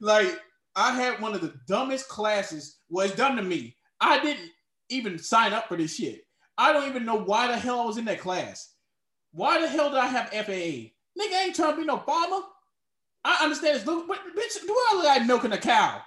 Like, 0.00 0.38
I 0.76 0.94
had 0.94 1.20
one 1.20 1.34
of 1.34 1.40
the 1.40 1.54
dumbest 1.66 2.08
classes. 2.08 2.78
Well, 2.88 3.06
it's 3.06 3.16
done 3.16 3.36
to 3.36 3.42
me. 3.42 3.76
I 4.02 4.20
didn't 4.20 4.50
even 4.90 5.18
sign 5.18 5.52
up 5.52 5.68
for 5.68 5.76
this 5.76 5.94
shit. 5.94 6.26
I 6.58 6.72
don't 6.72 6.88
even 6.88 7.06
know 7.06 7.16
why 7.16 7.46
the 7.46 7.56
hell 7.56 7.80
I 7.80 7.84
was 7.86 7.96
in 7.96 8.04
that 8.06 8.20
class. 8.20 8.74
Why 9.30 9.60
the 9.60 9.68
hell 9.68 9.88
did 9.88 9.98
I 9.98 10.06
have 10.06 10.30
FFA? 10.30 10.92
Nigga 11.18 11.44
ain't 11.44 11.56
trying 11.56 11.72
to 11.72 11.78
be 11.78 11.84
no 11.86 11.98
farmer. 11.98 12.44
I 13.24 13.38
understand 13.42 13.76
this. 13.76 13.86
Look, 13.86 14.08
but 14.08 14.18
bitch, 14.36 14.60
do 14.60 14.76
I 14.90 14.96
look 14.96 15.04
like 15.04 15.26
milking 15.26 15.52
a 15.52 15.58
cow? 15.58 16.02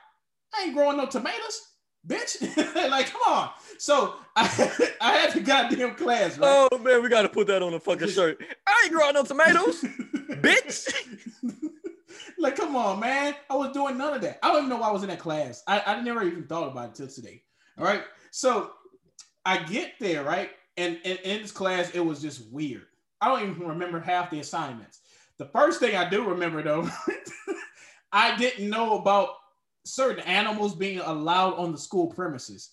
I 0.53 0.63
ain't 0.63 0.73
growing 0.75 0.97
no 0.97 1.05
tomatoes, 1.05 1.61
bitch. 2.07 2.37
like, 2.89 3.11
come 3.11 3.21
on. 3.27 3.49
So 3.77 4.15
I, 4.35 4.43
I 5.01 5.17
had 5.17 5.33
the 5.33 5.39
goddamn 5.39 5.95
class, 5.95 6.37
right? 6.37 6.67
Oh 6.71 6.77
man, 6.77 7.01
we 7.01 7.09
gotta 7.09 7.29
put 7.29 7.47
that 7.47 7.63
on 7.63 7.71
the 7.71 7.79
fucking 7.79 8.09
shirt. 8.09 8.43
I 8.67 8.83
ain't 8.85 8.93
growing 8.93 9.13
no 9.13 9.23
tomatoes, 9.23 9.81
bitch. 10.29 10.93
like, 12.37 12.57
come 12.57 12.75
on, 12.75 12.99
man. 12.99 13.35
I 13.49 13.55
was 13.55 13.71
doing 13.71 13.97
none 13.97 14.13
of 14.13 14.21
that. 14.21 14.39
I 14.43 14.49
don't 14.49 14.57
even 14.57 14.69
know 14.69 14.77
why 14.77 14.89
I 14.89 14.91
was 14.91 15.03
in 15.03 15.09
that 15.09 15.19
class. 15.19 15.63
I, 15.67 15.81
I 15.85 16.01
never 16.01 16.23
even 16.23 16.45
thought 16.45 16.69
about 16.69 16.89
it 16.89 16.95
till 16.95 17.07
today. 17.07 17.41
All 17.77 17.85
right. 17.85 18.03
So 18.31 18.71
I 19.45 19.63
get 19.63 19.93
there, 19.99 20.23
right? 20.23 20.51
And, 20.77 20.99
and 21.05 21.19
in 21.19 21.41
this 21.41 21.51
class, 21.51 21.91
it 21.91 21.99
was 21.99 22.21
just 22.21 22.51
weird. 22.51 22.85
I 23.21 23.29
don't 23.29 23.49
even 23.49 23.67
remember 23.67 23.99
half 23.99 24.29
the 24.29 24.39
assignments. 24.39 24.99
The 25.37 25.45
first 25.45 25.79
thing 25.79 25.95
I 25.95 26.09
do 26.09 26.27
remember 26.29 26.61
though, 26.61 26.89
I 28.11 28.37
didn't 28.37 28.69
know 28.69 28.99
about 28.99 29.29
certain 29.85 30.23
animals 30.23 30.75
being 30.75 30.99
allowed 30.99 31.55
on 31.55 31.71
the 31.71 31.77
school 31.77 32.07
premises. 32.07 32.71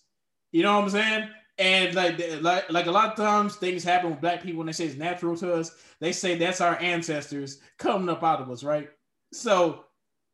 You 0.52 0.62
know 0.62 0.76
what 0.76 0.84
I'm 0.84 0.90
saying? 0.90 1.28
And 1.58 1.94
like, 1.94 2.20
like, 2.40 2.70
like 2.70 2.86
a 2.86 2.90
lot 2.90 3.10
of 3.10 3.16
times 3.16 3.56
things 3.56 3.84
happen 3.84 4.10
with 4.10 4.20
black 4.20 4.42
people 4.42 4.58
when 4.58 4.66
they 4.66 4.72
say 4.72 4.86
it's 4.86 4.96
natural 4.96 5.36
to 5.36 5.54
us. 5.54 5.72
They 6.00 6.12
say 6.12 6.36
that's 6.36 6.60
our 6.60 6.78
ancestors 6.80 7.60
coming 7.78 8.08
up 8.08 8.22
out 8.22 8.40
of 8.40 8.50
us, 8.50 8.64
right? 8.64 8.88
So 9.32 9.84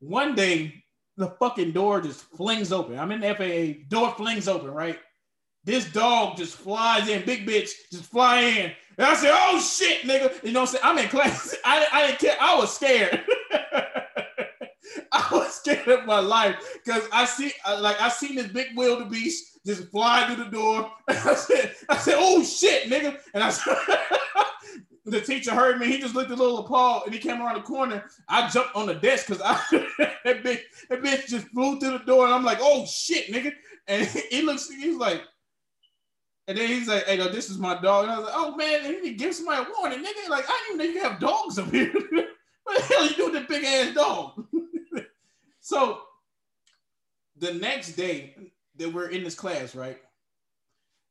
one 0.00 0.34
day 0.34 0.84
the 1.18 1.28
fucking 1.40 1.72
door 1.72 2.00
just 2.00 2.22
flings 2.22 2.72
open. 2.72 2.98
I'm 2.98 3.10
in 3.10 3.20
the 3.20 3.34
FFA, 3.34 3.88
door 3.88 4.14
flings 4.16 4.46
open, 4.48 4.70
right? 4.70 4.98
This 5.64 5.92
dog 5.92 6.36
just 6.36 6.54
flies 6.54 7.08
in, 7.08 7.26
big 7.26 7.46
bitch, 7.46 7.70
just 7.92 8.04
fly 8.04 8.40
in. 8.40 8.72
And 8.96 9.06
I 9.06 9.14
said, 9.14 9.32
oh 9.34 9.60
shit, 9.60 10.02
nigga. 10.02 10.42
You 10.44 10.52
know 10.52 10.60
what 10.60 10.68
I'm 10.70 10.74
saying? 10.74 10.84
I'm 10.84 10.98
in 10.98 11.08
class. 11.08 11.56
I, 11.64 11.86
I 11.92 12.06
didn't 12.06 12.20
care. 12.20 12.36
I 12.40 12.56
was 12.56 12.74
scared. 12.74 13.24
I 15.12 15.28
was 15.32 15.54
scared 15.54 15.88
of 15.88 16.06
my 16.06 16.20
life 16.20 16.56
because 16.84 17.08
I 17.12 17.24
see 17.24 17.52
like 17.80 18.00
I 18.00 18.08
seen 18.08 18.36
this 18.36 18.48
big 18.48 18.68
wildebeest 18.76 19.58
just 19.66 19.90
fly 19.90 20.26
through 20.26 20.44
the 20.44 20.50
door. 20.50 20.90
I 21.08 21.34
said, 21.34 21.74
I 21.88 21.96
said, 21.96 22.14
oh 22.16 22.42
shit, 22.44 22.90
nigga. 22.90 23.18
And 23.34 23.42
I 23.42 23.50
said, 23.50 23.76
the 25.10 25.20
teacher 25.20 25.54
heard 25.54 25.78
me. 25.78 25.86
He 25.86 25.98
just 25.98 26.14
looked 26.14 26.30
a 26.30 26.36
little 26.36 26.58
appalled 26.58 27.04
and 27.06 27.14
he 27.14 27.20
came 27.20 27.40
around 27.40 27.56
the 27.56 27.62
corner. 27.62 28.04
I 28.28 28.48
jumped 28.48 28.74
on 28.74 28.86
the 28.86 28.94
desk 28.94 29.26
because 29.26 29.42
I 29.44 29.60
that 30.24 30.42
bitch, 30.44 30.60
that 30.88 31.02
bitch 31.02 31.26
just 31.26 31.48
flew 31.48 31.78
through 31.78 31.98
the 31.98 32.04
door. 32.04 32.26
And 32.26 32.34
I'm 32.34 32.44
like, 32.44 32.58
oh 32.60 32.86
shit, 32.86 33.32
nigga. 33.32 33.52
And 33.86 34.06
he 34.30 34.42
looks, 34.42 34.68
he's 34.70 34.96
like, 34.96 35.22
and 36.46 36.56
then 36.56 36.66
he's 36.68 36.88
like, 36.88 37.04
hey, 37.04 37.16
this 37.16 37.50
is 37.50 37.58
my 37.58 37.80
dog. 37.80 38.04
And 38.04 38.12
I 38.12 38.18
was 38.18 38.26
like, 38.26 38.36
oh 38.36 38.56
man, 38.56 38.84
and 38.84 39.04
he 39.04 39.14
give 39.14 39.34
somebody 39.34 39.62
a 39.62 39.66
warning, 39.78 40.04
nigga. 40.04 40.28
Like, 40.28 40.44
I 40.48 40.64
didn't 40.68 40.80
even 40.80 40.94
know 40.94 41.00
you 41.00 41.08
have 41.08 41.20
dogs 41.20 41.58
up 41.58 41.70
here. 41.70 41.92
what 42.64 42.78
the 42.78 42.82
hell 42.84 43.06
you 43.06 43.14
doing 43.14 43.32
with 43.32 43.42
that 43.42 43.48
big 43.48 43.64
ass 43.64 43.94
dog? 43.94 44.46
so 45.60 46.00
the 47.36 47.52
next 47.54 47.92
day 47.92 48.34
that 48.76 48.92
we're 48.92 49.08
in 49.08 49.24
this 49.24 49.34
class, 49.34 49.74
right? 49.74 49.98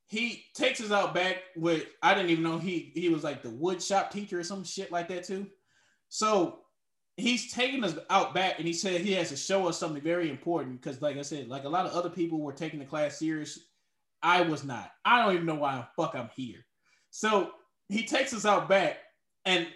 He 0.07 0.45
takes 0.55 0.79
us 0.81 0.91
out 0.91 1.13
back 1.13 1.37
with 1.55 1.85
I 2.01 2.13
didn't 2.13 2.29
even 2.29 2.43
know 2.43 2.57
he 2.57 2.91
he 2.95 3.09
was 3.09 3.23
like 3.23 3.43
the 3.43 3.49
wood 3.49 3.81
shop 3.81 4.09
teacher 4.09 4.39
or 4.39 4.43
some 4.43 4.63
shit 4.63 4.91
like 4.91 5.09
that 5.09 5.25
too. 5.25 5.47
So 6.09 6.59
he's 7.17 7.51
taking 7.51 7.83
us 7.83 7.97
out 8.09 8.33
back 8.33 8.57
and 8.57 8.67
he 8.67 8.73
said 8.73 9.01
he 9.01 9.13
has 9.13 9.29
to 9.29 9.35
show 9.37 9.67
us 9.67 9.77
something 9.77 10.01
very 10.01 10.29
important 10.29 10.81
because 10.81 11.01
like 11.01 11.17
I 11.17 11.23
said, 11.23 11.49
like 11.49 11.65
a 11.65 11.69
lot 11.69 11.85
of 11.85 11.91
other 11.91 12.09
people 12.09 12.39
were 12.39 12.53
taking 12.53 12.79
the 12.79 12.85
class 12.85 13.19
serious. 13.19 13.59
I 14.23 14.41
was 14.41 14.63
not. 14.63 14.91
I 15.03 15.21
don't 15.21 15.33
even 15.33 15.45
know 15.45 15.55
why 15.55 15.75
the 15.75 15.87
fuck 16.01 16.15
I'm 16.15 16.29
here. 16.35 16.65
So 17.09 17.51
he 17.89 18.03
takes 18.03 18.33
us 18.33 18.45
out 18.45 18.69
back 18.69 18.97
and 19.45 19.67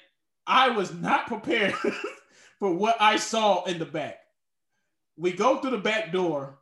I 0.48 0.70
was 0.70 0.94
not 0.94 1.28
prepared 1.28 1.74
for 2.60 2.74
what 2.74 2.96
I 3.02 3.18
saw 3.18 3.64
in 3.66 3.80
the 3.80 3.86
back. 3.86 4.20
We 5.18 5.34
go 5.34 5.58
through 5.58 5.72
the 5.72 5.78
back 5.78 6.14
door 6.14 6.60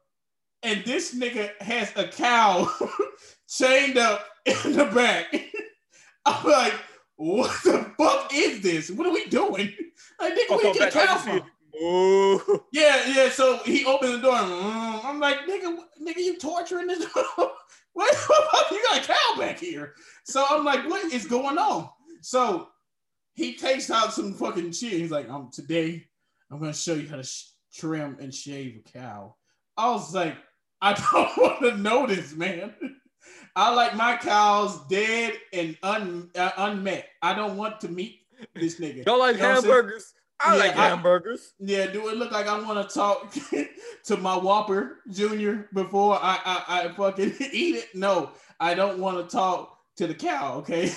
and 0.63 0.83
this 0.85 1.15
nigga 1.15 1.51
has 1.61 1.91
a 1.95 2.07
cow 2.07 2.69
chained 3.47 3.97
up 3.97 4.25
in 4.45 4.73
the 4.73 4.85
back. 4.85 5.33
I'm 6.25 6.45
like, 6.49 6.73
what 7.15 7.51
the 7.63 7.91
fuck 7.97 8.31
is 8.33 8.61
this? 8.61 8.91
What 8.91 9.07
are 9.07 9.13
we 9.13 9.25
doing? 9.25 9.73
Like, 10.19 10.33
nigga, 10.33 10.49
where 10.49 10.67
you 10.67 10.73
get 10.73 10.95
a 10.95 11.05
cow 11.05 11.17
from? 11.17 11.41
Oh, 11.81 12.63
Yeah, 12.71 13.01
yeah. 13.07 13.29
So 13.29 13.57
he 13.59 13.85
opens 13.85 14.11
the 14.13 14.21
door. 14.21 14.35
And, 14.35 14.51
mm, 14.51 15.05
I'm 15.05 15.19
like, 15.19 15.39
nigga, 15.47 15.77
nigga, 16.01 16.17
you 16.17 16.37
torturing 16.37 16.87
this? 16.87 17.05
what 17.93 18.11
the 18.11 18.17
fuck? 18.17 18.71
You 18.71 18.83
got 18.89 19.03
a 19.03 19.07
cow 19.07 19.37
back 19.39 19.59
here. 19.59 19.93
So 20.25 20.45
I'm 20.49 20.65
like, 20.65 20.87
what 20.89 21.11
is 21.11 21.25
going 21.25 21.57
on? 21.57 21.89
So 22.21 22.67
he 23.33 23.55
takes 23.55 23.89
out 23.89 24.13
some 24.13 24.33
fucking 24.33 24.73
shit. 24.73 24.93
He's 24.93 25.11
like, 25.11 25.29
um, 25.29 25.49
today 25.53 26.05
I'm 26.51 26.59
gonna 26.59 26.73
show 26.73 26.95
you 26.95 27.07
how 27.07 27.15
to 27.15 27.23
sh- 27.23 27.51
trim 27.73 28.17
and 28.19 28.33
shave 28.33 28.81
a 28.85 28.91
cow. 28.99 29.35
I 29.77 29.91
was 29.91 30.13
like, 30.13 30.35
I 30.81 30.93
don't 31.11 31.37
want 31.37 31.61
to 31.61 31.77
know 31.77 32.07
this, 32.07 32.33
man. 32.35 32.73
I 33.55 33.73
like 33.73 33.95
my 33.95 34.15
cows 34.17 34.79
dead 34.87 35.33
and 35.53 35.77
un, 35.83 36.29
uh, 36.35 36.51
unmet. 36.57 37.07
I 37.21 37.33
don't 37.33 37.57
want 37.57 37.81
to 37.81 37.89
meet 37.89 38.21
this 38.55 38.79
nigga. 38.79 39.03
Don't 39.03 39.19
like 39.19 39.35
You 39.35 39.41
know 39.41 39.49
what 39.49 39.55
I'm 39.57 39.61
saying? 39.63 39.73
hamburgers? 39.73 40.13
I 40.41 40.53
Yeah, 40.55 40.59
like 40.63 40.77
I- 40.77 40.87
hamburgers. 40.89 41.53
Yeah, 41.59 41.87
do 41.87 42.07
it 42.07 42.15
look 42.17 42.31
like 42.31 42.47
I 42.47 42.57
want 42.61 42.87
to 42.87 42.93
talk 42.93 43.33
to 44.05 44.17
my 44.17 44.37
Whopper 44.37 44.99
Junior 45.11 45.67
before 45.73 46.15
I, 46.21 46.39
I, 46.45 46.83
I 46.85 46.87
fucking 46.93 47.35
eat 47.51 47.75
it? 47.75 47.87
No, 47.93 48.31
I 48.59 48.73
don't 48.73 48.99
want 48.99 49.17
to 49.17 49.35
talk 49.35 49.77
to 49.97 50.07
the 50.07 50.13
cow. 50.13 50.55
Okay, 50.59 50.93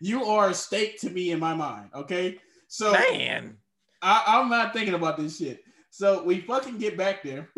you 0.00 0.24
are 0.26 0.50
a 0.50 0.54
steak 0.54 1.00
to 1.00 1.10
me 1.10 1.32
in 1.32 1.40
my 1.40 1.54
mind. 1.54 1.88
Okay, 1.94 2.38
so 2.68 2.92
Man, 2.92 3.56
I, 4.02 4.22
I'm 4.28 4.48
not 4.48 4.72
thinking 4.72 4.94
about 4.94 5.16
this 5.16 5.38
shit. 5.38 5.64
So 5.90 6.22
we 6.22 6.40
fucking 6.42 6.78
get 6.78 6.96
back 6.96 7.24
there, 7.24 7.48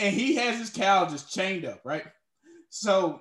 and 0.00 0.16
he 0.16 0.34
has 0.36 0.58
his 0.58 0.70
cow 0.70 1.06
just 1.06 1.30
chained 1.32 1.66
up, 1.66 1.82
right? 1.84 2.04
So 2.70 3.20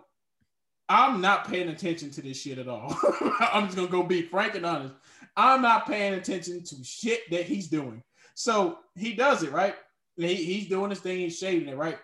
I'm 0.87 1.19
not 1.19 1.47
paying 1.47 1.69
attention 1.69 2.09
to 2.11 2.21
this 2.21 2.41
shit 2.41 2.57
at 2.57 2.69
all. 2.69 2.97
I'm 3.39 3.65
just 3.65 3.75
gonna 3.75 3.89
go 3.89 4.01
be 4.01 4.21
frank 4.21 4.55
and 4.55 4.65
honest. 4.65 4.95
I'm 5.35 5.61
not 5.61 5.85
paying 5.85 6.13
attention 6.13 6.63
to 6.63 6.83
shit 6.83 7.29
that 7.31 7.43
he's 7.43 7.67
doing. 7.67 8.01
So 8.33 8.79
he 8.95 9.13
does 9.13 9.43
it, 9.43 9.51
right? 9.51 9.75
He, 10.15 10.35
he's 10.35 10.69
doing 10.69 10.89
his 10.89 10.99
thing, 10.99 11.19
he's 11.19 11.37
shaving 11.37 11.67
it, 11.67 11.77
right? 11.77 11.97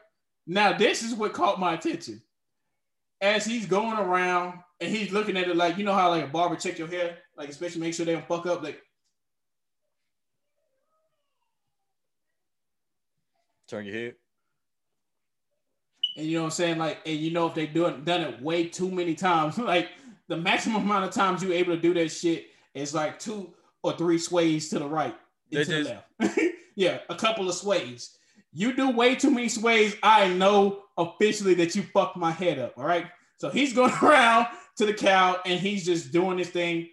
Now, 0.46 0.78
this 0.78 1.04
is 1.04 1.16
what 1.16 1.34
caught 1.34 1.60
my 1.60 1.74
attention. 1.74 2.22
As 3.22 3.46
he's 3.46 3.66
going 3.66 3.98
around 3.98 4.60
and 4.82 4.94
he's 4.94 5.12
looking 5.12 5.38
at 5.38 5.48
it 5.48 5.56
like, 5.56 5.78
you 5.78 5.86
know 5.86 5.94
how 5.94 6.10
like 6.10 6.26
a 6.26 6.28
barber 6.28 6.58
check 6.58 6.78
your 6.78 6.90
hair, 6.90 7.18
like 7.38 7.50
especially 7.50 7.82
make 7.82 7.94
sure 7.94 8.06
they 8.06 8.14
don't 8.14 8.28
fuck 8.28 8.46
up, 8.46 8.62
like 8.62 8.82
turn 13.68 13.86
your 13.86 13.96
head. 13.96 14.16
And 16.16 16.26
you 16.26 16.38
know 16.38 16.44
what 16.44 16.48
I'm 16.48 16.52
saying? 16.52 16.78
Like, 16.78 17.00
and 17.06 17.18
you 17.18 17.32
know 17.32 17.48
if 17.48 17.54
they 17.54 17.68
do 17.68 17.86
it 17.86 18.06
done 18.06 18.22
it 18.22 18.42
way 18.42 18.68
too 18.68 18.90
many 18.90 19.16
times, 19.16 19.58
like 19.60 19.90
the 20.28 20.38
maximum 20.38 20.84
amount 20.84 21.06
of 21.06 21.12
times 21.12 21.44
you're 21.44 21.54
able 21.54 21.76
to 21.76 21.82
do 21.82 21.94
that 21.94 22.10
shit 22.10 22.48
is 22.74 22.94
like 22.94 23.20
two 23.20 23.54
or 23.84 23.94
three 23.94 24.18
sways 24.18 24.70
to 24.70 24.80
the 24.80 24.88
right 24.88 25.16
and 25.52 25.66
to 25.66 25.84
the 25.84 26.02
left. 26.20 26.40
yeah, 26.76 27.00
a 27.10 27.16
couple 27.16 27.48
of 27.48 27.56
sways. 27.56 28.18
You 28.52 28.74
do 28.74 28.90
way 28.90 29.16
too 29.16 29.32
many 29.32 29.50
sways. 29.50 29.96
I 30.02 30.30
know 30.30 30.84
officially 30.98 31.54
that 31.56 31.76
you 31.76 31.84
fucked 31.84 32.18
my 32.18 32.32
head 32.32 32.58
up. 32.58 32.74
All 32.78 32.86
right. 32.86 33.08
So 33.38 33.50
he's 33.50 33.74
going 33.74 33.94
around 34.02 34.48
to 34.78 34.86
the 34.86 34.94
cow 34.94 35.40
and 35.46 35.60
he's 35.60 35.86
just 35.86 36.12
doing 36.12 36.38
this 36.38 36.50
thing. 36.50 36.90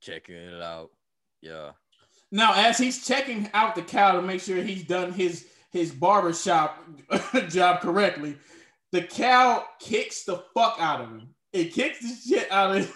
Checking 0.00 0.36
it 0.36 0.62
out. 0.62 0.90
Yeah. 1.40 1.72
Now, 2.30 2.52
as 2.54 2.76
he's 2.76 3.06
checking 3.06 3.48
out 3.54 3.74
the 3.74 3.82
cow 3.82 4.12
to 4.12 4.22
make 4.22 4.40
sure 4.40 4.62
he's 4.62 4.84
done 4.84 5.12
his 5.12 5.46
his 5.72 5.92
barber 5.92 6.32
shop 6.32 6.84
job 7.48 7.80
correctly, 7.80 8.36
the 8.92 9.02
cow 9.02 9.64
kicks 9.80 10.24
the 10.24 10.42
fuck 10.54 10.76
out 10.80 11.00
of 11.00 11.08
him. 11.10 11.28
It 11.52 11.72
kicks 11.72 12.00
the 12.00 12.28
shit 12.28 12.50
out 12.52 12.76
of 12.76 12.76
his 12.76 12.92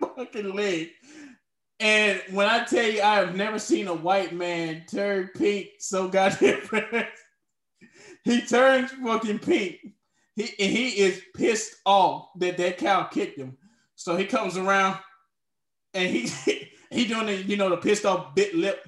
fucking 0.16 0.54
leg. 0.54 0.90
And 1.80 2.20
when 2.32 2.46
I 2.46 2.64
tell 2.64 2.86
you, 2.86 3.00
I 3.00 3.16
have 3.16 3.34
never 3.34 3.58
seen 3.58 3.88
a 3.88 3.94
white 3.94 4.34
man 4.34 4.84
turn 4.90 5.30
pink 5.36 5.68
so 5.78 6.08
goddamn 6.08 6.60
fast. 6.62 7.08
he 8.24 8.42
turns 8.42 8.90
fucking 8.92 9.38
pink. 9.38 9.78
He 10.36 10.42
he 10.58 10.88
is 11.00 11.22
pissed 11.34 11.76
off 11.86 12.28
that 12.36 12.58
that 12.58 12.78
cow 12.78 13.04
kicked 13.04 13.38
him. 13.38 13.56
So 13.96 14.16
he 14.16 14.26
comes 14.26 14.56
around 14.56 14.98
and 15.94 16.08
he 16.08 16.30
he 16.90 17.06
doing 17.06 17.26
the 17.26 17.36
you 17.36 17.56
know 17.56 17.70
the 17.70 17.76
pissed 17.78 18.04
off 18.04 18.34
bit 18.34 18.54
lip. 18.54 18.86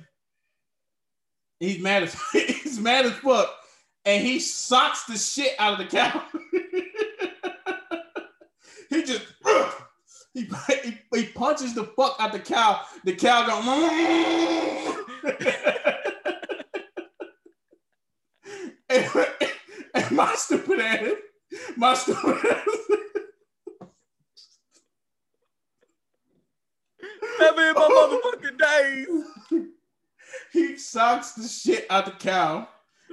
He's 1.61 1.81
mad 1.81 2.03
as 2.03 2.15
he's 2.73 2.81
mad 2.81 3.05
as 3.05 3.13
fuck, 3.13 3.55
and 4.05 4.27
he 4.27 4.41
socks 4.41 5.05
the 5.05 5.19
shit 5.19 5.55
out 5.59 5.75
of 5.75 5.79
the 5.79 5.85
cow. 5.85 6.23
he 8.89 9.03
just 9.05 9.27
he, 10.33 10.49
he, 10.83 10.99
he 11.15 11.27
punches 11.27 11.75
the 11.75 11.85
fuck 11.85 12.17
out 12.19 12.33
the 12.33 12.39
cow. 12.39 12.81
The 13.05 13.15
cow 13.15 13.47
go. 13.47 13.61
and, 18.89 19.11
and 19.95 20.17
my 20.17 20.35
stupid 20.35 20.81
ass, 20.81 21.13
my 21.77 21.93
stupid 21.95 22.39
ass. 22.51 22.79
Never 27.39 27.69
in 27.69 27.75
my 27.75 27.89
oh. 27.89 28.21
motherfucking 28.35 28.59
days. 28.59 29.73
He 30.53 30.77
socks 30.77 31.33
the 31.33 31.49
shit 31.49 31.87
out 31.91 32.05
the 32.05 32.13
cow. 32.13 32.69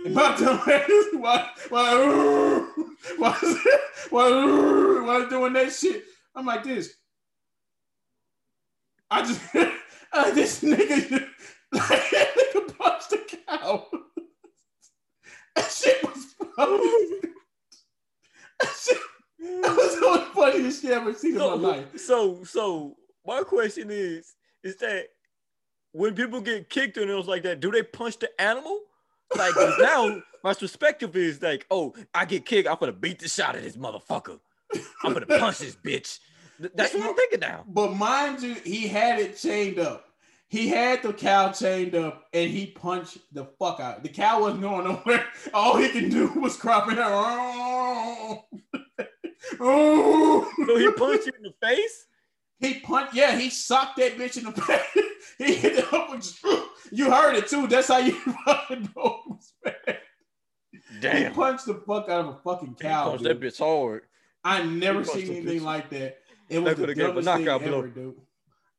And 0.05 0.13
my 0.13 0.35
dumb 0.37 0.61
ass, 0.67 0.89
why, 1.13 1.49
why, 1.69 2.67
why, 3.17 3.33
why, 4.09 5.01
why 5.05 5.29
doing 5.29 5.53
that 5.53 5.71
shit? 5.71 6.03
I'm 6.35 6.45
like 6.45 6.63
this. 6.63 6.93
I 9.11 9.21
just, 9.21 9.41
uh, 10.13 10.31
this 10.31 10.61
nigga, 10.61 11.27
like, 11.71 11.83
nigga 11.89 12.77
punched 12.77 13.09
the 13.09 13.37
cow. 13.47 13.87
that 15.55 15.71
shit 15.71 16.03
was 16.03 16.25
funny. 16.55 17.21
that 18.59 18.75
shit, 18.79 18.97
that 19.39 19.75
was 19.75 19.95
the 19.95 20.27
funniest 20.33 20.81
shit 20.81 20.91
I've 20.91 21.01
ever 21.01 21.13
seen 21.13 21.37
so, 21.37 21.55
in 21.55 21.61
my 21.61 21.67
life. 21.69 21.99
So, 21.99 22.43
so 22.43 22.95
my 23.25 23.41
question 23.41 23.89
is, 23.91 24.35
is 24.63 24.77
that 24.77 25.07
when 25.91 26.13
people 26.15 26.41
get 26.41 26.69
kicked 26.69 26.97
and 26.97 27.09
it 27.09 27.13
was 27.13 27.27
like 27.27 27.43
that, 27.43 27.59
do 27.59 27.71
they 27.71 27.83
punch 27.83 28.19
the 28.19 28.29
animal? 28.41 28.79
Like 29.35 29.53
now, 29.79 30.21
my 30.43 30.53
perspective 30.53 31.15
is 31.15 31.41
like, 31.41 31.65
oh, 31.69 31.93
I 32.13 32.25
get 32.25 32.45
kicked, 32.45 32.67
I'm 32.67 32.77
gonna 32.79 32.91
beat 32.91 33.19
the 33.19 33.27
shot 33.27 33.55
of 33.55 33.63
this 33.63 33.77
motherfucker. 33.77 34.39
I'm 35.03 35.13
gonna 35.13 35.25
punch 35.25 35.59
this 35.59 35.75
bitch. 35.75 36.19
That's 36.59 36.93
what 36.93 37.09
I'm 37.09 37.15
thinking 37.15 37.39
now. 37.39 37.63
But 37.67 37.95
mind 37.95 38.41
you, 38.41 38.55
he 38.55 38.87
had 38.87 39.19
it 39.19 39.37
chained 39.37 39.79
up. 39.79 40.05
He 40.49 40.67
had 40.67 41.03
the 41.03 41.13
cow 41.13 41.51
chained 41.51 41.93
up 41.93 42.27
and 42.33 42.49
he 42.49 42.65
punched 42.65 43.19
the 43.31 43.45
fuck 43.59 43.79
out. 43.79 44.01
The 44.01 44.09
cow 44.09 44.41
wasn't 44.41 44.61
going 44.61 44.85
nowhere. 44.85 45.25
All 45.53 45.77
he 45.77 45.89
can 45.89 46.09
do 46.09 46.27
was 46.39 46.57
crop 46.57 46.91
it 46.91 46.99
out. 46.99 48.45
So 49.57 50.45
he 50.77 50.91
punched 50.91 51.25
you 51.25 51.31
in 51.37 51.43
the 51.43 51.53
face. 51.61 52.07
He 52.59 52.79
punched, 52.81 53.13
yeah, 53.13 53.37
he 53.37 53.49
socked 53.49 53.97
that 53.97 54.17
bitch 54.17 54.37
in 54.37 54.43
the 54.43 54.51
face. 54.51 55.05
he 55.37 55.53
hit 55.55 55.77
it 55.79 55.93
up 55.93 56.09
with 56.11 56.39
you 56.91 57.11
heard 57.11 57.35
it 57.35 57.47
too. 57.47 57.67
That's 57.67 57.87
how 57.87 57.97
you 57.99 58.13
fucking 58.45 58.83
it 58.83 58.95
was 58.95 59.53
bad. 59.63 59.99
He 61.01 61.29
punched 61.29 61.65
the 61.65 61.75
fuck 61.87 62.09
out 62.09 62.25
of 62.25 62.27
a 62.27 62.37
fucking 62.43 62.75
cow. 62.79 63.15
dude. 63.15 63.25
that 63.27 63.39
bitch 63.39 63.59
hard. 63.59 64.03
I 64.43 64.63
never 64.63 65.03
seen 65.03 65.29
anything 65.29 65.63
like 65.63 65.89
that. 65.91 66.17
It 66.49 66.59
was 66.59 66.75
That 66.75 66.87
the 66.87 66.93
coulda 66.93 66.95
gave 66.95 67.03
him 67.05 67.17
a 67.17 67.21
dumbest 67.21 67.27
thing 67.35 67.45
knockout 67.45 67.67
blow. 67.67 67.77
ever, 67.79 67.87
dude. 67.89 68.15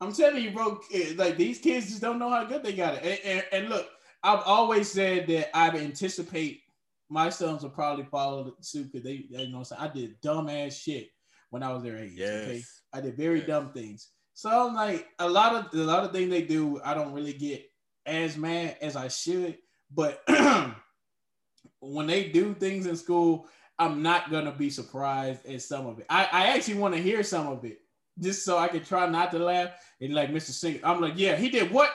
I'm 0.00 0.12
telling 0.12 0.42
you, 0.42 0.50
bro. 0.50 0.80
eh, 0.92 1.12
Like 1.16 1.36
these 1.36 1.58
kids 1.58 1.88
just 1.88 2.00
don't 2.00 2.18
know 2.18 2.30
how 2.30 2.44
good 2.44 2.62
they 2.62 2.72
got 2.72 2.94
it. 2.94 3.04
And, 3.04 3.20
and, 3.24 3.44
and 3.52 3.68
look, 3.68 3.86
I've 4.22 4.42
always 4.44 4.90
said 4.90 5.26
that 5.28 5.56
I 5.56 5.68
anticipate 5.70 6.62
my 7.10 7.28
sons 7.28 7.62
will 7.62 7.70
probably 7.70 8.04
follow 8.04 8.54
suit 8.60 8.90
because 8.92 9.04
they, 9.04 9.26
you 9.28 9.48
know, 9.50 9.58
what 9.58 9.58
I'm 9.58 9.64
saying 9.64 9.80
I 9.82 9.88
did 9.88 10.20
dumb 10.20 10.48
ass 10.48 10.74
shit 10.76 11.08
when 11.50 11.62
I 11.62 11.72
was 11.72 11.82
their 11.82 11.98
age. 11.98 12.12
Okay, 12.20 12.54
Yes. 12.56 12.80
I 12.92 13.00
did 13.00 13.16
very 13.16 13.38
Yes. 13.38 13.46
dumb 13.48 13.72
things. 13.72 14.08
So 14.40 14.68
I'm 14.68 14.74
like 14.74 15.06
a 15.18 15.28
lot 15.28 15.54
of 15.54 15.78
a 15.78 15.84
lot 15.84 16.02
of 16.02 16.12
things 16.12 16.30
they 16.30 16.40
do, 16.40 16.80
I 16.82 16.94
don't 16.94 17.12
really 17.12 17.34
get 17.34 17.70
as 18.06 18.38
mad 18.38 18.78
as 18.80 18.96
I 18.96 19.08
should. 19.08 19.58
But 19.94 20.26
when 21.80 22.06
they 22.06 22.30
do 22.30 22.54
things 22.54 22.86
in 22.86 22.96
school, 22.96 23.48
I'm 23.78 24.02
not 24.02 24.30
gonna 24.30 24.52
be 24.52 24.70
surprised 24.70 25.44
at 25.44 25.60
some 25.60 25.86
of 25.86 25.98
it. 25.98 26.06
I, 26.08 26.26
I 26.32 26.46
actually 26.56 26.76
want 26.76 26.94
to 26.94 27.02
hear 27.02 27.22
some 27.22 27.48
of 27.48 27.66
it 27.66 27.82
just 28.18 28.42
so 28.42 28.56
I 28.56 28.68
can 28.68 28.82
try 28.82 29.06
not 29.06 29.30
to 29.32 29.38
laugh. 29.38 29.72
And 30.00 30.14
like 30.14 30.30
Mr. 30.30 30.52
Singer, 30.52 30.80
I'm 30.84 31.02
like, 31.02 31.18
yeah, 31.18 31.36
he 31.36 31.50
did 31.50 31.70
what? 31.70 31.90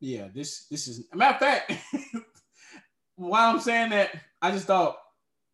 Yeah, 0.00 0.26
this 0.34 0.66
this 0.66 0.88
is 0.88 1.04
a 1.12 1.16
matter 1.16 1.34
of 1.34 1.38
fact. 1.38 1.72
while 3.14 3.54
I'm 3.54 3.60
saying 3.60 3.90
that, 3.90 4.10
I 4.42 4.50
just 4.50 4.66
thought 4.66 4.98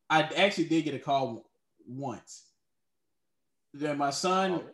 I 0.09 0.23
actually 0.23 0.69
did 0.69 0.87
get 0.87 0.95
a 0.95 0.99
call 0.99 1.51
once. 1.87 2.45
Then 3.75 3.99
my 3.99 4.09
son, 4.09 4.53
oh. 4.53 4.71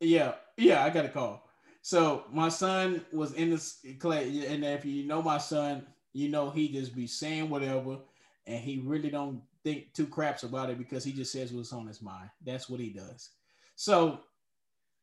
yeah, 0.00 0.32
yeah, 0.56 0.84
I 0.84 0.90
got 0.90 1.04
a 1.04 1.08
call. 1.08 1.48
So 1.82 2.24
my 2.32 2.48
son 2.48 3.04
was 3.12 3.32
in 3.34 3.50
the 3.50 3.94
class, 3.94 4.24
and 4.24 4.64
if 4.64 4.84
you 4.84 5.04
know 5.04 5.20
my 5.20 5.38
son, 5.38 5.84
you 6.12 6.28
know 6.28 6.50
he 6.50 6.68
just 6.68 6.94
be 6.94 7.06
saying 7.06 7.50
whatever, 7.50 7.98
and 8.46 8.60
he 8.60 8.82
really 8.84 9.10
don't 9.10 9.42
think 9.64 9.92
two 9.92 10.06
craps 10.06 10.42
about 10.44 10.70
it 10.70 10.78
because 10.78 11.04
he 11.04 11.12
just 11.12 11.32
says 11.32 11.52
what's 11.52 11.72
on 11.72 11.86
his 11.86 12.02
mind. 12.02 12.30
That's 12.44 12.68
what 12.68 12.80
he 12.80 12.90
does. 12.90 13.30
So 13.74 14.20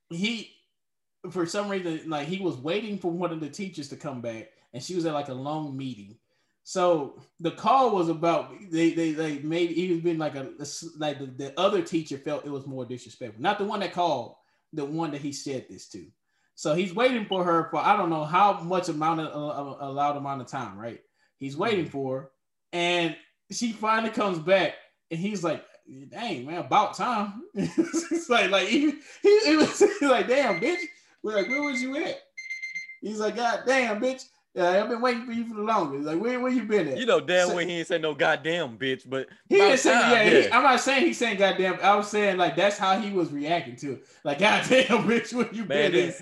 he, 0.10 0.52
for 1.32 1.45
some 1.45 1.70
reason, 1.70 2.10
like 2.10 2.28
he 2.28 2.39
was 2.39 2.56
waiting 2.58 2.97
for 2.97 3.12
one 3.12 3.32
of 3.32 3.41
the 3.41 3.50
teachers 3.50 3.89
to 3.89 3.97
come 3.97 4.22
back, 4.22 4.50
and 4.74 4.82
she 4.82 4.95
was 4.95 5.06
at 5.06 5.14
like 5.14 5.30
a 5.30 5.34
long 5.34 5.76
meeting. 5.76 6.18
So 6.64 7.20
the 7.39 7.52
call 7.52 7.95
was 7.95 8.10
about 8.10 8.54
they 8.70 8.91
they, 8.91 9.12
they 9.12 9.39
maybe 9.39 9.82
even 9.82 10.02
been 10.02 10.18
like 10.18 10.36
a 10.36 10.50
like 10.97 11.20
the, 11.20 11.26
the 11.26 11.60
other 11.60 11.82
teacher 11.82 12.18
felt 12.18 12.45
it 12.45 12.52
was 12.52 12.68
more 12.68 12.86
disrespectful, 12.86 13.41
not 13.41 13.58
the 13.58 13.66
one 13.66 13.80
that 13.80 13.91
called, 13.91 14.36
the 14.74 14.86
one 14.86 15.11
that 15.11 15.22
he 15.22 15.32
said 15.32 15.65
this 15.70 15.88
to. 15.89 16.05
So 16.55 16.76
he's 16.76 16.93
waiting 16.93 17.26
for 17.26 17.43
her 17.43 17.70
for 17.70 17.78
I 17.78 17.95
don't 17.95 18.09
know 18.09 18.26
how 18.26 18.59
much 18.59 18.89
amount 18.89 19.22
of 19.22 19.28
uh, 19.28 19.86
allowed 19.86 20.17
amount 20.17 20.41
of 20.41 20.47
time, 20.47 20.78
right? 20.78 20.99
He's 21.38 21.55
waiting 21.55 21.86
for 21.86 22.20
her, 22.20 22.32
and 22.74 23.15
she 23.49 23.72
finally 23.72 24.09
comes 24.09 24.39
back, 24.39 24.74
and 25.09 25.20
he's 25.20 25.43
like, 25.43 25.63
"Dang 26.09 26.45
man, 26.45 26.57
about 26.57 26.95
time." 26.95 27.43
it's 27.53 28.30
like 28.30 28.51
like 28.51 28.67
he, 28.67 28.91
he, 29.22 29.39
he 29.45 29.55
was 29.55 29.82
like, 30.01 30.28
"Damn 30.28 30.59
bitch," 30.59 30.82
we're 31.24 31.36
like, 31.36 31.47
"Where 31.47 31.63
was 31.63 31.82
you 31.82 31.95
at?" 31.95 32.20
He's 33.01 33.20
like, 33.20 33.38
"God 33.38 33.61
damn 33.65 34.01
bitch." 34.01 34.26
Yeah, 34.56 34.84
I've 34.84 34.89
been 34.89 35.00
waiting 35.02 35.26
for 35.26 35.32
you 35.32 35.45
for 35.45 35.54
the 35.56 35.62
longest. 35.62 36.06
Like, 36.06 36.20
where, 36.20 36.39
where 36.39 36.52
you 36.52 36.64
been 36.64 36.88
at? 36.89 36.97
You 36.97 37.06
know 37.06 37.20
damn 37.22 37.50
So- 37.50 37.56
well 37.56 37.66
he 37.66 37.80
ain't 37.80 37.88
say 37.88 38.00
no 38.00 38.16
goddamn 38.16 38.78
bitch, 38.78 39.08
but 39.08 39.28
He 39.47 39.56
didn't 39.58 39.78
say, 39.78 39.93
time, 39.93 40.12
yeah, 40.12 40.30
He, 40.30 40.52
I'm 40.52 40.64
not 40.64 40.80
saying 40.80 41.06
he's 41.06 41.18
saying 41.18 41.38
goddamn. 41.38 41.80
I 41.84 41.95
was 41.95 42.10
saying 42.10 42.38
like 42.38 42.56
that's 42.56 42.78
how 42.78 43.00
he 43.00 43.12
was 43.12 43.32
reacting 43.32 43.76
to 43.78 43.93
it. 43.93 44.06
Like, 44.24 44.39
goddamn, 44.39 45.08
bitch, 45.08 45.34
where 45.34 45.50
you 45.54 45.66
man, 45.66 45.91
been 45.91 46.10
at? 46.10 46.16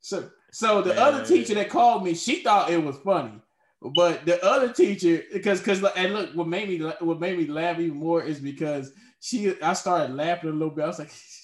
So, 0.00 0.30
so 0.52 0.82
the 0.82 0.90
Man. 0.94 0.98
other 0.98 1.24
teacher 1.24 1.54
that 1.54 1.70
called 1.70 2.04
me, 2.04 2.14
she 2.14 2.42
thought 2.42 2.70
it 2.70 2.82
was 2.82 2.96
funny, 2.98 3.40
but 3.80 4.26
the 4.26 4.44
other 4.44 4.72
teacher, 4.72 5.22
because 5.32 5.60
because 5.60 5.82
and 5.96 6.12
look, 6.12 6.34
what 6.34 6.48
made 6.48 6.68
me 6.68 6.78
what 7.00 7.18
made 7.20 7.38
me 7.38 7.46
laugh 7.46 7.78
even 7.78 7.96
more 7.96 8.22
is 8.22 8.40
because 8.40 8.92
she, 9.20 9.54
I 9.62 9.72
started 9.74 10.14
laughing 10.14 10.50
a 10.50 10.52
little 10.52 10.74
bit. 10.74 10.84
I 10.84 10.88
was 10.88 10.98
like, 10.98 11.10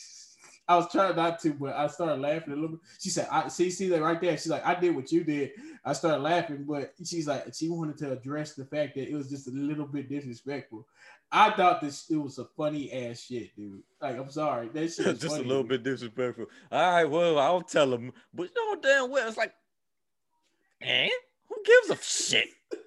I 0.69 0.77
was 0.77 0.91
trying 0.91 1.15
not 1.15 1.39
to, 1.41 1.51
but 1.55 1.75
I 1.77 1.87
started 1.87 2.21
laughing 2.21 2.53
a 2.53 2.57
little 2.57 2.71
bit. 2.71 2.81
She 3.01 3.11
said, 3.11 3.29
"I 3.31 3.49
see, 3.49 3.71
see 3.71 3.89
that 3.89 4.03
right 4.03 4.21
there." 4.21 4.37
She's 4.37 4.49
like, 4.49 4.67
"I 4.67 4.75
did 4.75 4.97
what 4.97 5.13
you 5.13 5.23
did." 5.23 5.53
I 5.85 5.93
started 5.93 6.23
laughing, 6.23 6.65
but 6.65 6.93
she's 7.05 7.29
like, 7.29 7.55
she 7.55 7.69
wanted 7.69 7.97
to 7.99 8.13
address 8.13 8.55
the 8.55 8.65
fact 8.65 8.97
that 8.97 9.09
it 9.09 9.15
was 9.15 9.31
just 9.31 9.47
a 9.47 9.53
little 9.53 9.87
bit 9.87 10.09
disrespectful. 10.09 10.87
I 11.31 11.51
thought 11.53 11.81
this 11.81 12.11
it 12.11 12.17
was 12.17 12.39
a 12.39 12.45
funny 12.57 12.93
ass 12.93 13.21
shit, 13.21 13.55
dude. 13.55 13.83
Like, 14.01 14.19
I'm 14.19 14.31
sorry, 14.31 14.69
that 14.71 14.93
shit 14.93 15.07
was 15.07 15.19
just 15.21 15.39
a 15.39 15.43
little 15.43 15.63
dude. 15.63 15.69
bit 15.69 15.83
disrespectful. 15.85 16.47
All 16.73 16.93
right, 16.93 17.05
well, 17.05 17.39
I'll 17.39 17.63
tell 17.63 17.93
him, 17.95 18.13
but 18.35 18.51
you 18.55 18.75
know 18.75 18.81
damn 18.81 19.11
well 19.11 19.29
it's 19.29 19.37
like, 19.37 19.55
eh? 20.83 21.09
Who 21.49 21.57
gives 21.65 21.91
a 22.01 22.03
shit? 22.03 22.49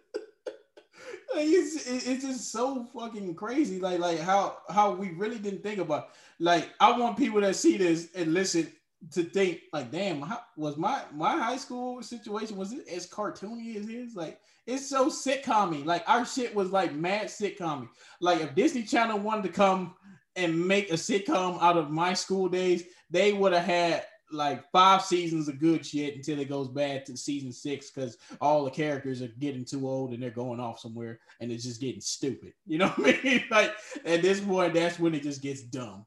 Like, 1.35 1.45
it's, 1.45 1.85
it's 1.87 2.23
just 2.25 2.51
so 2.51 2.85
fucking 2.85 3.35
crazy. 3.35 3.79
Like 3.79 3.99
like 3.99 4.19
how 4.19 4.57
how 4.67 4.95
we 4.95 5.11
really 5.11 5.37
didn't 5.37 5.61
think 5.61 5.77
about. 5.77 6.09
Like 6.39 6.69
I 6.79 6.97
want 6.97 7.17
people 7.17 7.41
that 7.41 7.55
see 7.55 7.77
this 7.77 8.09
and 8.15 8.33
listen 8.33 8.71
to 9.11 9.23
think 9.23 9.61
like, 9.71 9.91
damn, 9.91 10.21
how, 10.21 10.41
was 10.57 10.77
my 10.77 11.01
my 11.13 11.37
high 11.37 11.57
school 11.57 12.01
situation 12.01 12.57
was 12.57 12.73
it 12.73 12.87
as 12.87 13.07
cartoony 13.07 13.75
as 13.75 13.87
his? 13.87 14.15
Like 14.15 14.39
it's 14.67 14.87
so 14.87 15.07
sitcom 15.07 15.85
Like 15.85 16.03
our 16.07 16.25
shit 16.25 16.53
was 16.53 16.71
like 16.71 16.93
mad 16.93 17.27
sitcom 17.27 17.89
Like 18.21 18.41
if 18.41 18.55
Disney 18.55 18.83
Channel 18.83 19.19
wanted 19.19 19.43
to 19.43 19.49
come 19.49 19.95
and 20.35 20.67
make 20.67 20.89
a 20.91 20.95
sitcom 20.95 21.61
out 21.61 21.77
of 21.77 21.91
my 21.91 22.13
school 22.13 22.47
days, 22.47 22.83
they 23.09 23.33
would 23.33 23.53
have 23.53 23.65
had 23.65 24.05
like 24.31 24.69
five 24.71 25.01
seasons 25.01 25.47
of 25.47 25.59
good 25.59 25.85
shit 25.85 26.15
until 26.15 26.39
it 26.39 26.49
goes 26.49 26.67
bad 26.67 27.05
to 27.05 27.17
season 27.17 27.51
six 27.51 27.89
because 27.89 28.17
all 28.39 28.63
the 28.63 28.69
characters 28.69 29.21
are 29.21 29.31
getting 29.39 29.65
too 29.65 29.87
old 29.87 30.13
and 30.13 30.21
they're 30.21 30.29
going 30.29 30.59
off 30.59 30.79
somewhere 30.79 31.19
and 31.39 31.51
it's 31.51 31.63
just 31.63 31.81
getting 31.81 32.01
stupid. 32.01 32.53
You 32.67 32.77
know 32.79 32.89
what 32.89 33.15
I 33.15 33.21
mean? 33.23 33.43
Like 33.51 33.73
at 34.05 34.21
this 34.21 34.39
point, 34.39 34.73
that's 34.73 34.99
when 34.99 35.15
it 35.15 35.23
just 35.23 35.41
gets 35.41 35.61
dumb. 35.61 36.05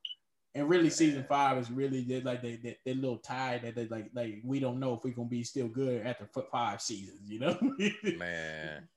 And 0.54 0.68
really, 0.68 0.90
season 0.90 1.24
five 1.26 1.56
is 1.56 1.70
really 1.70 2.02
they're 2.02 2.20
like 2.20 2.42
they 2.42 2.56
they 2.56 2.76
they're 2.84 2.94
a 2.94 2.96
little 2.96 3.18
tired 3.18 3.62
that 3.62 3.74
they 3.74 3.86
like 3.86 4.10
like 4.14 4.40
we 4.44 4.60
don't 4.60 4.78
know 4.78 4.94
if 4.94 5.00
we're 5.02 5.14
gonna 5.14 5.28
be 5.28 5.44
still 5.44 5.68
good 5.68 6.06
after 6.06 6.28
five 6.50 6.82
seasons. 6.82 7.22
You 7.30 7.38
know, 7.38 7.58
Man. 8.18 8.88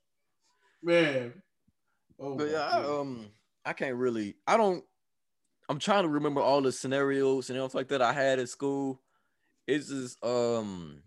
man. 0.82 1.32
Oh, 2.20 2.34
But 2.36 2.50
yeah, 2.50 2.68
I, 2.70 2.84
um, 2.84 3.26
I 3.64 3.72
can't 3.72 3.96
really. 3.96 4.36
I 4.46 4.56
don't. 4.56 4.84
I'm 5.68 5.78
trying 5.78 6.02
to 6.02 6.08
remember 6.08 6.40
all 6.40 6.60
the 6.60 6.72
scenarios 6.72 7.48
and 7.50 7.58
stuff 7.58 7.74
like 7.74 7.88
that 7.88 8.02
I 8.02 8.12
had 8.12 8.38
at 8.38 8.48
school. 8.48 9.00
It's 9.66 9.88
just 9.88 10.22
um, 10.24 11.02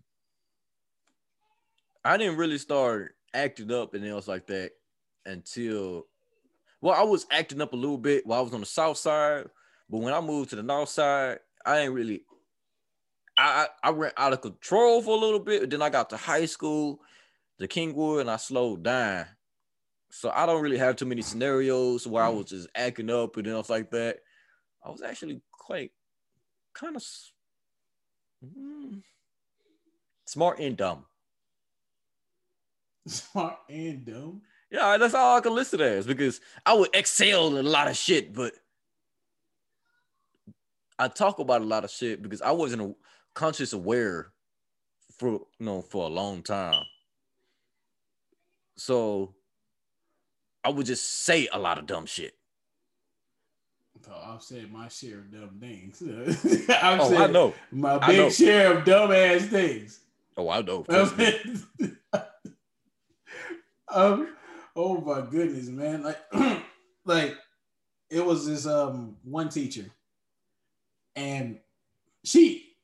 I 2.04 2.18
didn't 2.18 2.38
really 2.38 2.58
start 2.58 3.16
acting 3.34 3.72
up 3.72 3.93
and 3.93 4.06
else 4.06 4.28
like 4.28 4.47
that 4.47 4.72
until, 5.26 6.08
well, 6.82 6.95
I 6.95 7.04
was 7.04 7.26
acting 7.32 7.62
up 7.62 7.74
a 7.74 7.78
little 7.78 7.97
bit 7.97 8.26
while 8.26 8.39
I 8.39 8.43
was 8.43 8.54
on 8.54 8.62
the 8.62 8.66
south 8.66 8.97
side, 8.97 9.45
but 9.90 10.00
when 10.00 10.14
I 10.14 10.22
moved 10.22 10.52
to 10.52 10.56
the 10.56 10.64
north 10.64 10.90
side, 10.90 11.40
I 11.66 11.80
ain't 11.80 11.94
really. 11.94 12.24
I 13.38 13.68
I, 13.84 13.90
I 13.90 13.92
went 13.92 14.14
out 14.18 14.34
of 14.34 14.42
control 14.42 15.02
for 15.02 15.18
a 15.18 15.20
little 15.20 15.40
bit. 15.40 15.62
But 15.62 15.70
then 15.72 15.82
I 15.82 15.90
got 15.90 16.10
to 16.12 16.18
high 16.18 16.46
school, 16.46 17.00
the 17.58 17.68
Kingwood, 17.68 18.22
and 18.22 18.32
I 18.32 18.38
slowed 18.38 18.84
down. 18.84 19.26
So 20.12 20.32
I 20.34 20.46
don't 20.46 20.62
really 20.62 20.78
have 20.78 20.96
too 20.96 21.06
many 21.06 21.22
scenarios 21.22 22.08
where 22.08 22.24
I 22.24 22.30
mm. 22.30 22.38
was 22.38 22.46
just 22.48 22.68
acting 22.76 23.10
up 23.10 23.38
and 23.38 23.48
stuff 23.48 23.70
like 23.70 23.92
that. 23.92 24.18
I 24.84 24.90
was 24.90 25.02
actually 25.02 25.42
quite 25.52 25.92
kind 26.74 26.96
of 26.96 27.04
mm, 28.44 29.02
smart 30.26 30.60
and 30.60 30.78
dumb. 30.78 31.06
smart 33.08 33.58
and 33.70 34.06
dumb. 34.06 34.42
Yeah, 34.72 34.98
that's 34.98 35.14
all 35.14 35.38
I 35.38 35.42
can 35.42 35.56
list 35.56 35.74
it 35.74 35.82
as 35.82 36.06
because 36.06 36.42
I 36.66 36.74
would 36.74 36.90
excel 36.94 37.58
in 37.58 37.66
a 37.66 37.70
lot 37.70 37.88
of 37.88 37.98
shit, 37.98 38.34
but 38.34 38.54
I 41.00 41.08
talk 41.08 41.39
about 41.39 41.62
a 41.62 41.66
lot 41.66 41.84
of 41.86 41.89
shit 41.91 42.22
because 42.22 42.41
I 42.41 42.52
wasn't 42.52 42.95
conscious 43.34 43.72
aware 43.74 44.32
for 45.18 45.32
you 45.32 45.47
know 45.60 45.82
for 45.82 46.06
a 46.06 46.10
long 46.10 46.43
time. 46.43 46.84
So 48.76 49.34
I 50.64 50.70
would 50.70 50.86
just 50.86 51.24
say 51.24 51.47
a 51.52 51.58
lot 51.60 51.78
of 51.78 51.86
dumb 51.86 52.06
shit. 52.06 52.34
So 54.06 54.14
I've 54.14 54.41
said 54.41 54.72
my 54.72 54.88
share 54.88 55.20
of 55.20 55.32
dumb 55.32 55.58
things. 55.60 56.02
I've 56.70 57.00
Oh, 57.02 57.10
said 57.10 57.22
I 57.22 57.28
know. 57.28 57.54
my 57.72 57.97
big 58.08 58.18
know. 58.18 58.30
share 58.30 58.78
of 58.78 58.86
dumb 58.86 59.12
ass 59.12 59.45
things. 59.45 60.02
Oh, 60.38 60.50
I 60.50 60.62
know. 60.62 60.86
Um, 63.91 64.36
oh 64.76 65.02
my 65.02 65.22
goodness, 65.30 65.68
man! 65.68 66.04
Like, 66.04 66.20
like 67.06 67.36
it 68.12 68.24
was 68.24 68.45
this 68.45 68.68
um 68.68 69.18
one 69.24 69.50
teacher, 69.50 69.86
and 71.20 71.60
she 72.24 72.76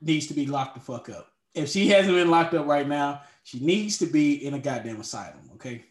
needs 0.00 0.26
to 0.28 0.34
be 0.34 0.46
locked 0.46 0.74
the 0.74 0.80
fuck 0.80 1.10
up. 1.10 1.28
If 1.54 1.68
she 1.68 1.88
hasn't 1.88 2.14
been 2.14 2.30
locked 2.30 2.54
up 2.54 2.66
right 2.66 2.88
now, 2.88 3.22
she 3.44 3.60
needs 3.60 3.98
to 3.98 4.06
be 4.06 4.44
in 4.44 4.54
a 4.54 4.58
goddamn 4.58 5.00
asylum. 5.00 5.50
Okay, 5.54 5.84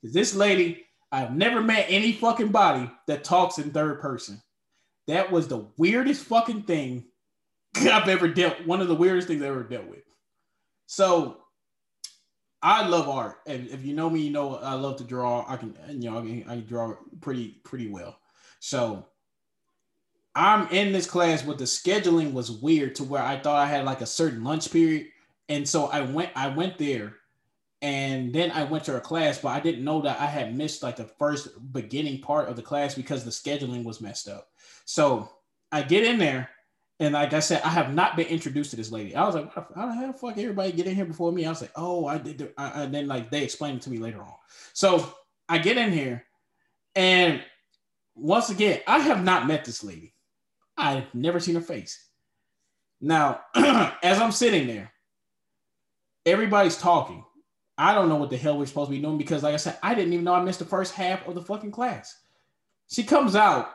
because 0.00 0.14
this 0.14 0.34
lady, 0.34 0.84
I've 1.10 1.34
never 1.34 1.62
met 1.62 1.86
any 1.88 2.12
fucking 2.12 2.48
body 2.48 2.90
that 3.06 3.24
talks 3.24 3.58
in 3.58 3.70
third 3.70 4.00
person. 4.00 4.40
That 5.06 5.30
was 5.30 5.48
the 5.48 5.66
weirdest 5.76 6.24
fucking 6.24 6.62
thing 6.62 7.04
I've 7.76 8.08
ever 8.08 8.28
dealt. 8.28 8.66
One 8.66 8.80
of 8.80 8.88
the 8.88 8.94
weirdest 8.94 9.28
things 9.28 9.42
I 9.42 9.46
ever 9.46 9.62
dealt 9.62 9.86
with. 9.86 10.02
So 10.86 11.38
I 12.62 12.86
love 12.86 13.08
art, 13.08 13.38
and 13.46 13.68
if 13.68 13.84
you 13.84 13.94
know 13.94 14.10
me, 14.10 14.20
you 14.20 14.30
know 14.30 14.56
I 14.56 14.74
love 14.74 14.96
to 14.96 15.04
draw. 15.04 15.44
I 15.48 15.56
can, 15.56 15.76
you 15.88 16.10
know, 16.10 16.18
I 16.18 16.20
can, 16.22 16.44
I 16.48 16.54
can 16.56 16.66
draw 16.66 16.94
pretty, 17.20 17.60
pretty 17.64 17.88
well. 17.88 18.18
So 18.60 19.06
I'm 20.36 20.68
in 20.68 20.92
this 20.92 21.06
class, 21.06 21.42
but 21.42 21.56
the 21.56 21.64
scheduling 21.64 22.32
was 22.34 22.50
weird 22.50 22.94
to 22.96 23.04
where 23.04 23.22
I 23.22 23.38
thought 23.38 23.56
I 23.56 23.66
had 23.66 23.86
like 23.86 24.02
a 24.02 24.06
certain 24.06 24.44
lunch 24.44 24.70
period, 24.70 25.06
and 25.48 25.66
so 25.66 25.86
I 25.86 26.02
went, 26.02 26.30
I 26.36 26.48
went 26.48 26.76
there, 26.76 27.16
and 27.80 28.34
then 28.34 28.50
I 28.50 28.64
went 28.64 28.84
to 28.84 28.96
a 28.96 29.00
class, 29.00 29.38
but 29.38 29.48
I 29.48 29.60
didn't 29.60 29.82
know 29.82 30.02
that 30.02 30.20
I 30.20 30.26
had 30.26 30.54
missed 30.54 30.82
like 30.82 30.96
the 30.96 31.04
first 31.18 31.48
beginning 31.72 32.20
part 32.20 32.50
of 32.50 32.56
the 32.56 32.62
class 32.62 32.94
because 32.94 33.24
the 33.24 33.30
scheduling 33.30 33.82
was 33.82 34.02
messed 34.02 34.28
up. 34.28 34.48
So 34.84 35.30
I 35.72 35.80
get 35.80 36.04
in 36.04 36.18
there, 36.18 36.50
and 37.00 37.14
like 37.14 37.32
I 37.32 37.40
said, 37.40 37.62
I 37.62 37.70
have 37.70 37.94
not 37.94 38.14
been 38.14 38.26
introduced 38.26 38.70
to 38.70 38.76
this 38.76 38.92
lady. 38.92 39.16
I 39.16 39.24
was 39.24 39.36
like, 39.36 39.50
how 39.54 40.06
the 40.06 40.12
fuck 40.12 40.36
everybody 40.36 40.70
get 40.72 40.86
in 40.86 40.94
here 40.94 41.06
before 41.06 41.32
me? 41.32 41.46
I 41.46 41.48
was 41.48 41.62
like, 41.62 41.72
oh, 41.76 42.06
I 42.06 42.18
did. 42.18 42.38
the- 42.38 42.52
I, 42.58 42.82
and 42.84 42.94
then 42.94 43.06
like 43.06 43.30
they 43.30 43.42
explained 43.42 43.78
it 43.78 43.82
to 43.84 43.90
me 43.90 43.98
later 43.98 44.20
on. 44.20 44.34
So 44.74 45.14
I 45.48 45.56
get 45.56 45.78
in 45.78 45.92
here, 45.92 46.26
and 46.94 47.42
once 48.14 48.50
again, 48.50 48.80
I 48.86 48.98
have 48.98 49.24
not 49.24 49.46
met 49.46 49.64
this 49.64 49.82
lady. 49.82 50.12
I've 50.76 51.12
never 51.14 51.40
seen 51.40 51.54
her 51.54 51.60
face. 51.60 52.02
Now, 53.00 53.40
as 53.54 54.20
I'm 54.20 54.32
sitting 54.32 54.66
there, 54.66 54.92
everybody's 56.24 56.76
talking. 56.76 57.24
I 57.78 57.94
don't 57.94 58.08
know 58.08 58.16
what 58.16 58.30
the 58.30 58.36
hell 58.36 58.58
we're 58.58 58.66
supposed 58.66 58.90
to 58.90 58.96
be 58.96 59.02
doing 59.02 59.18
because, 59.18 59.42
like 59.42 59.54
I 59.54 59.58
said, 59.58 59.78
I 59.82 59.94
didn't 59.94 60.12
even 60.12 60.24
know 60.24 60.34
I 60.34 60.42
missed 60.42 60.60
the 60.60 60.64
first 60.64 60.94
half 60.94 61.26
of 61.26 61.34
the 61.34 61.42
fucking 61.42 61.72
class. 61.72 62.16
She 62.88 63.02
comes 63.02 63.36
out 63.36 63.70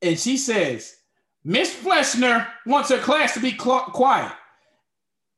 and 0.00 0.18
she 0.18 0.36
says, 0.36 0.96
Miss 1.44 1.74
Fleshner 1.74 2.46
wants 2.66 2.90
her 2.90 2.98
class 2.98 3.34
to 3.34 3.40
be 3.40 3.56
cl- 3.56 3.90
quiet. 3.92 4.32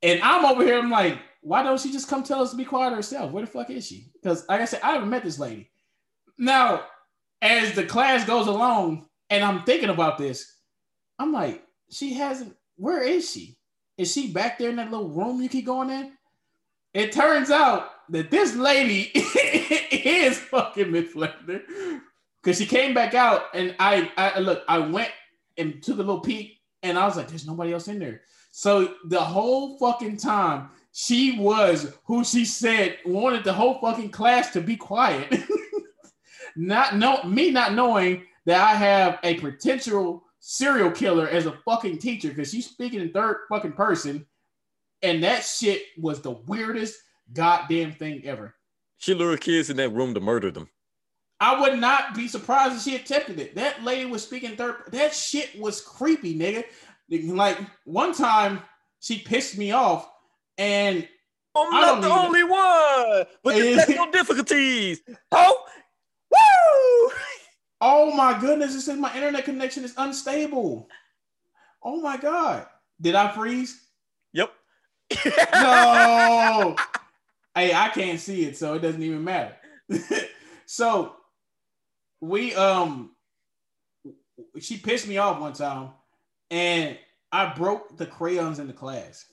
And 0.02 0.20
I'm 0.22 0.44
over 0.44 0.64
here, 0.64 0.78
I'm 0.78 0.90
like, 0.90 1.18
why 1.40 1.62
don't 1.62 1.80
she 1.80 1.92
just 1.92 2.08
come 2.08 2.22
tell 2.22 2.42
us 2.42 2.50
to 2.52 2.56
be 2.56 2.64
quiet 2.64 2.94
herself? 2.94 3.32
Where 3.32 3.44
the 3.44 3.50
fuck 3.50 3.70
is 3.70 3.86
she? 3.86 4.10
Because, 4.14 4.46
like 4.48 4.60
I 4.60 4.64
said, 4.64 4.80
I 4.82 4.92
haven't 4.92 5.10
met 5.10 5.24
this 5.24 5.38
lady. 5.38 5.70
Now, 6.38 6.84
as 7.40 7.74
the 7.74 7.84
class 7.84 8.24
goes 8.24 8.46
along 8.46 9.06
and 9.32 9.42
I'm 9.42 9.62
thinking 9.62 9.88
about 9.88 10.18
this, 10.18 10.58
I'm 11.18 11.32
like, 11.32 11.64
she 11.90 12.12
hasn't, 12.12 12.54
where 12.76 13.02
is 13.02 13.30
she? 13.30 13.56
Is 13.96 14.12
she 14.12 14.30
back 14.30 14.58
there 14.58 14.68
in 14.68 14.76
that 14.76 14.90
little 14.90 15.08
room 15.08 15.40
you 15.40 15.48
keep 15.48 15.64
going 15.64 15.88
in? 15.88 16.12
It 16.92 17.12
turns 17.12 17.50
out 17.50 17.88
that 18.10 18.30
this 18.30 18.54
lady 18.54 19.10
is 19.14 20.38
fucking 20.38 20.92
Miss 20.92 21.14
Fleshner 21.14 21.62
because 22.42 22.58
she 22.58 22.66
came 22.66 22.92
back 22.92 23.14
out 23.14 23.44
and 23.54 23.74
I, 23.78 24.12
I 24.18 24.38
look, 24.38 24.64
I 24.68 24.78
went 24.78 25.12
and 25.56 25.82
took 25.82 25.96
a 25.96 26.02
little 26.02 26.20
peek 26.20 26.60
and 26.82 26.98
I 26.98 27.06
was 27.06 27.16
like, 27.16 27.28
there's 27.28 27.46
nobody 27.46 27.72
else 27.72 27.88
in 27.88 28.00
there. 28.00 28.20
So 28.50 28.96
the 29.06 29.20
whole 29.20 29.78
fucking 29.78 30.18
time 30.18 30.68
she 30.92 31.38
was 31.38 31.94
who 32.04 32.22
she 32.22 32.44
said 32.44 32.98
wanted 33.06 33.44
the 33.44 33.52
whole 33.54 33.80
fucking 33.80 34.10
class 34.10 34.52
to 34.52 34.60
be 34.60 34.76
quiet. 34.76 35.34
not 36.56 36.96
know 36.96 37.22
me 37.22 37.50
not 37.50 37.72
knowing 37.72 38.26
that 38.46 38.60
I 38.60 38.74
have 38.74 39.18
a 39.22 39.34
potential 39.34 40.24
serial 40.40 40.90
killer 40.90 41.28
as 41.28 41.46
a 41.46 41.58
fucking 41.64 41.98
teacher 41.98 42.28
because 42.28 42.50
she's 42.50 42.66
speaking 42.66 43.00
in 43.00 43.12
third 43.12 43.42
fucking 43.48 43.72
person. 43.72 44.26
And 45.02 45.22
that 45.24 45.44
shit 45.44 45.82
was 45.98 46.20
the 46.20 46.30
weirdest 46.30 46.96
goddamn 47.32 47.92
thing 47.92 48.22
ever. 48.24 48.54
She 48.98 49.14
lured 49.14 49.40
kids 49.40 49.68
in 49.70 49.76
that 49.78 49.90
room 49.90 50.14
to 50.14 50.20
murder 50.20 50.50
them. 50.50 50.68
I 51.40 51.60
would 51.60 51.80
not 51.80 52.14
be 52.14 52.28
surprised 52.28 52.76
if 52.76 52.82
she 52.82 52.94
attempted 52.94 53.40
it. 53.40 53.56
That 53.56 53.82
lady 53.82 54.06
was 54.06 54.22
speaking 54.22 54.54
third. 54.54 54.76
That 54.92 55.12
shit 55.12 55.58
was 55.58 55.80
creepy, 55.80 56.38
nigga. 56.38 56.64
Like 57.10 57.58
one 57.84 58.14
time, 58.14 58.62
she 59.00 59.18
pissed 59.18 59.58
me 59.58 59.72
off, 59.72 60.08
and 60.56 61.08
I'm 61.56 61.70
not 61.72 62.00
the 62.00 62.08
only 62.08 62.44
one 62.44 63.24
with 63.42 63.56
the 63.56 63.74
technical 63.74 64.10
difficulties. 64.12 65.02
Oh, 65.32 65.64
woo! 66.30 67.01
Oh 67.82 68.14
my 68.14 68.38
goodness, 68.38 68.74
it 68.74 68.80
says 68.82 68.98
my 68.98 69.14
internet 69.14 69.44
connection 69.44 69.84
is 69.84 69.92
unstable. 69.98 70.88
Oh 71.82 72.00
my 72.00 72.16
god, 72.16 72.66
did 73.00 73.16
I 73.16 73.30
freeze? 73.32 73.88
Yep. 74.32 74.52
No. 75.52 76.76
hey, 77.54 77.74
I 77.74 77.90
can't 77.92 78.20
see 78.20 78.44
it, 78.44 78.56
so 78.56 78.74
it 78.74 78.78
doesn't 78.78 79.02
even 79.02 79.24
matter. 79.24 79.56
so 80.66 81.16
we 82.20 82.54
um 82.54 83.10
she 84.60 84.76
pissed 84.76 85.08
me 85.08 85.18
off 85.18 85.40
one 85.40 85.52
time 85.52 85.90
and 86.50 86.96
I 87.32 87.52
broke 87.52 87.96
the 87.98 88.06
crayons 88.06 88.60
in 88.60 88.68
the 88.68 88.72
class. 88.72 89.26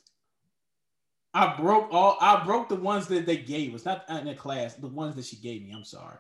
I 1.36 1.56
broke 1.56 1.90
all 1.92 2.18
I 2.20 2.44
broke 2.44 2.68
the 2.68 2.76
ones 2.76 3.06
that 3.08 3.28
they 3.28 3.38
gave 3.38 3.76
us, 3.76 3.86
not 3.86 4.06
in 4.10 4.26
the 4.26 4.34
class, 4.34 4.74
the 4.74 4.88
ones 4.88 5.16
that 5.16 5.26
she 5.26 5.36
gave 5.36 5.62
me. 5.62 5.72
I'm 5.72 5.84
sorry. 5.84 6.18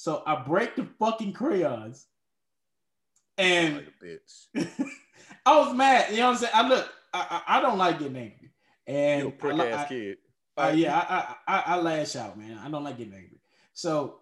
So 0.00 0.22
I 0.26 0.34
break 0.36 0.76
the 0.76 0.86
fucking 0.98 1.34
crayons. 1.34 2.06
And 3.36 3.74
Like 3.76 3.86
bitch. 4.02 4.46
I 5.44 5.58
was 5.58 5.74
mad. 5.76 6.10
You 6.10 6.16
know 6.20 6.28
what 6.28 6.32
I'm 6.32 6.36
saying? 6.38 6.52
I 6.54 6.68
look, 6.68 6.88
I, 7.12 7.42
I, 7.46 7.58
I 7.58 7.60
don't 7.60 7.76
like 7.76 7.98
getting 7.98 8.16
angry. 8.16 8.50
And 8.86 9.24
You 9.24 9.30
prick 9.32 9.60
I, 9.60 9.68
ass 9.68 9.84
I- 9.84 9.88
kid. 9.88 10.16
uh, 10.56 10.72
yeah, 10.74 10.96
I, 10.96 11.34
I, 11.52 11.54
I, 11.54 11.62
I 11.74 11.80
lash 11.82 12.16
out, 12.16 12.38
man. 12.38 12.58
I 12.64 12.70
don't 12.70 12.82
like 12.82 12.96
getting 12.96 13.12
angry. 13.12 13.42
So 13.74 14.20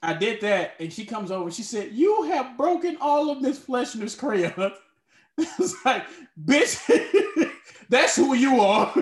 I 0.00 0.14
did 0.14 0.40
that, 0.42 0.74
and 0.78 0.92
she 0.92 1.06
comes 1.06 1.32
over. 1.32 1.50
She 1.50 1.64
said, 1.64 1.90
"You 1.90 2.22
have 2.24 2.56
broken 2.56 2.98
all 3.00 3.30
of 3.30 3.40
Miss 3.42 3.58
Fleshner's 3.58 4.14
crayons." 4.14 4.54
it's 5.38 5.74
like, 5.84 6.04
bitch, 6.40 7.50
that's 7.88 8.14
who 8.14 8.34
you 8.34 8.60
are. 8.60 8.94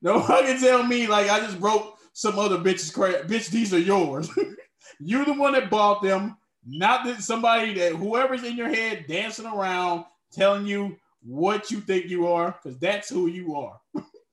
no 0.00 0.20
one 0.20 0.44
can 0.44 0.60
tell 0.60 0.84
me 0.84 1.08
like 1.08 1.28
I 1.28 1.40
just 1.40 1.58
broke 1.58 1.97
some 2.18 2.36
other 2.36 2.58
bitch's 2.58 2.90
crap. 2.90 3.28
Bitch, 3.28 3.48
these 3.48 3.72
are 3.72 3.78
yours. 3.78 4.28
You're 4.98 5.24
the 5.24 5.34
one 5.34 5.52
that 5.52 5.70
bought 5.70 6.02
them, 6.02 6.36
not 6.66 7.04
that 7.04 7.22
somebody 7.22 7.72
that 7.74 7.92
whoever's 7.92 8.42
in 8.42 8.56
your 8.56 8.68
head 8.68 9.04
dancing 9.06 9.46
around 9.46 10.04
telling 10.32 10.66
you 10.66 10.96
what 11.22 11.70
you 11.70 11.78
think 11.78 12.06
you 12.06 12.26
are, 12.26 12.58
because 12.60 12.76
that's 12.80 13.08
who 13.08 13.28
you 13.28 13.54
are. 13.54 13.78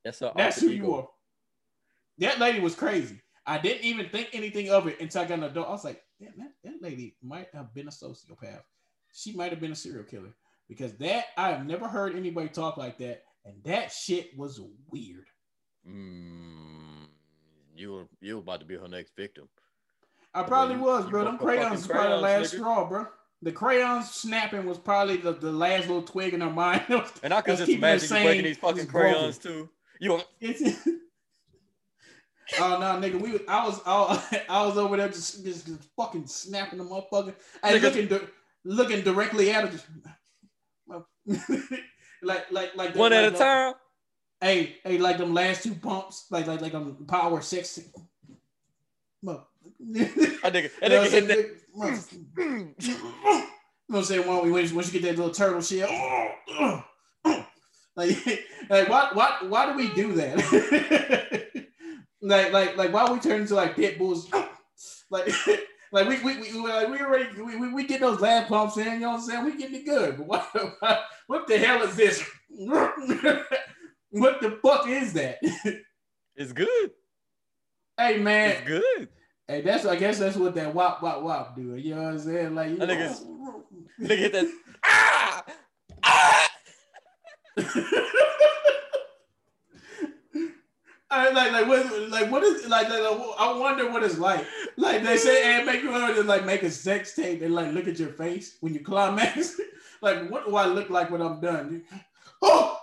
That's, 0.03 0.17
That's 0.36 0.59
who 0.59 0.69
you 0.69 0.95
are. 0.95 1.07
That 2.17 2.39
lady 2.39 2.59
was 2.59 2.73
crazy. 2.73 3.21
I 3.45 3.59
didn't 3.59 3.83
even 3.86 4.09
think 4.09 4.29
anything 4.33 4.71
of 4.71 4.88
it 4.88 4.99
until 4.99 5.21
I 5.21 5.25
got 5.25 5.38
an 5.38 5.43
adult. 5.43 5.67
I 5.67 5.71
was 5.71 5.83
like, 5.83 6.01
Damn, 6.19 6.33
that, 6.38 6.53
that 6.63 6.81
lady 6.81 7.15
might 7.21 7.49
have 7.53 7.71
been 7.75 7.88
a 7.88 7.91
sociopath. 7.91 8.63
She 9.13 9.33
might 9.33 9.51
have 9.51 9.59
been 9.59 9.73
a 9.73 9.75
serial 9.75 10.05
killer 10.05 10.33
because 10.67 10.93
that 10.97 11.25
I 11.38 11.49
have 11.49 11.67
never 11.67 11.88
heard 11.88 12.15
anybody 12.15 12.49
talk 12.49 12.77
like 12.77 12.97
that, 12.97 13.25
and 13.45 13.63
that 13.63 13.91
shit 13.91 14.36
was 14.36 14.59
weird. 14.89 15.25
Mm, 15.88 16.84
you 17.76 17.91
were 17.93 18.07
you 18.21 18.36
were 18.36 18.41
about 18.41 18.59
to 18.61 18.65
be 18.65 18.76
her 18.76 18.88
next 18.88 19.15
victim. 19.15 19.47
I 20.34 20.43
probably 20.43 20.76
you- 20.76 20.82
was, 20.82 21.05
bro. 21.09 21.23
Them 21.23 21.38
crayons 21.38 21.71
was 21.78 21.88
probably 21.88 22.09
the 22.09 22.17
last 22.17 22.53
nigga. 22.53 22.57
straw, 22.57 22.86
bro. 22.88 23.07
The 23.41 23.51
crayons 23.51 24.09
snapping 24.11 24.65
was 24.65 24.78
probably 24.78 25.17
the, 25.17 25.34
the 25.34 25.51
last 25.51 25.88
little 25.88 26.01
twig 26.01 26.34
in 26.34 26.41
her 26.41 26.49
mind. 26.49 26.84
And 27.23 27.34
I 27.34 27.41
could 27.41 27.57
just 27.57 27.69
imagine 27.69 28.17
you 28.17 28.23
breaking 28.23 28.43
these 28.45 28.57
fucking 28.57 28.86
broken. 28.86 29.11
crayons 29.13 29.38
too. 29.38 29.69
You 29.99 30.13
oh 32.59 32.78
no, 32.80 32.99
nigga, 32.99 33.19
we 33.19 33.39
I 33.47 33.65
was 33.65 33.82
I, 33.86 34.41
I 34.49 34.65
was 34.65 34.78
over 34.78 34.97
there 34.97 35.07
just, 35.09 35.43
just, 35.43 35.65
just 35.67 35.84
fucking 35.95 36.28
snapping 36.28 36.80
the 36.80 36.86
motherfucker. 36.86 37.34
I 37.63 37.73
Nigga. 37.73 37.82
looking 37.82 38.07
di- 38.07 38.28
looking 38.65 39.01
directly 39.03 39.51
at 39.51 39.65
her, 39.65 39.71
just 39.71 39.86
like 42.21 42.51
like 42.51 42.76
like 42.76 42.93
the- 42.93 42.99
one 42.99 43.13
at 43.13 43.23
like 43.23 43.30
a 43.34 43.38
the- 43.38 43.43
time. 43.43 43.73
Hey, 44.41 44.77
hey, 44.83 44.97
like 44.97 45.17
them 45.17 45.33
last 45.33 45.63
two 45.63 45.75
pumps, 45.75 46.25
like 46.29 46.47
like 46.47 46.61
like 46.61 46.73
um 46.73 47.05
power 47.07 47.41
six. 47.41 47.79
Look. 49.23 49.47
I 49.79 49.93
nigga, 49.93 50.11
that 50.43 50.73
You 50.83 50.89
know 50.89 51.03
nigga 51.03 51.11
hit 51.11 51.27
that. 51.27 51.55
what 51.73 51.89
I'm 51.89 51.95
saying? 51.95 52.75
You 52.77 52.93
know 52.93 53.45
what 53.88 53.99
I'm 53.99 54.03
saying? 54.03 54.27
When, 54.27 54.43
we, 54.45 54.51
once 54.51 54.71
once 54.71 54.93
you 54.93 54.99
get 54.99 55.07
that 55.07 55.17
little 55.17 55.33
turtle 55.33 55.61
shit, 55.61 55.89
like, 57.95 58.17
like 58.69 58.89
why, 58.89 59.09
why, 59.13 59.38
why 59.47 59.65
do 59.71 59.77
we 59.77 59.89
do 59.93 60.13
that? 60.13 60.38
like, 62.21 62.51
like, 62.51 62.77
like, 62.77 62.93
why 62.93 63.11
we 63.11 63.19
turn 63.19 63.41
into 63.41 63.55
like 63.55 63.75
pit 63.75 63.97
bulls? 63.97 64.29
Like, 65.11 65.31
like 65.91 66.09
we, 66.09 66.17
we, 66.23 66.41
we, 66.41 66.51
like, 66.67 66.89
we 66.89 66.97
already, 66.97 67.39
we, 67.39 67.55
we, 67.57 67.71
we 67.71 67.83
get 67.86 68.01
those 68.01 68.19
lab 68.19 68.47
pumps 68.47 68.75
in. 68.77 68.86
You 68.86 68.99
know 69.01 69.11
what 69.11 69.19
I'm 69.19 69.21
saying? 69.21 69.45
We 69.45 69.55
getting 69.55 69.75
it 69.75 69.86
good. 69.86 70.17
But 70.17 70.27
what, 70.27 71.05
what 71.27 71.47
the 71.47 71.59
hell 71.59 71.83
is 71.83 71.95
this? 71.95 72.23
What 74.20 74.41
the 74.41 74.51
fuck 74.63 74.88
is 74.88 75.13
that? 75.13 75.39
It's 76.38 76.51
good. 76.51 76.91
hey 77.97 78.18
man, 78.18 78.49
It's 78.51 78.68
good. 78.68 79.07
Hey, 79.47 79.61
that's 79.61 79.86
I 79.86 79.95
guess 79.95 80.20
that's 80.20 80.36
what 80.36 80.53
that 80.55 80.74
wop 80.76 81.01
wop 81.01 81.22
wop 81.24 81.55
do. 81.55 81.76
You 81.76 81.95
know 81.95 82.01
what 82.01 82.11
I'm 82.13 82.20
saying? 82.20 82.55
Like 82.55 82.72
you 82.72 82.78
know, 82.78 82.88
nigga's- 82.88 83.26
Nigga 84.01 84.18
hit 84.18 84.34
that. 84.34 84.47
Ah! 84.84 85.45
Ah! 86.03 86.51
I 91.11 91.30
like 91.30 91.51
like 91.53 91.68
what 91.68 92.09
like 92.09 92.30
what 92.32 92.43
is 92.43 92.68
like, 92.68 92.89
like 92.89 92.99
I 92.99 93.53
wonder 93.57 93.89
what 93.89 94.03
it's 94.03 94.18
like. 94.18 94.45
Like 94.76 95.03
they 95.03 95.16
say, 95.18 95.43
hey, 95.43 95.63
make 95.63 95.82
you 95.84 95.91
want 95.91 96.16
to 96.16 96.24
like 96.24 96.45
make 96.45 96.63
a 96.63 96.70
sex 96.72 97.16
tape 97.16 97.41
and 97.41 97.53
like 97.55 97.72
look 97.74 97.88
at 97.88 97.97
your 97.99 98.09
face 98.09 98.57
when 98.59 98.74
you 98.74 98.82
climax. 98.84 99.55
like 100.01 100.30
what 100.30 100.45
do 100.45 100.55
I 100.55 100.66
look 100.66 100.89
like 100.89 101.09
when 101.11 101.22
I'm 101.22 101.39
done? 101.39 101.84
Oh, 102.41 102.74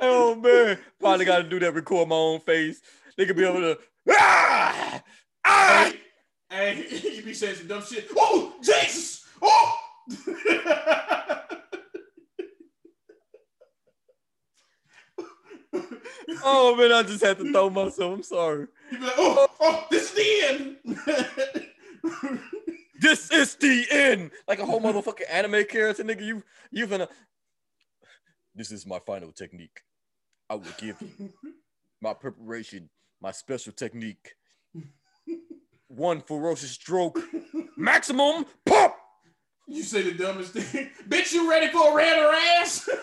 oh 0.00 0.34
man, 0.36 0.78
probably 1.00 1.24
got 1.24 1.38
to 1.38 1.44
do 1.44 1.58
that. 1.60 1.74
Record 1.74 2.08
my 2.08 2.16
own 2.16 2.40
face. 2.40 2.80
They 3.16 3.26
could 3.26 3.36
be 3.36 3.44
able 3.44 3.60
to. 3.60 3.78
Ah! 4.10 5.02
Ah! 5.44 5.92
hey, 6.50 6.84
hey, 6.88 7.16
you 7.16 7.22
be 7.22 7.34
saying 7.34 7.56
some 7.56 7.68
dumb 7.68 7.84
shit. 7.84 8.08
Oh, 8.16 8.54
Jesus! 8.62 9.24
Oh. 9.42 9.78
Oh 16.44 16.76
man, 16.76 16.92
I 16.92 17.02
just 17.02 17.24
had 17.24 17.38
to 17.38 17.50
throw 17.50 17.70
myself. 17.70 18.14
I'm 18.14 18.22
sorry. 18.22 18.66
You'd 18.90 19.00
be 19.00 19.06
like, 19.06 19.14
oh, 19.18 19.48
oh, 19.60 19.86
this 19.90 20.12
is 20.12 20.14
the 20.14 20.48
end. 20.48 20.76
This 23.00 23.30
is 23.30 23.54
the 23.56 23.86
end. 23.90 24.30
Like 24.48 24.58
a 24.58 24.66
whole 24.66 24.80
motherfucking 24.80 25.30
anime 25.30 25.64
character, 25.64 26.04
nigga. 26.04 26.24
You 26.24 26.42
you 26.70 26.86
gonna. 26.86 27.08
This 28.54 28.72
is 28.72 28.86
my 28.86 28.98
final 29.06 29.32
technique. 29.32 29.80
I 30.48 30.54
will 30.54 30.64
give 30.78 30.96
you 31.00 31.32
my 32.00 32.14
preparation, 32.14 32.88
my 33.20 33.32
special 33.32 33.72
technique. 33.72 34.34
One 35.88 36.20
ferocious 36.20 36.70
stroke, 36.72 37.20
maximum 37.76 38.46
pop. 38.64 38.96
You 39.68 39.82
say 39.82 40.02
the 40.02 40.12
dumbest 40.12 40.52
thing. 40.52 40.90
Bitch, 41.08 41.32
you 41.32 41.50
ready 41.50 41.68
for 41.68 41.90
a 41.92 41.94
red 41.94 42.18
or 42.18 42.32
ass? 42.32 42.88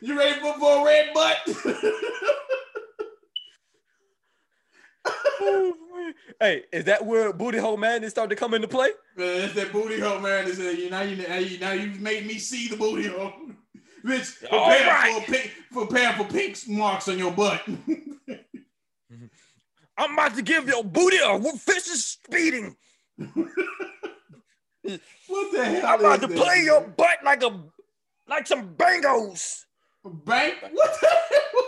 you 0.00 0.16
ready 0.18 0.40
for, 0.40 0.54
for 0.58 0.80
a 0.80 0.84
red 0.84 1.12
butt? 1.12 1.38
Hey, 6.40 6.64
is 6.72 6.84
that 6.84 7.04
where 7.04 7.32
booty 7.32 7.58
hole 7.58 7.76
madness 7.76 8.10
started 8.10 8.30
to 8.30 8.36
come 8.36 8.54
into 8.54 8.68
play? 8.68 8.90
Man, 9.16 9.38
that's 9.38 9.54
that 9.54 9.72
booty 9.72 10.00
hole, 10.00 10.20
said, 10.20 10.78
you 10.78 10.90
now 10.90 11.02
you 11.02 11.58
now 11.58 11.72
you've 11.72 12.00
made 12.00 12.26
me 12.26 12.38
see 12.38 12.68
the 12.68 12.76
booty 12.76 13.08
hole. 13.08 13.32
Bitch, 14.04 14.40
prepare 14.40 14.58
All 14.58 14.68
right. 14.68 15.24
for 15.24 15.32
pink, 15.32 15.52
prepare 15.70 16.12
for 16.14 16.24
pink 16.24 16.58
marks 16.68 17.08
on 17.08 17.18
your 17.18 17.30
butt. 17.30 17.62
I'm 19.96 20.14
about 20.14 20.34
to 20.36 20.42
give 20.42 20.66
your 20.66 20.82
booty 20.82 21.18
a 21.22 21.38
vicious 21.38 22.04
speeding. 22.04 22.76
what 23.16 23.34
the 25.52 25.64
hell? 25.64 25.86
I'm 25.86 26.00
about 26.00 26.20
to 26.22 26.28
play 26.28 26.62
your 26.64 26.80
butt 26.80 27.18
like 27.24 27.42
a 27.42 27.60
like 28.26 28.46
some 28.46 28.74
bangos. 28.74 29.64
Bang? 30.04 30.54
What 30.72 31.00
the 31.00 31.06
hell? 31.06 31.62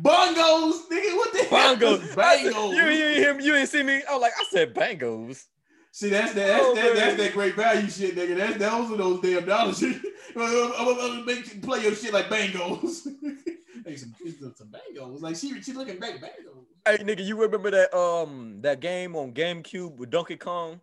Bongos, 0.00 0.88
nigga. 0.90 1.16
What 1.16 1.32
the 1.32 1.44
hell? 1.44 1.76
Bongos. 1.76 2.00
Bangos. 2.14 2.74
You, 2.74 2.82
you, 2.86 3.34
me- 3.34 3.44
you 3.44 3.54
ain't 3.54 3.68
see 3.68 3.82
me. 3.82 4.02
I 4.08 4.12
was 4.12 4.22
like, 4.22 4.32
I 4.38 4.44
said 4.50 4.74
bangos. 4.74 5.44
See, 5.92 6.08
that's 6.08 6.32
that, 6.34 6.46
that's, 6.48 6.64
Oh, 6.64 6.74
that, 6.74 6.96
that's 6.96 7.16
that 7.16 7.32
great 7.34 7.54
value 7.54 7.88
shit, 7.88 8.16
nigga. 8.16 8.36
That's 8.36 8.56
those 8.56 8.90
are 8.90 8.96
those 8.96 9.20
damn 9.20 9.44
dollars. 9.44 9.80
I'm 10.36 10.36
gonna 10.36 11.24
make 11.24 11.54
you 11.54 11.60
play 11.60 11.82
your 11.82 11.94
shit 11.94 12.12
like 12.12 12.26
bangos. 12.26 13.06
hey, 13.86 13.96
some, 13.96 14.12
some, 14.40 14.54
some 14.56 14.68
bangos. 14.68 15.20
Like 15.20 15.36
she, 15.36 15.62
she 15.62 15.72
looking 15.72 16.00
back 16.00 16.14
bangos. 16.14 16.64
Hey 16.84 16.98
nigga, 16.98 17.24
you 17.24 17.40
remember 17.40 17.70
that 17.70 17.96
um 17.96 18.58
that 18.62 18.80
game 18.80 19.14
on 19.14 19.32
GameCube 19.32 19.96
with 19.96 20.10
Donkey 20.10 20.36
Kong? 20.36 20.80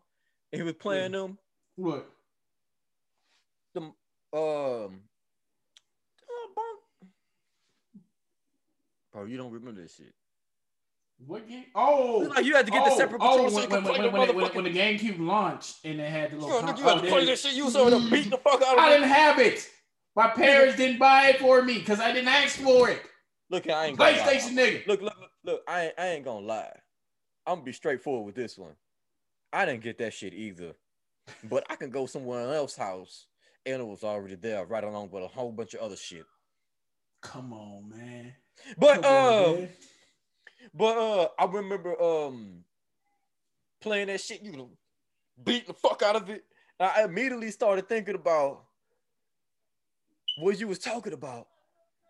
And 0.54 0.62
he 0.62 0.64
was 0.64 0.76
playing 0.76 1.12
them. 1.12 1.38
What? 1.76 2.10
The 3.74 3.82
um 3.82 3.94
oh, 4.34 4.90
bonk. 6.56 7.08
Bro, 9.12 9.26
you 9.26 9.38
don't 9.38 9.52
remember 9.52 9.82
this 9.82 9.96
shit. 9.96 10.14
What 11.26 11.48
game? 11.48 11.66
Oh, 11.76 12.24
It's 12.24 12.36
like 12.36 12.46
you 12.46 12.56
had 12.56 12.66
to 12.66 12.72
get 12.72 12.84
the 12.84 12.92
oh, 12.92 12.98
separate 12.98 13.22
oh, 13.22 13.28
controller 13.28 13.50
so 13.50 13.58
oh, 13.58 13.60
when, 13.60 13.70
could 13.70 13.84
when, 13.84 14.12
when, 14.14 14.28
the 14.28 14.34
when, 14.34 14.36
when, 14.36 14.56
when 14.56 14.74
the 14.74 14.80
GameCube 14.80 15.20
launched 15.20 15.78
and 15.84 16.00
they 16.00 16.10
had 16.10 16.32
the 16.32 16.38
little. 16.38 16.50
Yo, 16.50 16.62
con- 16.62 16.78
you 16.78 16.84
had 16.84 16.98
oh, 16.98 17.02
to 17.02 17.08
play 17.08 17.26
this 17.26 17.42
shit. 17.42 17.54
You 17.54 17.66
was 17.66 17.76
over 17.76 17.92
there 17.92 18.00
mm-hmm. 18.00 18.10
beating 18.10 18.32
the 18.32 18.38
fuck 18.38 18.62
out 18.62 18.78
of 18.78 18.80
I 18.80 18.88
me. 18.88 18.94
didn't 18.96 19.10
have 19.10 19.40
it. 19.40 19.68
My 20.16 20.28
parents 20.30 20.78
didn't 20.78 21.00
buy 21.00 21.28
it 21.30 21.40
for 21.40 21.62
me 21.62 21.80
because 21.80 22.00
I 22.00 22.12
didn't 22.12 22.28
ask 22.28 22.58
for 22.58 22.90
it. 22.90 23.02
Look, 23.50 23.70
I 23.70 23.88
ain't 23.88 23.98
gonna 23.98 24.18
lie. 24.18 24.18
PlayStation 24.18 24.58
nigga. 24.58 24.88
Look, 24.88 25.02
look, 25.02 25.14
look, 25.20 25.30
look, 25.46 25.62
I 25.68 25.86
ain't, 25.86 25.94
I 25.98 26.08
ain't 26.08 26.26
gonna 26.26 26.46
lie. 26.46 26.72
I'm 27.46 27.56
gonna 27.56 27.66
be 27.66 27.74
straightforward 27.74 28.26
with 28.26 28.36
this 28.36 28.58
one. 28.58 28.76
I 29.54 29.66
didn't 29.66 29.84
get 29.84 29.98
that 30.00 30.14
shit 30.14 30.34
either. 30.34 30.74
But 31.44 31.66
I 31.70 31.76
can 31.76 31.90
go 31.90 32.06
somewhere 32.06 32.54
else's 32.54 32.78
house 32.78 33.28
and 33.66 33.82
it 33.82 33.86
was 33.86 34.04
already 34.04 34.36
there, 34.36 34.66
right 34.66 34.84
along 34.84 35.12
with 35.12 35.24
a 35.24 35.28
whole 35.28 35.52
bunch 35.52 35.74
of 35.74 35.82
other 35.82 35.96
shit. 35.96 36.24
Come 37.22 37.54
on, 37.54 37.90
man. 37.90 38.34
But 38.78 39.02
Come 39.04 39.06
on, 39.06 39.34
uh, 39.34 39.54
man. 39.54 39.70
but 40.74 40.98
uh, 40.98 41.28
I 41.40 41.46
remember 41.46 42.02
um 42.02 42.64
playing 43.82 44.08
that 44.08 44.22
shit. 44.22 44.42
You 44.42 44.52
know, 44.52 44.70
beating 45.44 45.68
the 45.68 45.74
fuck 45.74 46.02
out 46.02 46.16
of 46.16 46.30
it. 46.30 46.44
I 46.80 47.04
immediately 47.04 47.52
started 47.52 47.88
thinking 47.88 48.16
about 48.16 48.64
what 50.40 50.60
you 50.60 50.68
was 50.68 50.80
talking 50.80 51.14
about. 51.14 51.48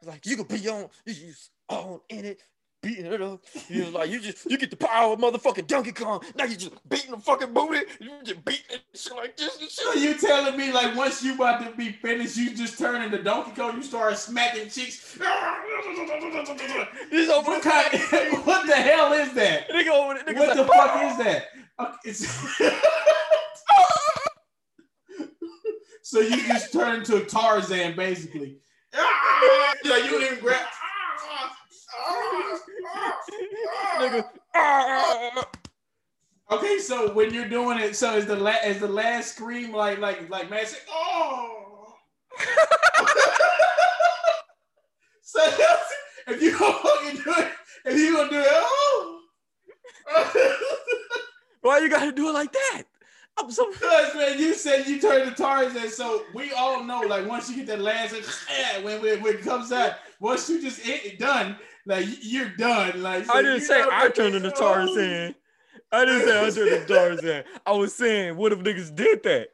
Like 0.03 0.25
you 0.25 0.37
could 0.37 0.47
be 0.47 0.67
on, 0.69 0.87
you 1.05 1.13
you 1.13 1.33
on 1.69 1.99
in 2.09 2.25
it, 2.25 2.41
beating 2.81 3.05
it 3.05 3.21
up. 3.21 3.41
You 3.69 3.83
was 3.85 3.93
like, 3.93 4.09
you 4.09 4.19
just 4.19 4.49
you 4.49 4.57
get 4.57 4.69
the 4.71 4.75
power 4.77 5.13
of 5.13 5.19
motherfucking 5.19 5.67
Donkey 5.67 5.91
Kong. 5.91 6.23
Now 6.35 6.45
you 6.45 6.55
just 6.55 6.73
beating 6.89 7.11
the 7.11 7.17
fucking 7.17 7.53
booty. 7.53 7.81
You 7.99 8.11
just 8.23 8.43
beating 8.43 8.65
it 8.71 8.81
shit 8.97 9.15
like 9.15 9.37
this 9.37 9.59
and 9.61 9.69
So 9.69 9.93
shit. 9.93 10.01
you 10.01 10.13
telling 10.15 10.57
me 10.57 10.71
like 10.71 10.95
once 10.95 11.23
you 11.23 11.35
about 11.35 11.63
to 11.63 11.71
be 11.77 11.91
finished, 11.91 12.37
you 12.37 12.53
just 12.55 12.77
turn 12.77 13.01
into 13.01 13.21
Donkey 13.21 13.51
Kong, 13.51 13.75
you 13.77 13.83
start 13.83 14.17
smacking 14.17 14.69
cheeks. 14.69 15.17
He's 17.09 17.29
over 17.29 17.51
What 17.51 17.63
the 17.63 17.69
kind? 17.69 18.43
what 18.45 18.65
the 18.67 18.75
hell 18.75 19.13
is 19.13 19.33
that? 19.33 19.69
Nigga 19.69 19.89
over 19.89 20.19
there. 20.25 20.33
What 20.35 20.55
the 20.55 20.63
like, 20.63 20.71
fuck 20.73 21.03
is 21.11 21.17
that? 21.17 21.45
Okay, 21.79 22.13
so 26.03 26.19
you 26.19 26.47
just 26.47 26.73
turn 26.73 26.99
into 26.99 27.17
a 27.17 27.25
Tarzan 27.25 27.95
basically. 27.95 28.57
Yeah, 29.83 29.97
you 29.97 30.19
didn't 30.19 30.41
grab. 30.41 30.59
Nigga. 34.01 34.25
ah. 34.55 35.47
Okay, 36.51 36.79
so 36.79 37.13
when 37.13 37.33
you're 37.33 37.47
doing 37.47 37.79
it, 37.79 37.95
so 37.95 38.13
is 38.17 38.25
the 38.25 38.35
la- 38.35 38.59
is 38.65 38.81
the 38.81 38.87
last 38.87 39.35
scream 39.35 39.71
like 39.73 39.99
like 39.99 40.29
like 40.29 40.49
man 40.49 40.65
say, 40.65 40.79
oh. 40.91 41.93
so 45.21 45.39
if 46.27 46.41
you 46.41 46.51
fucking 46.57 47.21
do 47.23 47.33
it, 47.37 47.51
if 47.85 47.97
you 47.97 48.17
gonna 48.17 48.29
do 48.29 48.39
it, 48.39 48.47
oh. 48.49 49.21
Why 51.61 51.79
you 51.79 51.89
gotta 51.89 52.11
do 52.11 52.27
it 52.27 52.33
like 52.33 52.51
that? 52.51 52.83
I'm 53.37 53.49
so 53.49 53.71
Because 53.71 54.13
man, 54.15 54.37
you 54.37 54.53
said 54.53 54.87
you 54.87 54.99
turned 54.99 55.29
to 55.29 55.35
Tarzan, 55.41 55.89
so 55.89 56.25
we 56.33 56.51
all 56.51 56.83
know 56.83 56.99
like 57.01 57.27
once 57.27 57.49
you 57.49 57.55
get 57.55 57.67
that 57.67 57.79
last 57.79 58.13
when, 58.83 59.01
when 59.01 59.21
when 59.21 59.35
it 59.35 59.41
comes 59.41 59.71
out, 59.71 59.93
once 60.19 60.49
you 60.49 60.61
just 60.61 60.81
hit 60.81 61.05
it 61.05 61.17
done, 61.19 61.55
like 61.85 62.05
you're 62.21 62.49
done. 62.49 63.01
Like 63.01 63.25
so 63.25 63.33
I 63.33 63.41
didn't 63.41 63.61
say 63.61 63.81
I 63.91 64.09
turned 64.09 64.35
into 64.35 64.51
Tarzan. 64.51 65.35
I 65.91 66.05
didn't 66.05 66.21
say 66.27 66.45
I 66.45 66.49
turned 66.49 66.69
into 66.73 66.85
Tarzan. 66.93 67.43
I 67.65 67.71
was 67.73 67.93
saying, 67.95 68.37
what 68.37 68.51
if 68.53 68.59
niggas 68.59 68.95
did 68.95 69.23
that? 69.23 69.49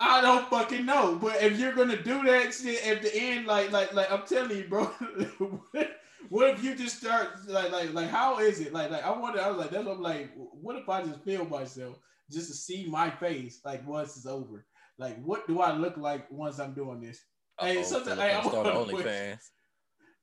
I 0.00 0.20
don't 0.20 0.48
fucking 0.48 0.86
know, 0.86 1.18
but 1.20 1.42
if 1.42 1.58
you're 1.58 1.72
gonna 1.72 2.00
do 2.00 2.22
that 2.24 2.54
shit 2.54 2.86
at 2.86 3.02
the 3.02 3.14
end, 3.14 3.46
like 3.46 3.72
like 3.72 3.92
like 3.92 4.10
I'm 4.12 4.22
telling 4.26 4.56
you, 4.56 4.64
bro. 4.68 4.84
what 6.28 6.50
if 6.50 6.62
you 6.62 6.74
just 6.74 6.98
start 6.98 7.28
like 7.48 7.72
like 7.72 7.92
like 7.94 8.08
how 8.08 8.38
is 8.38 8.60
it 8.60 8.72
like 8.72 8.90
like 8.90 9.04
I 9.04 9.10
wonder 9.18 9.40
I 9.40 9.48
was 9.48 9.58
like 9.58 9.70
that's 9.70 9.84
what 9.84 9.96
I'm 9.96 10.02
like 10.02 10.30
what 10.36 10.76
if 10.76 10.88
I 10.88 11.02
just 11.02 11.20
film 11.24 11.48
myself 11.48 11.96
just 12.30 12.48
to 12.48 12.54
see 12.54 12.86
my 12.88 13.08
face 13.10 13.60
like 13.64 13.86
once 13.86 14.16
it's 14.16 14.26
over 14.26 14.66
like 14.98 15.20
what 15.24 15.46
do 15.46 15.60
I 15.60 15.72
look 15.74 15.96
like 15.96 16.30
once 16.30 16.58
I'm 16.58 16.74
doing 16.74 17.00
this 17.00 17.20
Hey, 17.58 17.78
Uh-oh, 17.78 17.82
something- 17.82 18.14
Philip 18.16 18.30
hey, 18.30 18.34
I 18.36 18.42
start 18.42 18.66
wanna 18.74 18.92
put- 18.92 19.04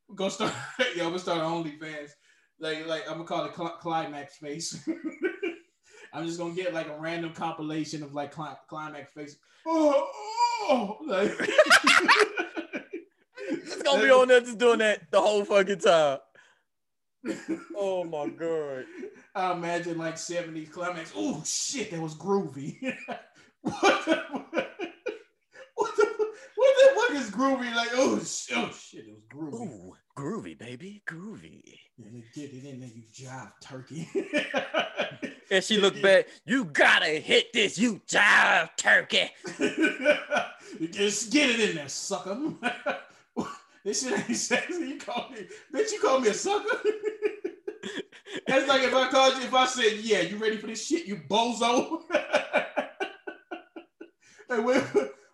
OnlyFans. 0.10 0.16
go 0.16 0.30
start 0.30 0.54
yeah 0.96 1.04
I'm 1.04 1.10
gonna 1.10 1.20
start 1.20 1.40
an 1.40 1.46
OnlyFans 1.46 2.10
like 2.60 2.86
like 2.88 3.04
I'm 3.10 3.18
gonna 3.18 3.26
call 3.26 3.46
it 3.46 3.56
cl- 3.56 3.78
climax 3.82 4.38
face 4.38 4.88
I'm 6.14 6.26
just 6.26 6.40
gonna 6.40 6.54
get 6.54 6.74
like 6.74 6.88
a 6.88 6.98
random 7.00 7.34
compilation 7.34 8.04
of 8.04 8.14
like 8.14 8.32
cli- 8.32 8.56
climax 8.70 9.14
face 9.14 9.38
oh, 9.68 10.10
oh 10.70 10.98
like 11.06 11.32
It's 13.48 13.82
gonna 13.82 14.04
be 14.04 14.10
on 14.10 14.28
there 14.28 14.42
just 14.42 14.58
doing 14.58 14.80
that 14.80 15.12
the 15.12 15.22
whole 15.22 15.44
fucking 15.46 15.80
time. 15.80 16.20
Oh 17.76 18.04
my 18.04 18.28
god. 18.30 18.86
I 19.34 19.52
imagine 19.54 19.98
like 19.98 20.16
70s 20.16 20.72
climax. 20.72 21.12
Oh 21.16 21.44
shit, 21.46 21.92
that 21.92 22.02
was 22.02 22.16
groovy. 22.16 22.78
what, 23.62 24.06
the, 24.06 24.24
what, 25.76 25.96
the, 25.96 26.06
what 26.56 26.76
the 26.78 26.90
fuck 26.96 27.12
is 27.12 27.32
groovy? 27.32 27.76
Like, 27.76 27.90
oh, 27.94 28.20
sh- 28.20 28.52
oh 28.56 28.72
shit, 28.72 29.06
it 29.08 29.14
was 29.14 29.25
groovy. 29.36 29.54
Ooh, 29.54 29.96
groovy, 30.18 30.58
baby, 30.58 31.02
groovy. 31.08 31.80
Yeah, 31.98 32.08
they 32.12 32.24
get 32.34 32.54
it 32.54 32.66
in 32.66 32.80
there, 32.80 32.90
you 32.90 33.04
jive 33.14 33.52
turkey. 33.62 34.10
And 35.52 35.64
she 35.64 35.78
looked 35.78 36.02
back. 36.02 36.28
You 36.46 36.66
gotta 36.66 37.06
hit 37.06 37.54
this, 37.54 37.78
you 37.78 38.02
jive 38.08 38.76
turkey. 38.78 39.30
Just 40.92 41.32
get 41.32 41.52
it 41.52 41.70
in 41.70 41.76
there, 41.76 41.88
sucker. 41.88 42.54
this 43.86 44.02
shit 44.04 44.28
ain't 44.28 44.36
sexy. 44.36 44.88
You 44.88 44.98
call 44.98 45.30
me, 45.30 45.46
bitch, 45.74 45.92
you 45.92 46.00
call 46.02 46.20
me 46.20 46.30
a 46.30 46.34
sucker? 46.34 46.78
That's 48.48 48.68
like 48.68 48.82
if 48.82 48.94
I 48.94 49.10
called 49.10 49.36
you, 49.36 49.44
if 49.44 49.54
I 49.54 49.68
said, 49.68 50.00
yeah, 50.00 50.22
you 50.22 50.38
ready 50.38 50.58
for 50.58 50.68
this 50.68 50.86
shit, 50.86 51.06
you 51.06 51.18
bozo? 51.30 52.02
like, 54.50 54.66
when, 54.66 54.84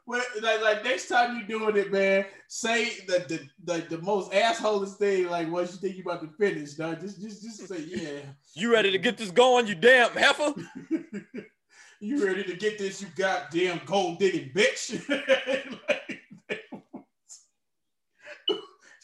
when, 0.06 0.22
like, 0.42 0.62
like 0.62 0.84
next 0.84 1.08
time 1.08 1.38
you're 1.38 1.60
doing 1.60 1.78
it, 1.78 1.92
man, 1.92 2.26
say 2.48 2.90
the 3.08 3.20
the, 3.28 3.48
the, 3.64 3.98
the 3.98 4.02
most 4.02 4.32
assholest 4.32 4.98
thing, 4.98 5.30
like 5.30 5.52
once 5.52 5.74
you 5.74 5.78
think 5.80 5.96
you 5.96 6.04
about 6.04 6.22
to 6.22 6.30
finish, 6.38 6.74
dog. 6.74 7.00
Just 7.02 7.22
just 7.22 7.42
just 7.42 7.68
say, 7.68 7.84
yeah. 7.88 8.20
You 8.56 8.72
ready 8.72 8.92
to 8.92 8.98
get 8.98 9.18
this 9.18 9.32
going, 9.32 9.68
you 9.68 9.76
damn 9.76 10.12
heifer? 10.12 10.54
you 12.00 12.26
ready 12.26 12.44
to 12.44 12.56
get 12.56 12.78
this, 12.78 13.02
you 13.02 13.08
goddamn 13.16 13.82
gold 13.86 14.20
digging 14.20 14.52
bitch? 14.54 15.08
like, 15.10 16.60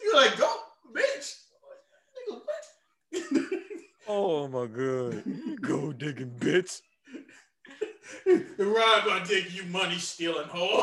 You're 0.03 0.15
like, 0.15 0.37
go, 0.37 0.53
bitch. 0.95 1.35
Oh 4.09 4.47
my 4.47 4.67
god. 4.67 5.23
gold 5.61 5.97
digging 5.97 6.31
bitch. 6.39 6.81
The 8.25 8.65
ride 8.65 9.03
gonna 9.05 9.25
take 9.25 9.53
you 9.55 9.63
money 9.65 9.97
stealing 9.97 10.47
well, 10.53 10.81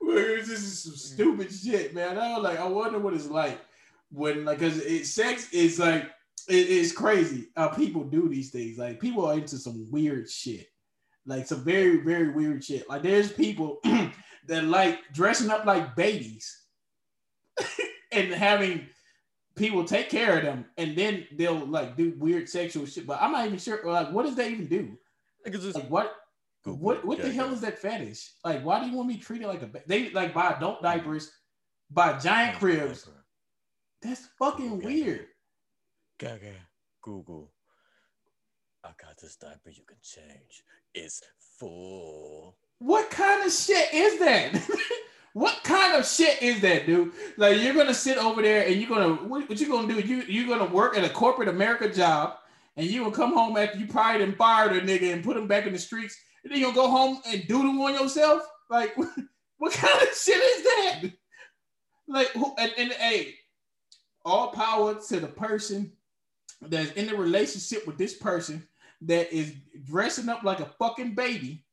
this 0.00 0.48
is 0.48 0.82
some 0.82 0.92
mm. 0.92 0.98
stupid 0.98 1.52
shit, 1.52 1.94
man. 1.94 2.18
I 2.18 2.34
was 2.34 2.42
like, 2.42 2.58
I 2.58 2.66
wonder 2.66 2.98
what 2.98 3.14
it's 3.14 3.28
like 3.28 3.60
when, 4.10 4.44
like, 4.44 4.58
cause 4.60 4.78
it, 4.78 5.06
sex 5.06 5.52
is 5.52 5.78
like, 5.78 6.10
it 6.48 6.68
is 6.68 6.92
crazy 6.92 7.48
how 7.56 7.68
people 7.68 8.04
do 8.04 8.28
these 8.28 8.50
things. 8.50 8.78
Like, 8.78 9.00
people 9.00 9.24
are 9.26 9.34
into 9.34 9.56
some 9.58 9.86
weird 9.90 10.28
shit, 10.28 10.66
like 11.26 11.46
some 11.46 11.64
very, 11.64 11.98
very 11.98 12.30
weird 12.30 12.64
shit. 12.64 12.88
Like, 12.88 13.02
there's 13.02 13.32
people 13.32 13.78
that 14.48 14.64
like 14.64 14.98
dressing 15.12 15.50
up 15.50 15.64
like 15.64 15.94
babies 15.96 16.64
and 18.12 18.32
having 18.32 18.86
people 19.54 19.84
take 19.84 20.08
care 20.08 20.38
of 20.38 20.44
them 20.44 20.64
and 20.76 20.96
then 20.96 21.26
they'll 21.32 21.66
like 21.66 21.96
do 21.96 22.14
weird 22.18 22.48
sexual 22.48 22.86
shit. 22.86 23.06
But 23.06 23.20
I'm 23.20 23.32
not 23.32 23.46
even 23.46 23.58
sure 23.58 23.80
like 23.84 24.12
what 24.12 24.24
does 24.26 24.36
that 24.36 24.50
even 24.50 24.66
do? 24.66 24.98
Like 25.44 25.88
what 25.88 26.14
Google 26.64 26.78
what 26.80 27.04
what 27.04 27.18
the 27.18 27.24
Gaga. 27.24 27.34
hell 27.34 27.52
is 27.52 27.60
that 27.62 27.78
fetish? 27.78 28.30
Like 28.44 28.64
why 28.64 28.82
do 28.82 28.90
you 28.90 28.96
want 28.96 29.08
me 29.08 29.18
treated 29.18 29.48
like 29.48 29.62
a 29.62 29.66
ba- 29.66 29.82
they 29.86 30.10
like 30.10 30.32
buy 30.34 30.50
adult 30.50 30.82
diapers, 30.82 31.30
buy 31.90 32.18
giant 32.18 32.58
cribs? 32.58 33.08
That's 34.00 34.26
fucking 34.38 34.78
Gaga. 34.78 34.86
weird. 34.86 35.26
Gaga, 36.18 36.54
Google. 37.02 37.50
I 38.84 38.90
got 39.00 39.16
this 39.20 39.36
diaper 39.36 39.70
you 39.70 39.84
can 39.86 39.98
change. 40.02 40.64
It's 40.94 41.22
full. 41.58 42.56
What 42.78 43.10
kind 43.10 43.44
of 43.46 43.52
shit 43.52 43.92
is 43.94 44.18
that? 44.18 44.54
what 45.34 45.62
kind 45.64 45.96
of 45.96 46.06
shit 46.06 46.42
is 46.42 46.60
that, 46.60 46.86
dude? 46.86 47.12
Like 47.36 47.60
you're 47.60 47.74
gonna 47.74 47.94
sit 47.94 48.18
over 48.18 48.42
there 48.42 48.66
and 48.66 48.76
you're 48.76 48.88
gonna 48.88 49.14
what, 49.14 49.48
what 49.48 49.60
you 49.60 49.68
gonna 49.68 49.88
do? 49.88 50.00
You 50.00 50.22
you're 50.28 50.48
gonna 50.48 50.70
work 50.70 50.96
at 50.96 51.04
a 51.04 51.08
corporate 51.08 51.48
America 51.48 51.90
job 51.90 52.36
and 52.76 52.86
you 52.86 53.02
gonna 53.02 53.14
come 53.14 53.32
home 53.32 53.56
after 53.56 53.78
you 53.78 53.86
probably 53.86 54.24
done 54.24 54.34
fired 54.34 54.72
a 54.72 54.80
nigga 54.80 55.12
and 55.12 55.24
put 55.24 55.36
him 55.36 55.46
back 55.46 55.66
in 55.66 55.72
the 55.72 55.78
streets, 55.78 56.18
and 56.44 56.52
then 56.52 56.60
you'll 56.60 56.72
go 56.72 56.90
home 56.90 57.20
and 57.26 57.42
do 57.42 57.62
doodle 57.62 57.82
on 57.82 57.94
yourself? 57.94 58.42
Like 58.68 58.94
what 59.58 59.72
kind 59.72 60.02
of 60.02 60.14
shit 60.14 60.36
is 60.36 60.62
that? 60.64 61.02
Like 62.08 62.28
who 62.28 62.54
and, 62.58 62.72
and 62.76 62.92
hey, 62.92 63.34
all 64.24 64.48
power 64.48 65.00
to 65.08 65.20
the 65.20 65.28
person 65.28 65.92
that's 66.60 66.92
in 66.92 67.06
the 67.06 67.16
relationship 67.16 67.86
with 67.86 67.96
this 67.96 68.14
person 68.14 68.66
that 69.02 69.32
is 69.32 69.54
dressing 69.84 70.28
up 70.28 70.42
like 70.42 70.60
a 70.60 70.70
fucking 70.78 71.14
baby 71.14 71.64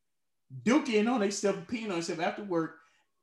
duking 0.64 1.12
on 1.12 1.20
themselves, 1.20 1.60
peeing 1.68 1.86
on 1.86 1.90
themselves 1.90 2.22
after 2.22 2.44
work, 2.44 2.79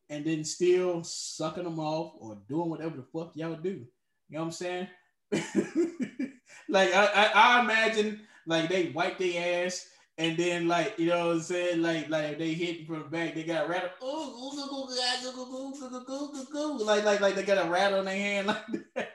and 0.08 0.24
then 0.24 0.44
still 0.44 1.02
sucking 1.02 1.64
them 1.64 1.80
off 1.80 2.14
or 2.18 2.38
doing 2.48 2.70
whatever 2.70 2.96
the 2.96 3.02
fuck 3.02 3.32
y'all 3.34 3.54
do. 3.54 3.70
You 3.70 3.86
know 4.30 4.40
what 4.40 4.44
I'm 4.46 4.52
saying? 4.52 4.88
like 6.68 6.94
I, 6.94 7.06
I, 7.06 7.30
I 7.34 7.60
imagine 7.62 8.20
like 8.46 8.68
they 8.68 8.90
wipe 8.94 9.18
their 9.18 9.66
ass 9.66 9.86
and 10.18 10.36
then 10.36 10.68
like 10.68 10.98
you 10.98 11.06
know 11.06 11.26
what 11.26 11.36
I'm 11.36 11.42
saying 11.42 11.82
like 11.82 12.08
like 12.08 12.38
they 12.38 12.54
hit 12.54 12.86
from 12.86 13.00
the 13.00 13.04
back 13.08 13.34
they 13.34 13.42
got 13.44 13.66
a 13.66 13.68
rattle 13.68 13.90
like 16.84 17.04
like 17.04 17.20
like 17.20 17.34
they 17.34 17.42
got 17.42 17.66
a 17.66 17.68
rattle 17.68 17.98
in 18.00 18.04
their 18.06 18.14
hand 18.14 18.46
like 18.46 18.64
that. 18.94 19.10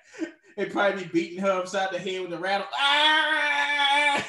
they 0.57 0.65
probably 0.65 1.05
be 1.05 1.09
beating 1.09 1.39
her 1.39 1.51
upside 1.51 1.91
the 1.91 1.99
head 1.99 2.21
with 2.21 2.33
a 2.33 2.37
rattle 2.37 2.67
ah! 2.73 4.27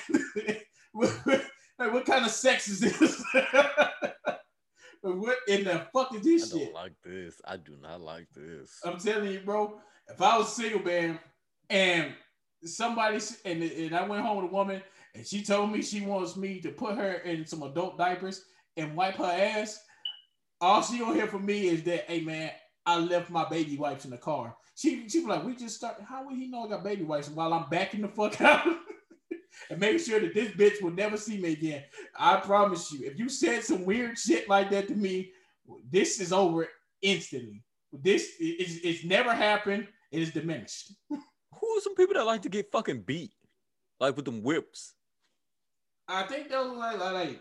like 0.94 1.92
what 1.92 2.06
kind 2.06 2.24
of 2.24 2.30
sex 2.30 2.68
is 2.68 2.80
this 2.80 3.22
what 5.02 5.38
in 5.48 5.64
the 5.64 5.86
fuck 5.92 6.14
is 6.14 6.20
I 6.20 6.22
this 6.22 6.50
don't 6.50 6.74
like 6.74 6.94
this. 7.04 7.40
I 7.44 7.56
do 7.56 7.76
not 7.80 8.00
like 8.00 8.28
this. 8.34 8.78
I'm 8.84 8.98
telling 8.98 9.32
you, 9.32 9.40
bro. 9.40 9.80
If 10.08 10.20
I 10.20 10.38
was 10.38 10.54
single, 10.54 10.82
man, 10.82 11.18
and 11.70 12.12
somebody 12.64 13.18
and, 13.44 13.62
and 13.62 13.96
I 13.96 14.06
went 14.06 14.24
home 14.24 14.42
with 14.42 14.50
a 14.50 14.54
woman 14.54 14.82
and 15.14 15.26
she 15.26 15.42
told 15.42 15.72
me 15.72 15.82
she 15.82 16.00
wants 16.00 16.36
me 16.36 16.60
to 16.60 16.70
put 16.70 16.96
her 16.96 17.14
in 17.14 17.46
some 17.46 17.62
adult 17.62 17.98
diapers 17.98 18.44
and 18.76 18.96
wipe 18.96 19.16
her 19.16 19.24
ass, 19.24 19.82
all 20.60 20.82
she 20.82 20.98
gonna 20.98 21.14
hear 21.14 21.26
from 21.26 21.44
me 21.44 21.68
is 21.68 21.82
that, 21.84 22.08
hey 22.08 22.20
man, 22.20 22.50
I 22.86 22.98
left 22.98 23.30
my 23.30 23.48
baby 23.48 23.76
wipes 23.76 24.04
in 24.04 24.10
the 24.10 24.18
car. 24.18 24.56
She 24.74 25.08
she 25.08 25.20
was 25.20 25.28
like, 25.28 25.44
we 25.44 25.54
just 25.54 25.76
started. 25.76 26.04
How 26.04 26.24
would 26.24 26.36
he 26.36 26.48
know 26.48 26.64
I 26.64 26.68
got 26.68 26.84
baby 26.84 27.04
wipes 27.04 27.28
while 27.28 27.52
I'm 27.52 27.68
backing 27.68 28.02
the 28.02 28.08
fuck 28.08 28.40
out? 28.40 28.66
and 29.70 29.78
make 29.80 30.00
sure 30.00 30.20
that 30.20 30.34
this 30.34 30.52
bitch 30.52 30.82
will 30.82 30.90
never 30.90 31.16
see 31.16 31.38
me 31.38 31.52
again. 31.52 31.82
I 32.18 32.36
promise 32.36 32.92
you, 32.92 33.06
if 33.06 33.18
you 33.18 33.28
said 33.28 33.64
some 33.64 33.84
weird 33.84 34.18
shit 34.18 34.48
like 34.48 34.70
that 34.70 34.88
to 34.88 34.94
me, 34.94 35.32
this 35.90 36.20
is 36.20 36.32
over 36.32 36.68
instantly. 37.00 37.62
This 37.92 38.36
is 38.40 38.80
it's 38.82 39.04
never 39.04 39.34
happened. 39.34 39.86
It 40.10 40.22
is 40.22 40.30
diminished. 40.30 40.92
Who 41.08 41.68
are 41.68 41.80
some 41.80 41.94
people 41.94 42.14
that 42.14 42.24
like 42.24 42.42
to 42.42 42.48
get 42.48 42.72
fucking 42.72 43.02
beat, 43.02 43.32
like 44.00 44.16
with 44.16 44.24
them 44.24 44.42
whips? 44.42 44.94
I 46.08 46.24
think 46.24 46.48
those 46.48 46.76
like 46.76 46.98
like, 46.98 47.12
like 47.12 47.40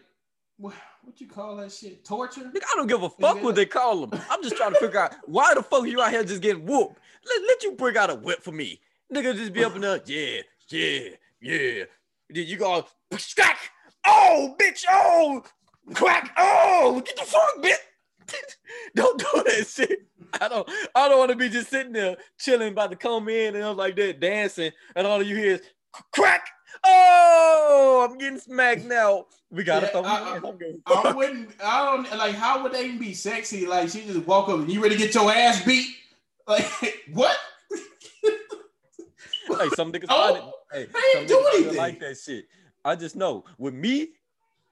what, 0.62 0.76
what 1.04 1.20
you 1.20 1.28
call 1.28 1.56
that 1.58 1.72
shit? 1.72 2.06
Torture? 2.06 2.42
Nigga, 2.42 2.64
I 2.72 2.76
don't 2.76 2.88
give 2.88 3.02
a 3.02 3.10
fuck 3.10 3.42
what 3.42 3.56
they 3.56 3.66
call 3.66 4.06
them. 4.06 4.22
I'm 4.30 4.44
just 4.44 4.56
trying 4.56 4.74
to 4.74 4.80
figure 4.80 5.00
out 5.00 5.16
why 5.26 5.54
the 5.56 5.64
fuck 5.64 5.88
you 5.88 6.00
out 6.02 6.12
here 6.12 6.24
just 6.24 6.42
getting 6.42 6.66
whooped. 6.66 7.00
Let, 7.26 7.42
let 7.48 7.64
you 7.64 7.72
bring 7.74 7.98
out 7.98 8.12
a 8.12 8.16
whip 8.16 8.44
for 8.44 8.52
me. 8.52 8.80
Nigga 9.14 9.36
just 9.36 9.54
be 9.54 9.64
up 9.64 9.76
in 9.76 9.82
there, 9.82 10.00
yeah, 10.06 10.42
yeah, 10.70 11.10
yeah. 11.42 11.84
Then 12.34 12.46
you 12.48 12.58
go, 12.58 12.86
crack, 13.36 13.58
oh, 14.06 14.56
bitch, 14.60 14.84
oh, 14.90 15.44
crack, 15.94 16.32
oh, 16.38 17.02
get 17.06 17.16
the 17.18 17.24
fuck, 17.24 17.58
bitch. 17.62 17.76
don't 18.96 19.20
do 19.20 19.26
that 19.46 19.68
shit. 19.68 20.08
I 20.40 20.48
don't 20.48 20.70
I 20.96 21.10
don't 21.10 21.18
want 21.20 21.32
to 21.32 21.36
be 21.36 21.50
just 21.50 21.70
sitting 21.70 21.92
there 21.92 22.16
chilling 22.40 22.72
about 22.72 22.92
to 22.92 22.96
come 22.96 23.28
in 23.28 23.56
and 23.56 23.66
I'm 23.66 23.76
like 23.76 23.98
that 23.98 24.22
dancing 24.22 24.72
and 24.96 25.06
all 25.06 25.22
you 25.22 25.36
hear 25.36 25.54
is 25.56 25.62
crack. 26.14 26.48
Oh, 26.86 28.08
I'm 28.10 28.18
getting 28.18 28.40
smacked 28.40 28.86
now. 28.86 29.26
We 29.50 29.66
gotta 29.66 29.90
Yeah, 29.94 30.02
I- 30.02 30.40
I, 30.88 31.10
I 31.10 31.12
wouldn't. 31.12 31.52
I 31.62 31.86
don't 31.86 32.18
like. 32.18 32.36
How 32.36 32.64
would 32.64 32.72
they 32.72 32.86
even 32.86 32.98
be 33.00 33.14
sexy? 33.14 33.66
Like 33.66 33.90
she 33.90 34.06
just 34.06 34.26
walk 34.26 34.48
up. 34.48 34.60
And 34.60 34.72
you 34.72 34.82
ready 34.82 34.96
to 34.96 35.02
get 35.04 35.14
your 35.14 35.30
ass 35.32 35.64
beat? 35.66 35.88
Like 36.48 36.66
what? 37.14 37.38
like 39.50 39.74
some 39.76 39.92
niggas 39.92 40.06
Oh. 40.10 40.54
Hey, 40.72 40.88
I 40.94 41.16
ain't 41.18 41.28
do 41.28 41.46
anything. 41.54 41.76
like 41.76 42.00
that 42.00 42.18
shit. 42.18 42.46
I 42.84 42.96
just 42.96 43.16
know 43.16 43.46
with 43.58 43.74
me, 43.74 44.10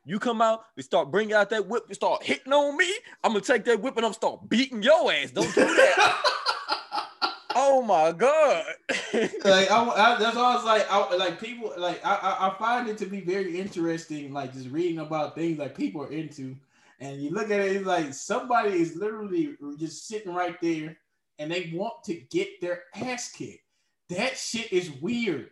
you 0.05 0.17
come 0.17 0.41
out, 0.41 0.63
we 0.75 0.83
start 0.83 1.11
bringing 1.11 1.33
out 1.33 1.49
that 1.49 1.67
whip, 1.67 1.83
you 1.89 1.95
start 1.95 2.23
hitting 2.23 2.53
on 2.53 2.77
me. 2.77 2.91
I'm 3.23 3.33
gonna 3.33 3.41
take 3.41 3.65
that 3.65 3.81
whip 3.81 3.97
and 3.97 4.05
I'm 4.05 4.13
start 4.13 4.49
beating 4.49 4.81
your 4.81 5.11
ass. 5.11 5.31
Don't 5.31 5.53
do 5.53 5.65
that. 5.65 6.23
oh 7.55 7.81
my 7.81 8.11
god. 8.11 8.65
like 9.13 9.69
I, 9.69 9.83
I, 9.85 10.17
that's 10.19 10.35
why 10.35 10.51
I 10.51 10.55
was 10.55 10.65
like, 10.65 10.91
I, 10.91 11.15
like 11.15 11.39
people, 11.39 11.73
like 11.77 12.03
I, 12.05 12.15
I, 12.15 12.47
I 12.47 12.57
find 12.57 12.87
it 12.87 12.97
to 12.99 13.05
be 13.05 13.21
very 13.21 13.59
interesting, 13.59 14.33
like 14.33 14.53
just 14.53 14.69
reading 14.69 14.99
about 14.99 15.35
things 15.35 15.59
like 15.59 15.75
people 15.75 16.01
are 16.01 16.11
into, 16.11 16.55
and 16.99 17.21
you 17.21 17.31
look 17.31 17.51
at 17.51 17.59
it, 17.59 17.75
it's 17.75 17.85
like 17.85 18.13
somebody 18.13 18.71
is 18.71 18.95
literally 18.95 19.55
just 19.77 20.07
sitting 20.07 20.33
right 20.33 20.59
there, 20.61 20.97
and 21.37 21.51
they 21.51 21.71
want 21.73 22.03
to 22.05 22.15
get 22.15 22.61
their 22.61 22.83
ass 22.95 23.31
kicked. 23.31 23.63
That 24.09 24.37
shit 24.37 24.73
is 24.73 24.89
weird. 25.01 25.51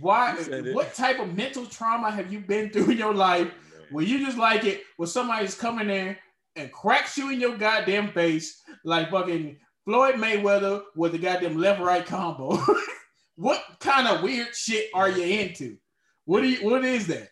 Why? 0.00 0.36
You 0.36 0.44
said 0.44 0.66
it. 0.66 0.74
What 0.74 0.94
type 0.94 1.18
of 1.18 1.36
mental 1.36 1.66
trauma 1.66 2.10
have 2.10 2.32
you 2.32 2.40
been 2.40 2.70
through 2.70 2.90
in 2.90 2.98
your 2.98 3.14
life 3.14 3.50
where 3.90 4.04
you 4.04 4.24
just 4.24 4.38
like 4.38 4.64
it 4.64 4.82
when 4.96 5.08
somebody's 5.08 5.54
coming 5.54 5.88
in 5.90 6.16
and 6.56 6.72
cracks 6.72 7.16
you 7.16 7.30
in 7.30 7.40
your 7.40 7.56
goddamn 7.56 8.12
face 8.12 8.62
like 8.84 9.10
fucking 9.10 9.56
Floyd 9.84 10.16
Mayweather 10.16 10.82
with 10.94 11.12
the 11.12 11.18
goddamn 11.18 11.56
left 11.56 11.80
right 11.80 12.04
combo? 12.04 12.58
what 13.36 13.64
kind 13.80 14.06
of 14.08 14.22
weird 14.22 14.54
shit 14.54 14.90
are 14.94 15.10
you 15.10 15.40
into? 15.40 15.78
What 16.26 16.42
do 16.42 16.48
you? 16.48 16.68
What 16.68 16.84
is 16.84 17.06
that? 17.06 17.30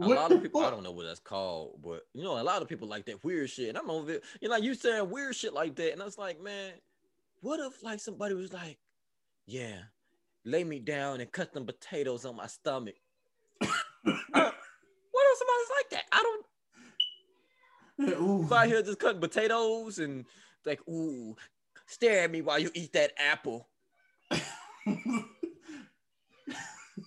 A 0.00 0.06
lot 0.06 0.30
of 0.30 0.42
people, 0.42 0.62
I 0.62 0.70
don't 0.70 0.84
know 0.84 0.92
what 0.92 1.06
that's 1.06 1.18
called, 1.18 1.80
but 1.82 2.02
you 2.14 2.22
know, 2.22 2.40
a 2.40 2.42
lot 2.42 2.62
of 2.62 2.68
people 2.68 2.86
like 2.86 3.04
that 3.06 3.24
weird 3.24 3.50
shit. 3.50 3.68
And 3.68 3.76
I'm 3.76 3.90
over 3.90 4.12
it. 4.12 4.24
You 4.40 4.48
know, 4.48 4.54
like 4.54 4.62
you 4.62 4.74
saying 4.74 5.10
weird 5.10 5.34
shit 5.34 5.52
like 5.52 5.74
that. 5.74 5.92
And 5.92 6.00
I 6.00 6.04
was 6.04 6.16
like, 6.16 6.40
man, 6.40 6.72
what 7.40 7.58
if 7.58 7.82
like 7.82 7.98
somebody 7.98 8.34
was 8.34 8.52
like, 8.52 8.78
yeah, 9.46 9.78
lay 10.44 10.64
me 10.64 10.78
down 10.78 11.20
and 11.20 11.30
cut 11.32 11.52
them 11.52 11.66
potatoes 11.66 12.24
on 12.24 12.36
my 12.36 12.46
stomach. 12.46 12.96
Uh, 14.06 14.50
what 15.10 15.26
if 15.26 15.38
somebody's 15.38 15.70
like 15.76 15.90
that? 15.90 16.04
I 16.12 16.22
don't 16.22 16.46
Ooh. 18.20 18.44
if 18.44 18.52
out 18.52 18.66
here 18.66 18.82
just 18.82 18.98
cutting 18.98 19.20
potatoes 19.20 19.98
and 19.98 20.24
like, 20.64 20.80
ooh, 20.88 21.36
stare 21.86 22.24
at 22.24 22.30
me 22.30 22.42
while 22.42 22.58
you 22.58 22.70
eat 22.74 22.92
that 22.92 23.12
apple. 23.18 23.68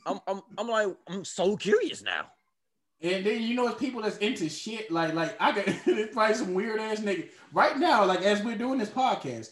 I'm 0.06 0.20
I'm 0.28 0.42
I'm 0.58 0.68
like, 0.68 0.88
I'm 1.08 1.26
so 1.26 1.56
curious 1.56 2.02
now. 2.02 2.28
And 3.02 3.26
then 3.26 3.42
you 3.42 3.56
know 3.56 3.68
it's 3.68 3.80
people 3.80 4.02
that's 4.02 4.18
into 4.18 4.50
shit 4.50 4.92
like 4.92 5.14
like 5.14 5.36
I 5.40 5.52
got 5.54 5.66
probably 6.12 6.36
some 6.36 6.54
weird 6.54 6.80
ass 6.80 7.00
nigga 7.00 7.30
right 7.52 7.78
now 7.78 8.06
like 8.06 8.22
as 8.22 8.44
we're 8.44 8.58
doing 8.58 8.78
this 8.78 8.90
podcast 8.90 9.50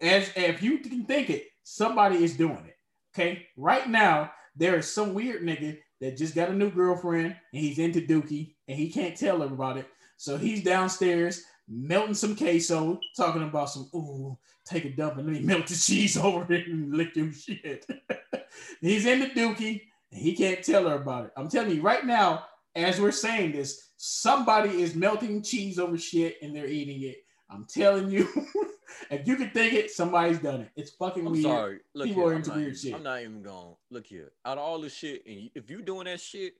as 0.00 0.30
if 0.36 0.62
you 0.62 0.78
can 0.78 1.04
think 1.04 1.28
it 1.28 1.48
somebody 1.64 2.24
is 2.24 2.34
doing 2.34 2.64
it 2.66 2.77
okay 3.14 3.46
right 3.56 3.88
now 3.88 4.30
there 4.56 4.76
is 4.76 4.92
some 4.92 5.14
weird 5.14 5.42
nigga 5.42 5.78
that 6.00 6.16
just 6.16 6.34
got 6.34 6.50
a 6.50 6.54
new 6.54 6.70
girlfriend 6.70 7.26
and 7.26 7.62
he's 7.62 7.78
into 7.78 8.00
Dookie 8.00 8.54
and 8.68 8.78
he 8.78 8.90
can't 8.90 9.16
tell 9.16 9.40
her 9.40 9.46
about 9.46 9.76
it 9.76 9.88
so 10.16 10.36
he's 10.36 10.62
downstairs 10.62 11.42
melting 11.68 12.14
some 12.14 12.34
queso 12.34 12.98
talking 13.16 13.42
about 13.42 13.70
some 13.70 13.88
ooh 13.94 14.36
take 14.64 14.84
a 14.84 14.90
dump 14.90 15.16
and 15.16 15.26
let 15.26 15.40
me 15.40 15.46
melt 15.46 15.66
the 15.66 15.74
cheese 15.86 16.16
over 16.16 16.52
it 16.52 16.66
and 16.66 16.94
lick 16.94 17.16
your 17.16 17.32
shit. 17.32 17.86
He's 18.80 19.06
into 19.06 19.28
Dookie 19.28 19.82
and 20.12 20.20
he 20.20 20.34
can't 20.34 20.62
tell 20.62 20.88
her 20.88 20.96
about 20.96 21.26
it 21.26 21.32
I'm 21.36 21.48
telling 21.48 21.74
you 21.74 21.82
right 21.82 22.04
now 22.04 22.44
as 22.78 23.00
we're 23.00 23.10
saying 23.10 23.52
this, 23.52 23.90
somebody 23.96 24.82
is 24.82 24.94
melting 24.94 25.42
cheese 25.42 25.78
over 25.78 25.98
shit 25.98 26.36
and 26.42 26.54
they're 26.54 26.68
eating 26.68 27.02
it. 27.02 27.16
I'm 27.50 27.66
telling 27.68 28.10
you, 28.10 28.28
if 29.10 29.26
you 29.26 29.36
can 29.36 29.50
think 29.50 29.72
it, 29.74 29.90
somebody's 29.90 30.38
done 30.38 30.62
it. 30.62 30.70
It's 30.76 30.90
fucking 30.92 31.26
I'm 31.26 31.32
weird. 31.32 31.44
sorry. 31.44 31.78
Look 31.94 32.06
People 32.08 32.24
here, 32.24 32.32
are 32.32 32.36
into 32.36 32.50
weird 32.50 32.62
even- 32.62 32.76
shit. 32.78 32.94
I'm 32.94 33.02
not 33.02 33.20
even 33.20 33.42
going. 33.42 33.74
Look 33.90 34.06
here. 34.06 34.32
Out 34.44 34.58
of 34.58 34.64
all 34.64 34.80
this 34.80 34.94
shit, 34.94 35.24
and 35.26 35.50
if 35.54 35.68
you're 35.70 35.80
doing 35.82 36.04
that 36.06 36.20
shit, 36.20 36.54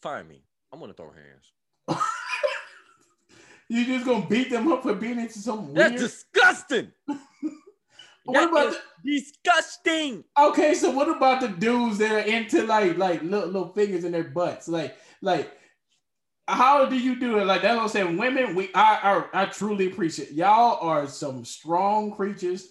fire 0.00 0.24
me. 0.24 0.42
I'm 0.72 0.80
gonna 0.80 0.92
throw 0.92 1.10
hands. 1.12 1.52
you 3.68 3.84
just 3.86 4.04
gonna 4.04 4.26
beat 4.26 4.50
them 4.50 4.70
up 4.72 4.82
for 4.82 4.94
being 4.94 5.18
into 5.18 5.38
some 5.38 5.66
weird. 5.72 5.76
That's 5.92 6.02
disgusting. 6.02 6.90
what 7.06 8.34
That 8.34 8.50
about 8.50 8.74
is 9.04 9.32
disgusting. 9.32 10.24
okay? 10.38 10.74
So 10.74 10.90
what 10.90 11.08
about 11.08 11.40
the 11.40 11.48
dudes 11.48 11.98
that 11.98 12.10
are 12.12 12.18
into 12.20 12.64
like 12.64 12.96
like 12.96 13.22
little, 13.22 13.46
little 13.46 13.72
fingers 13.72 14.04
in 14.04 14.12
their 14.12 14.24
butts? 14.24 14.68
Like 14.68 14.96
like 15.20 15.52
how 16.46 16.84
do 16.86 16.96
you 16.96 17.16
do 17.18 17.38
it? 17.38 17.46
Like 17.46 17.62
that's 17.62 17.76
what 17.76 17.82
I'm 17.84 17.88
saying. 17.88 18.16
Women, 18.16 18.54
we 18.54 18.70
I 18.74 19.24
I, 19.34 19.42
I 19.42 19.46
truly 19.46 19.86
appreciate 19.86 20.32
y'all 20.32 20.78
are 20.80 21.06
some 21.06 21.44
strong 21.44 22.12
creatures, 22.12 22.68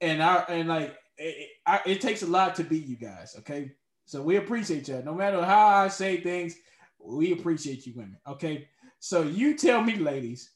and 0.00 0.22
I 0.22 0.44
and 0.48 0.68
like 0.68 0.96
it, 1.16 1.48
I, 1.66 1.80
it 1.86 2.00
takes 2.00 2.22
a 2.22 2.26
lot 2.26 2.54
to 2.56 2.64
be 2.64 2.78
you 2.78 2.96
guys. 2.96 3.34
Okay, 3.40 3.72
so 4.04 4.22
we 4.22 4.36
appreciate 4.36 4.88
y'all. 4.88 5.02
No 5.02 5.14
matter 5.14 5.42
how 5.42 5.66
I 5.66 5.88
say 5.88 6.20
things, 6.20 6.56
we 6.98 7.32
appreciate 7.32 7.86
you, 7.86 7.94
women. 7.96 8.18
Okay, 8.26 8.68
so 9.00 9.22
you 9.22 9.56
tell 9.56 9.82
me, 9.82 9.96
ladies, 9.96 10.50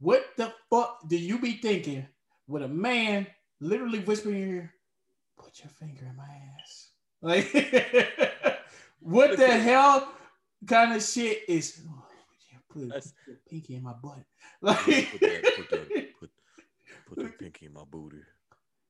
what 0.00 0.24
the 0.36 0.52
fuck 0.68 1.08
do 1.08 1.16
you 1.16 1.38
be 1.38 1.52
thinking 1.52 2.06
with 2.46 2.62
a 2.62 2.68
man 2.68 3.26
literally 3.60 4.00
whispering 4.00 4.34
in 4.34 4.40
your 4.40 4.56
ear, 4.56 4.74
"Put 5.38 5.60
your 5.60 5.70
finger 5.70 6.04
in 6.06 6.16
my 6.16 6.28
ass"? 6.58 6.88
Like, 7.22 8.58
what 9.00 9.38
the 9.38 9.48
hell 9.48 10.12
kind 10.66 10.94
of 10.94 11.02
shit 11.02 11.42
is? 11.48 11.80
Oh, 11.88 12.04
put 12.68 12.88
That's- 12.88 13.12
pinky 13.48 13.76
in 13.76 13.82
my 13.82 13.92
butt. 13.92 14.18
Like, 14.62 14.78
Put 14.78 15.20
that, 15.20 15.42
put 15.56 15.70
that, 15.70 16.20
put, 16.20 16.30
put 17.08 17.18
the 17.18 17.28
pinky 17.38 17.66
in 17.66 17.72
my 17.72 17.84
booty. 17.90 18.18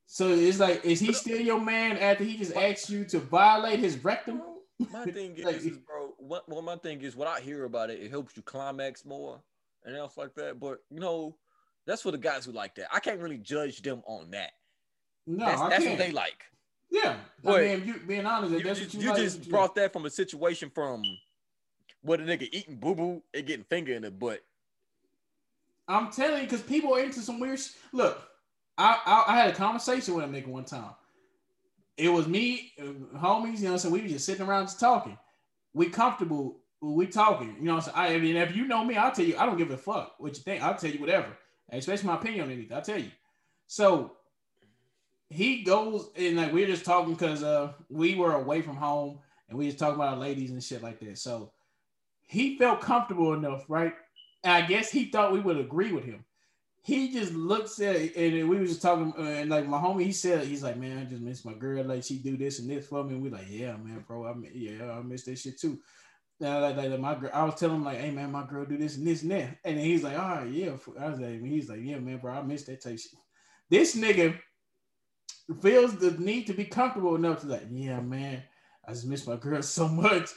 so 0.05 0.27
it's 0.29 0.59
like, 0.59 0.83
is 0.85 0.99
he 0.99 1.13
still 1.13 1.39
your 1.39 1.59
man 1.61 1.97
after 1.97 2.23
he 2.25 2.37
just 2.37 2.55
asked 2.55 2.89
you 2.89 3.05
to 3.05 3.19
violate 3.19 3.79
his 3.79 4.03
rectum? 4.03 4.41
My 4.91 5.05
thing 5.11 5.35
is, 5.37 5.45
Like- 5.45 5.55
is, 5.57 5.77
bro. 5.77 6.13
What, 6.17 6.47
well, 6.47 6.61
my 6.61 6.75
thing 6.77 7.01
is, 7.01 7.15
what 7.15 7.27
I 7.27 7.39
hear 7.39 7.63
about 7.65 7.89
it, 7.89 7.99
it 7.99 8.09
helps 8.11 8.35
you 8.37 8.43
climax 8.43 9.05
more 9.05 9.41
and 9.83 9.95
else 9.95 10.17
like 10.17 10.35
that. 10.35 10.59
But 10.59 10.79
you 10.91 10.99
know, 10.99 11.35
that's 11.87 12.01
for 12.03 12.11
the 12.11 12.17
guys 12.17 12.45
who 12.45 12.51
like 12.51 12.75
that. 12.75 12.87
I 12.93 12.99
can't 12.99 13.19
really 13.19 13.37
judge 13.39 13.81
them 13.81 14.03
on 14.05 14.29
that. 14.31 14.51
No, 15.25 15.45
that's 15.45 15.61
I 15.61 15.69
that's 15.69 15.85
what 15.85 15.97
they 15.97 16.11
like. 16.11 16.43
yeah, 16.91 17.15
Boy, 17.43 17.71
I 17.73 17.75
mean, 17.77 17.87
you 17.87 17.95
being 18.07 18.25
honest, 18.25 18.51
You, 18.53 18.63
that's 18.63 18.79
you- 18.79 18.85
what 18.85 18.93
you, 18.93 18.99
you 19.01 19.09
like, 19.09 19.17
just 19.17 19.35
that's 19.37 19.37
what 19.39 19.45
you 19.47 19.51
brought 19.51 19.75
that 19.75 19.93
from 19.93 20.05
a 20.05 20.09
situation 20.09 20.69
from 20.73 21.03
what 22.01 22.19
a 22.19 22.23
nigga 22.23 22.47
eating 22.51 22.75
boo 22.75 22.95
boo 22.95 23.21
and 23.33 23.45
getting 23.45 23.65
finger 23.65 23.93
in 23.93 24.03
the 24.03 24.11
butt. 24.11 24.43
I'm 25.87 26.11
telling 26.11 26.37
you, 26.37 26.43
because 26.43 26.61
people 26.61 26.95
are 26.95 27.01
into 27.01 27.19
some 27.19 27.39
weird. 27.39 27.59
Sh- 27.59 27.71
Look, 27.91 28.21
I, 28.77 28.99
I 29.05 29.33
I 29.33 29.37
had 29.37 29.49
a 29.49 29.55
conversation 29.55 30.13
with 30.15 30.25
a 30.25 30.27
nigga 30.27 30.47
one 30.47 30.65
time. 30.65 30.91
It 31.97 32.09
was 32.09 32.27
me, 32.27 32.71
homies. 33.15 33.59
You 33.59 33.69
know, 33.69 33.77
so 33.77 33.89
we 33.89 34.01
were 34.01 34.07
just 34.07 34.25
sitting 34.25 34.45
around 34.45 34.65
just 34.65 34.79
talking. 34.79 35.17
We 35.73 35.87
comfortable. 35.87 36.59
We 36.81 37.07
talking. 37.07 37.57
You 37.59 37.65
know, 37.65 37.79
so 37.79 37.91
I, 37.93 38.13
I 38.15 38.19
mean, 38.19 38.37
if 38.37 38.55
you 38.55 38.65
know 38.67 38.83
me, 38.83 38.97
I'll 38.97 39.11
tell 39.11 39.25
you. 39.25 39.37
I 39.37 39.45
don't 39.45 39.57
give 39.57 39.71
a 39.71 39.77
fuck 39.77 40.15
what 40.17 40.35
you 40.37 40.43
think. 40.43 40.63
I'll 40.63 40.75
tell 40.75 40.89
you 40.89 40.99
whatever, 40.99 41.37
especially 41.71 42.07
my 42.07 42.15
opinion 42.15 42.45
on 42.45 42.51
anything. 42.51 42.75
I'll 42.75 42.81
tell 42.81 42.99
you. 42.99 43.11
So 43.67 44.13
he 45.29 45.63
goes 45.63 46.09
and 46.17 46.35
like 46.35 46.51
we 46.51 46.63
are 46.63 46.67
just 46.67 46.83
talking 46.83 47.13
because 47.13 47.41
uh 47.41 47.71
we 47.89 48.15
were 48.15 48.33
away 48.33 48.61
from 48.61 48.75
home 48.75 49.17
and 49.47 49.57
we 49.57 49.65
just 49.65 49.79
talking 49.79 49.95
about 49.95 50.15
our 50.15 50.19
ladies 50.19 50.51
and 50.51 50.61
shit 50.61 50.83
like 50.83 50.99
that. 50.99 51.17
So 51.17 51.53
he 52.31 52.57
felt 52.57 52.79
comfortable 52.79 53.33
enough, 53.33 53.65
right? 53.67 53.93
And 54.43 54.53
I 54.53 54.65
guess 54.65 54.89
he 54.89 55.05
thought 55.11 55.33
we 55.33 55.41
would 55.41 55.57
agree 55.57 55.91
with 55.91 56.05
him. 56.05 56.23
he 56.83 57.11
just 57.11 57.33
looks 57.33 57.79
at 57.81 57.95
it, 57.95 58.15
and 58.15 58.49
we 58.49 58.57
was 58.57 58.69
just 58.69 58.81
talking, 58.81 59.13
uh, 59.19 59.21
and 59.21 59.49
like 59.49 59.67
my 59.67 59.77
homie, 59.77 60.05
he 60.05 60.13
said, 60.13 60.47
he's 60.47 60.63
like, 60.63 60.77
man, 60.77 60.97
I 60.97 61.03
just 61.03 61.21
miss 61.21 61.45
my 61.45 61.53
girl. 61.53 61.83
Like 61.83 62.03
she 62.03 62.17
do 62.19 62.37
this 62.37 62.59
and 62.59 62.69
this 62.69 62.87
for 62.87 63.03
me. 63.03 63.15
And 63.15 63.21
we 63.21 63.29
like, 63.29 63.47
yeah, 63.49 63.75
man, 63.77 64.03
bro, 64.07 64.25
I 64.25 64.33
mi- 64.33 64.49
yeah, 64.53 64.91
I 64.91 65.01
miss 65.01 65.25
that 65.25 65.37
shit 65.37 65.59
too. 65.59 65.79
Now, 66.39 66.61
like, 66.61 66.77
like, 66.77 66.99
my 66.99 67.15
girl, 67.15 67.29
I 67.33 67.43
was 67.43 67.55
telling 67.55 67.75
him 67.75 67.83
like, 67.83 67.99
hey 67.99 68.11
man, 68.11 68.31
my 68.31 68.47
girl 68.47 68.65
do 68.65 68.77
this 68.77 68.97
and 68.97 69.05
this 69.05 69.21
and 69.23 69.31
that, 69.31 69.57
and 69.65 69.77
then 69.77 69.85
he's 69.85 70.03
like, 70.03 70.17
all 70.17 70.37
right, 70.37 70.49
yeah. 70.49 70.71
I 70.99 71.09
was 71.09 71.19
like, 71.19 71.43
he's 71.43 71.69
like, 71.69 71.81
yeah, 71.83 71.99
man, 71.99 72.17
bro, 72.17 72.33
I 72.33 72.41
miss 72.41 72.63
that 72.63 72.81
type 72.81 72.97
shit. 72.97 73.11
This 73.69 73.95
nigga 73.95 74.39
feels 75.61 75.97
the 75.97 76.11
need 76.11 76.47
to 76.47 76.53
be 76.53 76.65
comfortable 76.65 77.15
enough 77.15 77.41
to 77.41 77.47
like, 77.47 77.67
yeah, 77.69 77.99
man, 77.99 78.41
I 78.87 78.93
just 78.93 79.05
miss 79.05 79.27
my 79.27 79.35
girl 79.35 79.61
so 79.77 79.87
much. 79.87 80.29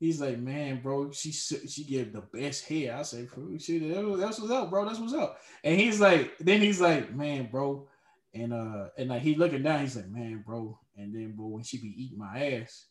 He's 0.00 0.18
like, 0.18 0.38
man, 0.38 0.80
bro, 0.82 1.10
she 1.12 1.30
she 1.30 1.84
give 1.84 2.14
the 2.14 2.22
best 2.22 2.64
hair. 2.66 2.96
I 2.96 3.02
say, 3.02 3.26
"Fool, 3.26 3.58
shit, 3.58 3.86
that's 4.18 4.40
what's 4.40 4.50
up, 4.50 4.70
bro. 4.70 4.86
That's 4.86 4.98
what's 4.98 5.12
up. 5.12 5.38
And 5.62 5.78
he's 5.78 6.00
like, 6.00 6.38
then 6.38 6.62
he's 6.62 6.80
like, 6.80 7.14
man, 7.14 7.50
bro, 7.52 7.86
and 8.32 8.54
uh, 8.54 8.86
and 8.96 9.10
like 9.10 9.20
he 9.20 9.34
looking 9.34 9.62
down, 9.62 9.80
he's 9.80 9.96
like, 9.96 10.08
man, 10.08 10.42
bro, 10.46 10.78
and 10.96 11.14
then 11.14 11.34
bro, 11.36 11.48
when 11.48 11.62
she 11.64 11.76
be 11.76 11.94
eating 12.02 12.18
my 12.18 12.54
ass, 12.54 12.86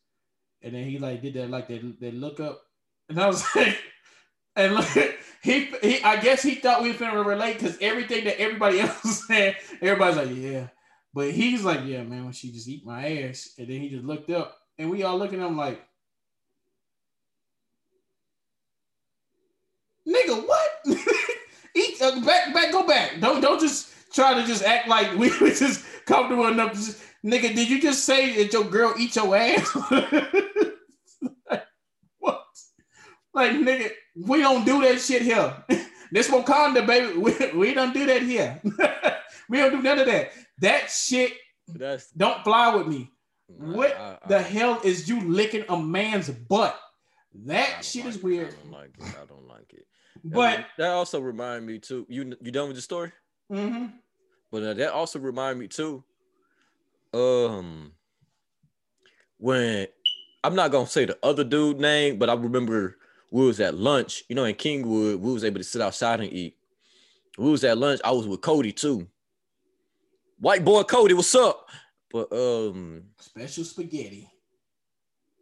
and 0.62 0.76
then 0.76 0.84
he 0.84 1.00
like 1.00 1.24
did 1.24 1.34
that 1.34 1.50
like 1.50 1.68
that, 1.70 2.00
that 2.00 2.14
look 2.14 2.40
up, 2.40 2.62
and 3.10 3.20
I 3.20 3.26
was 3.26 3.44
like, 3.56 3.80
and 4.56 4.76
look, 4.76 4.88
he 5.42 5.74
he, 5.82 6.04
I 6.04 6.18
guess 6.18 6.44
he 6.44 6.56
thought 6.56 6.84
we 6.84 6.92
were 6.92 6.98
finna 6.98 7.26
relate 7.26 7.58
because 7.58 7.76
everything 7.82 8.26
that 8.26 8.40
everybody 8.40 8.80
else 8.82 9.04
was 9.04 9.28
saying, 9.28 9.56
everybody's 9.82 10.18
like, 10.18 10.38
yeah, 10.38 10.68
but 11.12 11.32
he's 11.32 11.64
like, 11.64 11.86
yeah, 11.86 12.04
man, 12.04 12.26
when 12.26 12.34
she 12.34 12.52
just 12.52 12.68
eat 12.68 12.86
my 12.86 13.24
ass, 13.24 13.56
and 13.58 13.68
then 13.68 13.82
he 13.82 13.90
just 13.90 14.06
looked 14.06 14.30
up, 14.30 14.56
and 14.78 14.92
we 14.92 15.02
all 15.02 15.18
looking 15.18 15.42
at 15.42 15.48
him 15.48 15.58
like. 15.58 15.84
Nigga, 20.10 20.48
what? 20.48 20.70
Eat 21.76 22.02
uh, 22.02 22.20
back, 22.22 22.54
back, 22.54 22.72
go 22.72 22.86
back. 22.88 23.20
Don't 23.20 23.42
don't 23.42 23.60
just 23.60 23.94
try 24.14 24.34
to 24.34 24.46
just 24.48 24.64
act 24.64 24.88
like 24.88 25.12
we 25.18 25.30
were 25.42 25.52
just 25.52 25.86
comfortable 26.06 26.48
enough. 26.48 26.72
To 26.72 26.78
just, 26.78 27.02
nigga, 27.24 27.54
did 27.56 27.70
you 27.70 27.80
just 27.82 28.06
say 28.06 28.36
that 28.44 28.52
your 28.52 28.64
girl 28.64 28.94
eat 28.98 29.16
your 29.16 29.36
ass? 29.36 29.76
like, 31.50 31.64
what? 32.20 32.44
Like, 33.34 33.52
nigga, 33.52 33.92
we 34.16 34.40
don't 34.42 34.66
do 34.66 34.82
that 34.82 35.00
shit 35.00 35.22
here. 35.22 35.54
this 36.12 36.28
Wakanda, 36.30 36.86
baby. 36.86 37.18
We, 37.18 37.34
we 37.56 37.74
don't 37.74 37.94
do 37.94 38.06
that 38.08 38.24
here. 38.24 38.60
we 39.50 39.58
don't 39.60 39.72
do 39.72 39.82
none 39.82 40.00
of 40.00 40.08
that. 40.08 40.32
That 40.60 40.90
shit 40.90 41.34
That's 41.68 42.10
don't 42.12 42.44
fly 42.44 42.76
with 42.76 42.88
me. 42.88 43.12
What 43.48 43.96
I- 43.98 44.18
I- 44.24 44.28
the 44.28 44.40
I- 44.40 44.42
hell 44.42 44.82
is 44.84 45.08
you 45.08 45.22
licking 45.22 45.66
a 45.70 45.78
man's 45.80 46.30
butt? 46.30 46.78
That 47.46 47.86
shit 47.86 48.06
like 48.06 48.10
is 48.10 48.18
it. 48.18 48.24
weird. 48.24 48.48
I 48.50 48.64
don't 48.64 48.72
like 48.72 48.90
it. 49.00 49.06
I 49.22 49.26
don't 49.26 49.48
like 49.48 49.74
it. 49.74 49.86
But 50.24 50.66
that 50.78 50.90
also 50.92 51.20
remind 51.20 51.66
me 51.66 51.80
too. 51.80 52.06
You 52.10 52.36
you 52.42 52.52
done 52.52 52.68
with 52.68 52.76
the 52.76 52.82
story? 52.82 53.12
mhm. 53.52 53.94
But 54.52 54.64
uh, 54.64 54.74
that 54.74 54.94
also 54.94 55.20
remind 55.20 55.60
me 55.60 55.68
too. 55.68 56.04
Um, 57.14 57.92
when 59.38 59.88
I'm 60.44 60.56
not 60.56 60.72
gonna 60.72 60.88
say 60.88 61.06
the 61.06 61.18
other 61.24 61.44
dude 61.44 61.80
name, 61.80 62.18
but 62.18 62.30
I 62.30 62.34
remember 62.34 62.98
we 63.32 63.46
was 63.46 63.60
at 63.60 63.76
lunch. 63.76 64.24
You 64.30 64.36
know, 64.36 64.46
in 64.46 64.56
Kingwood, 64.56 65.20
we 65.20 65.34
was 65.34 65.44
able 65.44 65.60
to 65.60 65.64
sit 65.64 65.82
outside 65.82 66.20
and 66.22 66.32
eat. 66.32 66.56
We 67.38 67.50
was 67.50 67.64
at 67.64 67.78
lunch. 67.78 68.02
I 68.04 68.12
was 68.12 68.28
with 68.28 68.42
Cody 68.42 68.72
too. 68.72 69.08
White 70.40 70.64
boy 70.66 70.84
Cody, 70.84 71.14
what's 71.14 71.36
up? 71.36 71.68
But 72.12 72.32
um, 72.34 73.04
special 73.20 73.64
spaghetti. 73.64 74.28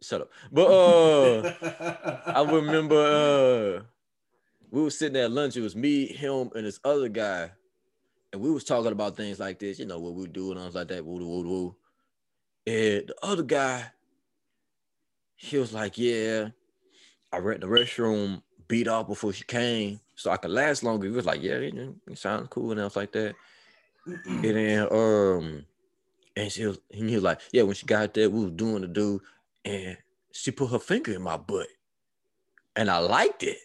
shut 0.02 0.20
up. 0.22 0.30
But 0.52 0.66
uh. 0.66 2.20
I 2.26 2.42
remember 2.50 2.96
uh 3.80 3.82
we 4.70 4.82
were 4.82 4.90
sitting 4.90 5.20
at 5.20 5.30
lunch. 5.30 5.56
It 5.56 5.62
was 5.62 5.76
me, 5.76 6.06
him, 6.06 6.50
and 6.54 6.66
this 6.66 6.80
other 6.84 7.08
guy, 7.08 7.50
and 8.32 8.42
we 8.42 8.50
was 8.50 8.64
talking 8.64 8.92
about 8.92 9.16
things 9.16 9.38
like 9.38 9.58
this. 9.58 9.78
You 9.78 9.86
know 9.86 9.98
what 9.98 10.14
we 10.14 10.26
do 10.26 10.50
and 10.50 10.60
I 10.60 10.66
was 10.66 10.74
like 10.74 10.88
that. 10.88 11.04
Woo, 11.04 11.16
woo, 11.18 11.42
woo. 11.42 11.76
And 12.66 13.08
the 13.08 13.14
other 13.22 13.42
guy, 13.42 13.86
he 15.36 15.58
was 15.58 15.72
like, 15.72 15.96
"Yeah, 15.96 16.48
I 17.32 17.38
rent 17.38 17.60
the 17.60 17.66
restroom 17.66 18.42
beat 18.66 18.88
off 18.88 19.06
before 19.06 19.32
she 19.32 19.44
came, 19.44 20.00
so 20.14 20.30
I 20.30 20.36
could 20.36 20.50
last 20.50 20.82
longer." 20.82 21.06
He 21.06 21.12
was 21.12 21.26
like, 21.26 21.42
"Yeah, 21.42 21.54
it, 21.54 21.74
it 22.06 22.18
sounds 22.18 22.48
cool 22.50 22.72
and 22.72 22.80
else 22.80 22.96
like 22.96 23.12
that." 23.12 23.34
And 24.06 24.44
then 24.44 24.88
um, 24.90 25.64
and 26.36 26.52
she 26.52 26.66
was, 26.66 26.78
and 26.92 27.08
he 27.08 27.14
was 27.14 27.24
like, 27.24 27.40
"Yeah, 27.52 27.62
when 27.62 27.74
she 27.74 27.86
got 27.86 28.12
there, 28.14 28.28
we 28.28 28.44
was 28.44 28.52
doing 28.52 28.82
the 28.82 28.88
do, 28.88 29.20
and 29.64 29.96
she 30.32 30.50
put 30.50 30.70
her 30.70 30.78
finger 30.78 31.12
in 31.14 31.22
my 31.22 31.36
butt, 31.38 31.68
and 32.76 32.90
I 32.90 32.98
liked 32.98 33.42
it." 33.42 33.58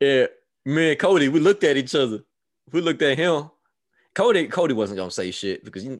Yeah, 0.00 0.26
me 0.64 0.92
and 0.92 0.98
Cody, 0.98 1.28
we 1.28 1.40
looked 1.40 1.62
at 1.62 1.76
each 1.76 1.94
other. 1.94 2.20
We 2.72 2.80
looked 2.80 3.02
at 3.02 3.18
him. 3.18 3.50
Cody, 4.14 4.48
Cody 4.48 4.72
wasn't 4.74 4.98
gonna 4.98 5.10
say 5.10 5.30
shit 5.30 5.62
because 5.64 5.82
he, 5.82 5.98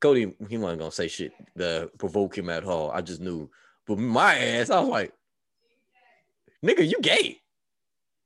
Cody, 0.00 0.34
he 0.48 0.58
wasn't 0.58 0.80
gonna 0.80 0.90
say 0.92 1.08
shit 1.08 1.32
to 1.56 1.90
provoke 1.98 2.36
him 2.36 2.50
at 2.50 2.64
all. 2.64 2.90
I 2.90 3.00
just 3.00 3.20
knew. 3.20 3.50
But 3.86 3.98
my 3.98 4.34
ass, 4.36 4.68
I 4.70 4.80
was 4.80 4.88
like, 4.90 5.12
"Nigga, 6.64 6.86
you 6.86 7.00
gay." 7.00 7.38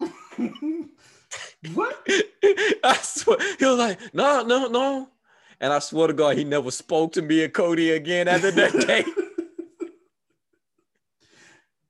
what? 1.75 1.97
I 2.83 2.99
swear, 3.01 3.39
he 3.59 3.65
was 3.65 3.79
like, 3.79 4.15
"No, 4.15 4.43
no, 4.43 4.67
no," 4.67 5.09
and 5.61 5.73
I 5.73 5.79
swear 5.79 6.09
to 6.09 6.15
God, 6.15 6.37
he 6.37 6.45
never 6.45 6.71
spoke 6.73 7.13
to 7.13 7.23
me 7.23 7.45
and 7.45 7.55
Cody 7.55 7.91
again 7.93 8.27
after 8.27 8.51
that 8.51 8.73
day. 8.87 9.05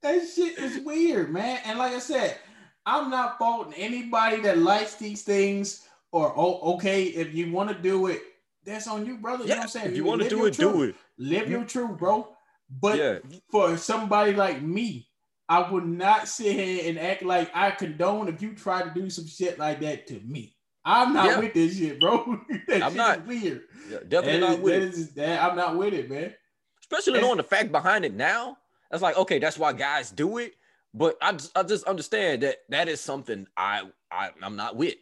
That 0.02 0.20
shit 0.28 0.58
is 0.58 0.84
weird, 0.84 1.30
man. 1.30 1.60
And 1.64 1.78
like 1.78 1.92
I 1.94 1.98
said, 1.98 2.38
I'm 2.86 3.10
not 3.10 3.38
faulting 3.38 3.74
anybody 3.74 4.40
that 4.40 4.58
likes 4.58 4.94
these 4.96 5.22
things 5.22 5.86
or 6.12 6.32
oh, 6.36 6.74
okay, 6.74 7.04
if 7.04 7.34
you 7.34 7.52
want 7.52 7.70
to 7.70 7.74
do 7.80 8.06
it, 8.08 8.22
that's 8.64 8.88
on 8.88 9.06
you, 9.06 9.16
brother. 9.16 9.44
you 9.44 9.50
know 9.50 9.56
what 9.56 9.62
I'm 9.62 9.68
saying? 9.68 9.90
if 9.90 9.96
you 9.96 10.04
want 10.04 10.22
to 10.22 10.28
do 10.28 10.46
it, 10.46 10.56
do 10.56 10.72
truth. 10.72 10.90
it. 10.90 10.96
Live 11.18 11.48
your 11.50 11.60
mm-hmm. 11.60 11.68
truth, 11.68 11.98
bro. 11.98 12.28
But 12.68 12.98
yeah, 12.98 13.18
for 13.50 13.76
somebody 13.76 14.32
like 14.32 14.62
me, 14.62 15.08
I 15.48 15.70
would 15.70 15.86
not 15.86 16.28
sit 16.28 16.52
here 16.52 16.88
and 16.88 16.98
act 16.98 17.22
like 17.22 17.50
I 17.54 17.72
condone 17.72 18.28
if 18.28 18.40
you 18.40 18.54
try 18.54 18.82
to 18.82 18.90
do 18.90 19.10
some 19.10 19.26
shit 19.26 19.58
like 19.58 19.80
that 19.80 20.06
to 20.08 20.20
me. 20.20 20.56
I'm 20.84 21.12
not 21.12 21.26
Yeah. 21.26 21.38
with 21.40 21.54
this 21.54 21.76
shit, 21.76 22.00
bro. 22.00 22.40
that 22.68 22.82
I'm 22.82 22.94
not. 22.94 23.26
weird. 23.26 23.62
yeah, 23.90 23.98
definitely 24.06 24.40
That 24.40 24.50
not 24.50 24.60
with 24.60 24.98
it. 24.98 25.14
that- 25.16 25.42
I'm 25.42 25.56
not 25.56 25.76
with 25.76 25.94
it, 25.94 26.10
man. 26.10 26.34
especially 26.80 27.20
knowing 27.20 27.36
the 27.36 27.42
fact 27.42 27.72
behind 27.72 28.04
it 28.04 28.14
now. 28.14 28.56
That's 28.90 29.02
like 29.02 29.16
okay, 29.16 29.38
that's 29.38 29.58
why 29.58 29.72
guys 29.72 30.10
do 30.10 30.38
it. 30.38 30.54
But 30.92 31.16
I 31.22 31.32
just, 31.32 31.56
I 31.56 31.62
just 31.62 31.84
understand 31.84 32.42
that 32.42 32.58
that 32.68 32.88
is 32.88 33.00
something 33.00 33.46
I, 33.56 33.82
I 34.10 34.30
I'm 34.42 34.56
not 34.56 34.76
with. 34.76 34.94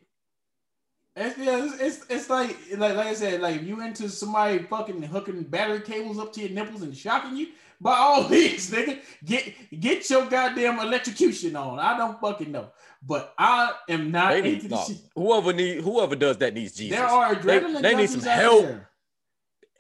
It's, 1.16 1.36
yeah, 1.38 1.64
it's, 1.64 1.80
it's 1.80 2.06
it's 2.10 2.30
like 2.30 2.56
like 2.76 2.94
like 2.94 3.06
I 3.08 3.14
said, 3.14 3.40
like 3.40 3.56
if 3.56 3.62
you 3.64 3.80
into 3.80 4.08
somebody 4.08 4.58
fucking 4.58 5.02
hooking 5.02 5.42
battery 5.44 5.80
cables 5.80 6.18
up 6.18 6.32
to 6.34 6.40
your 6.40 6.50
nipples 6.50 6.82
and 6.82 6.96
shocking 6.96 7.36
you, 7.36 7.48
by 7.80 7.96
all 7.96 8.28
means, 8.28 8.70
nigga, 8.70 9.00
get 9.24 9.52
get 9.80 10.08
your 10.10 10.26
goddamn 10.26 10.78
electrocution 10.78 11.56
on. 11.56 11.78
I 11.80 11.96
don't 11.96 12.20
fucking 12.20 12.52
know, 12.52 12.70
but 13.02 13.34
I 13.38 13.72
am 13.88 14.12
not 14.12 14.30
They 14.30 14.38
into 14.38 14.50
need, 14.50 14.62
the 14.62 14.68
no, 14.68 14.84
shit. 14.86 14.98
whoever 15.16 15.52
need 15.52 15.80
whoever 15.82 16.14
does 16.14 16.36
that 16.38 16.54
needs 16.54 16.74
Jesus. 16.76 16.96
There 16.98 17.06
are 17.06 17.34
They- 17.34 17.58
adrenaline 17.60 17.82
they 17.82 17.94
need 17.96 18.08
junkies 18.10 18.20
some 18.20 18.30
help. 18.30 18.62
there. 18.62 18.90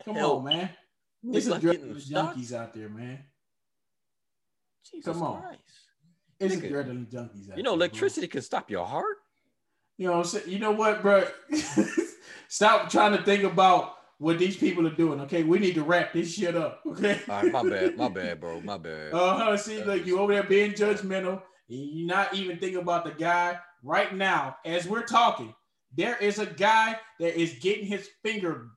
Come 0.06 0.14
Help. 0.16 0.38
on, 0.38 0.44
man. 0.44 0.70
Like 1.22 1.42
adrenaline 1.44 2.10
shocked. 2.10 2.36
junkies 2.38 2.52
out 2.52 2.72
there, 2.74 2.88
man. 2.88 3.20
Jesus 4.90 5.04
Come 5.12 5.22
on. 5.22 5.42
Christ. 5.42 5.60
It's 6.40 6.54
Nigga, 6.54 6.70
adrenaline 6.70 7.10
junkies 7.10 7.46
You 7.46 7.48
know, 7.48 7.54
there, 7.54 7.62
bro. 7.64 7.72
electricity 7.74 8.28
can 8.28 8.42
stop 8.42 8.70
your 8.70 8.86
heart. 8.86 9.16
You 9.96 10.06
know, 10.06 10.12
what 10.12 10.18
I'm 10.18 10.24
saying? 10.24 10.48
you 10.48 10.58
know 10.60 10.70
what, 10.70 11.02
bro? 11.02 11.26
Stop 12.48 12.88
trying 12.88 13.16
to 13.16 13.22
think 13.24 13.42
about 13.42 13.96
what 14.18 14.38
these 14.38 14.56
people 14.56 14.86
are 14.86 14.94
doing. 14.94 15.20
Okay, 15.22 15.42
we 15.42 15.58
need 15.58 15.74
to 15.74 15.82
wrap 15.82 16.12
this 16.12 16.32
shit 16.34 16.56
up. 16.56 16.80
Okay. 16.86 17.20
All 17.28 17.42
right, 17.42 17.52
my 17.52 17.68
bad, 17.68 17.96
my 17.96 18.08
bad, 18.08 18.40
bro, 18.40 18.60
my 18.60 18.78
bad. 18.78 19.12
Uh 19.12 19.36
huh. 19.36 19.56
See, 19.56 19.82
look, 19.82 20.06
you 20.06 20.18
over 20.18 20.32
there 20.32 20.44
being 20.44 20.72
judgmental. 20.72 21.42
You're 21.66 22.06
not 22.06 22.32
even 22.34 22.58
thinking 22.58 22.80
about 22.80 23.04
the 23.04 23.10
guy 23.10 23.58
right 23.82 24.14
now. 24.14 24.56
As 24.64 24.86
we're 24.86 25.02
talking, 25.04 25.54
there 25.94 26.16
is 26.16 26.38
a 26.38 26.46
guy 26.46 26.98
that 27.20 27.38
is 27.38 27.54
getting 27.60 27.84
his 27.84 28.08
finger 28.22 28.68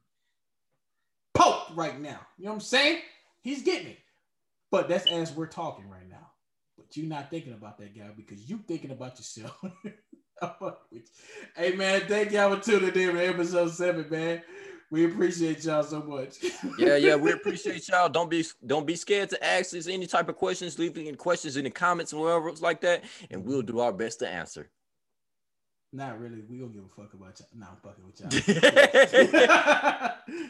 poked 1.33 1.75
right 1.75 1.99
now. 1.99 2.19
You 2.37 2.45
know 2.45 2.51
what 2.51 2.55
I'm 2.55 2.61
saying? 2.61 2.99
He's 3.41 3.61
getting 3.61 3.87
it. 3.87 3.99
But 4.71 4.89
that's 4.89 5.09
as 5.09 5.33
we're 5.33 5.47
talking 5.47 5.87
right 5.89 6.07
now. 6.09 6.10
But 6.91 6.97
you're 6.97 7.07
not 7.07 7.29
thinking 7.29 7.53
about 7.53 7.77
that 7.77 7.97
guy 7.97 8.09
because 8.17 8.49
you 8.49 8.59
thinking 8.67 8.91
about 8.91 9.17
yourself. 9.17 9.57
I 10.41 10.47
fuck 10.59 10.81
with 10.91 10.91
you. 10.91 11.01
hey 11.55 11.73
man, 11.73 12.01
thank 12.05 12.31
y'all 12.31 12.53
for 12.53 12.61
tuning 12.61 12.93
in 12.93 13.11
for 13.11 13.17
episode 13.17 13.71
seven, 13.71 14.09
man. 14.09 14.41
We 14.89 15.05
appreciate 15.05 15.63
y'all 15.63 15.83
so 15.83 16.03
much. 16.03 16.39
yeah, 16.77 16.97
yeah, 16.97 17.15
we 17.15 17.31
appreciate 17.37 17.87
y'all. 17.87 18.09
Don't 18.09 18.29
be 18.29 18.43
don't 18.67 18.85
be 18.85 18.97
scared 18.97 19.29
to 19.29 19.41
ask 19.41 19.73
us 19.73 19.87
any 19.87 20.05
type 20.05 20.27
of 20.27 20.35
questions. 20.35 20.77
Leave 20.77 20.97
any 20.97 21.13
questions 21.13 21.55
in 21.55 21.63
the 21.63 21.69
comments 21.69 22.11
or 22.11 22.23
wherever 22.23 22.49
it's 22.49 22.61
like 22.61 22.81
that, 22.81 23.05
and 23.29 23.45
we'll 23.45 23.61
do 23.61 23.79
our 23.79 23.93
best 23.93 24.19
to 24.19 24.27
answer. 24.27 24.69
Not 25.93 26.19
really. 26.19 26.41
We 26.49 26.57
don't 26.57 26.73
give 26.73 26.83
a 26.83 27.01
fuck 27.01 27.13
about 27.13 27.39
y'all. 27.39 27.47
Nah, 27.55 27.67
I'm 27.67 27.77
fucking 27.77 28.05
with 28.05 28.19
y'all. 28.19 30.11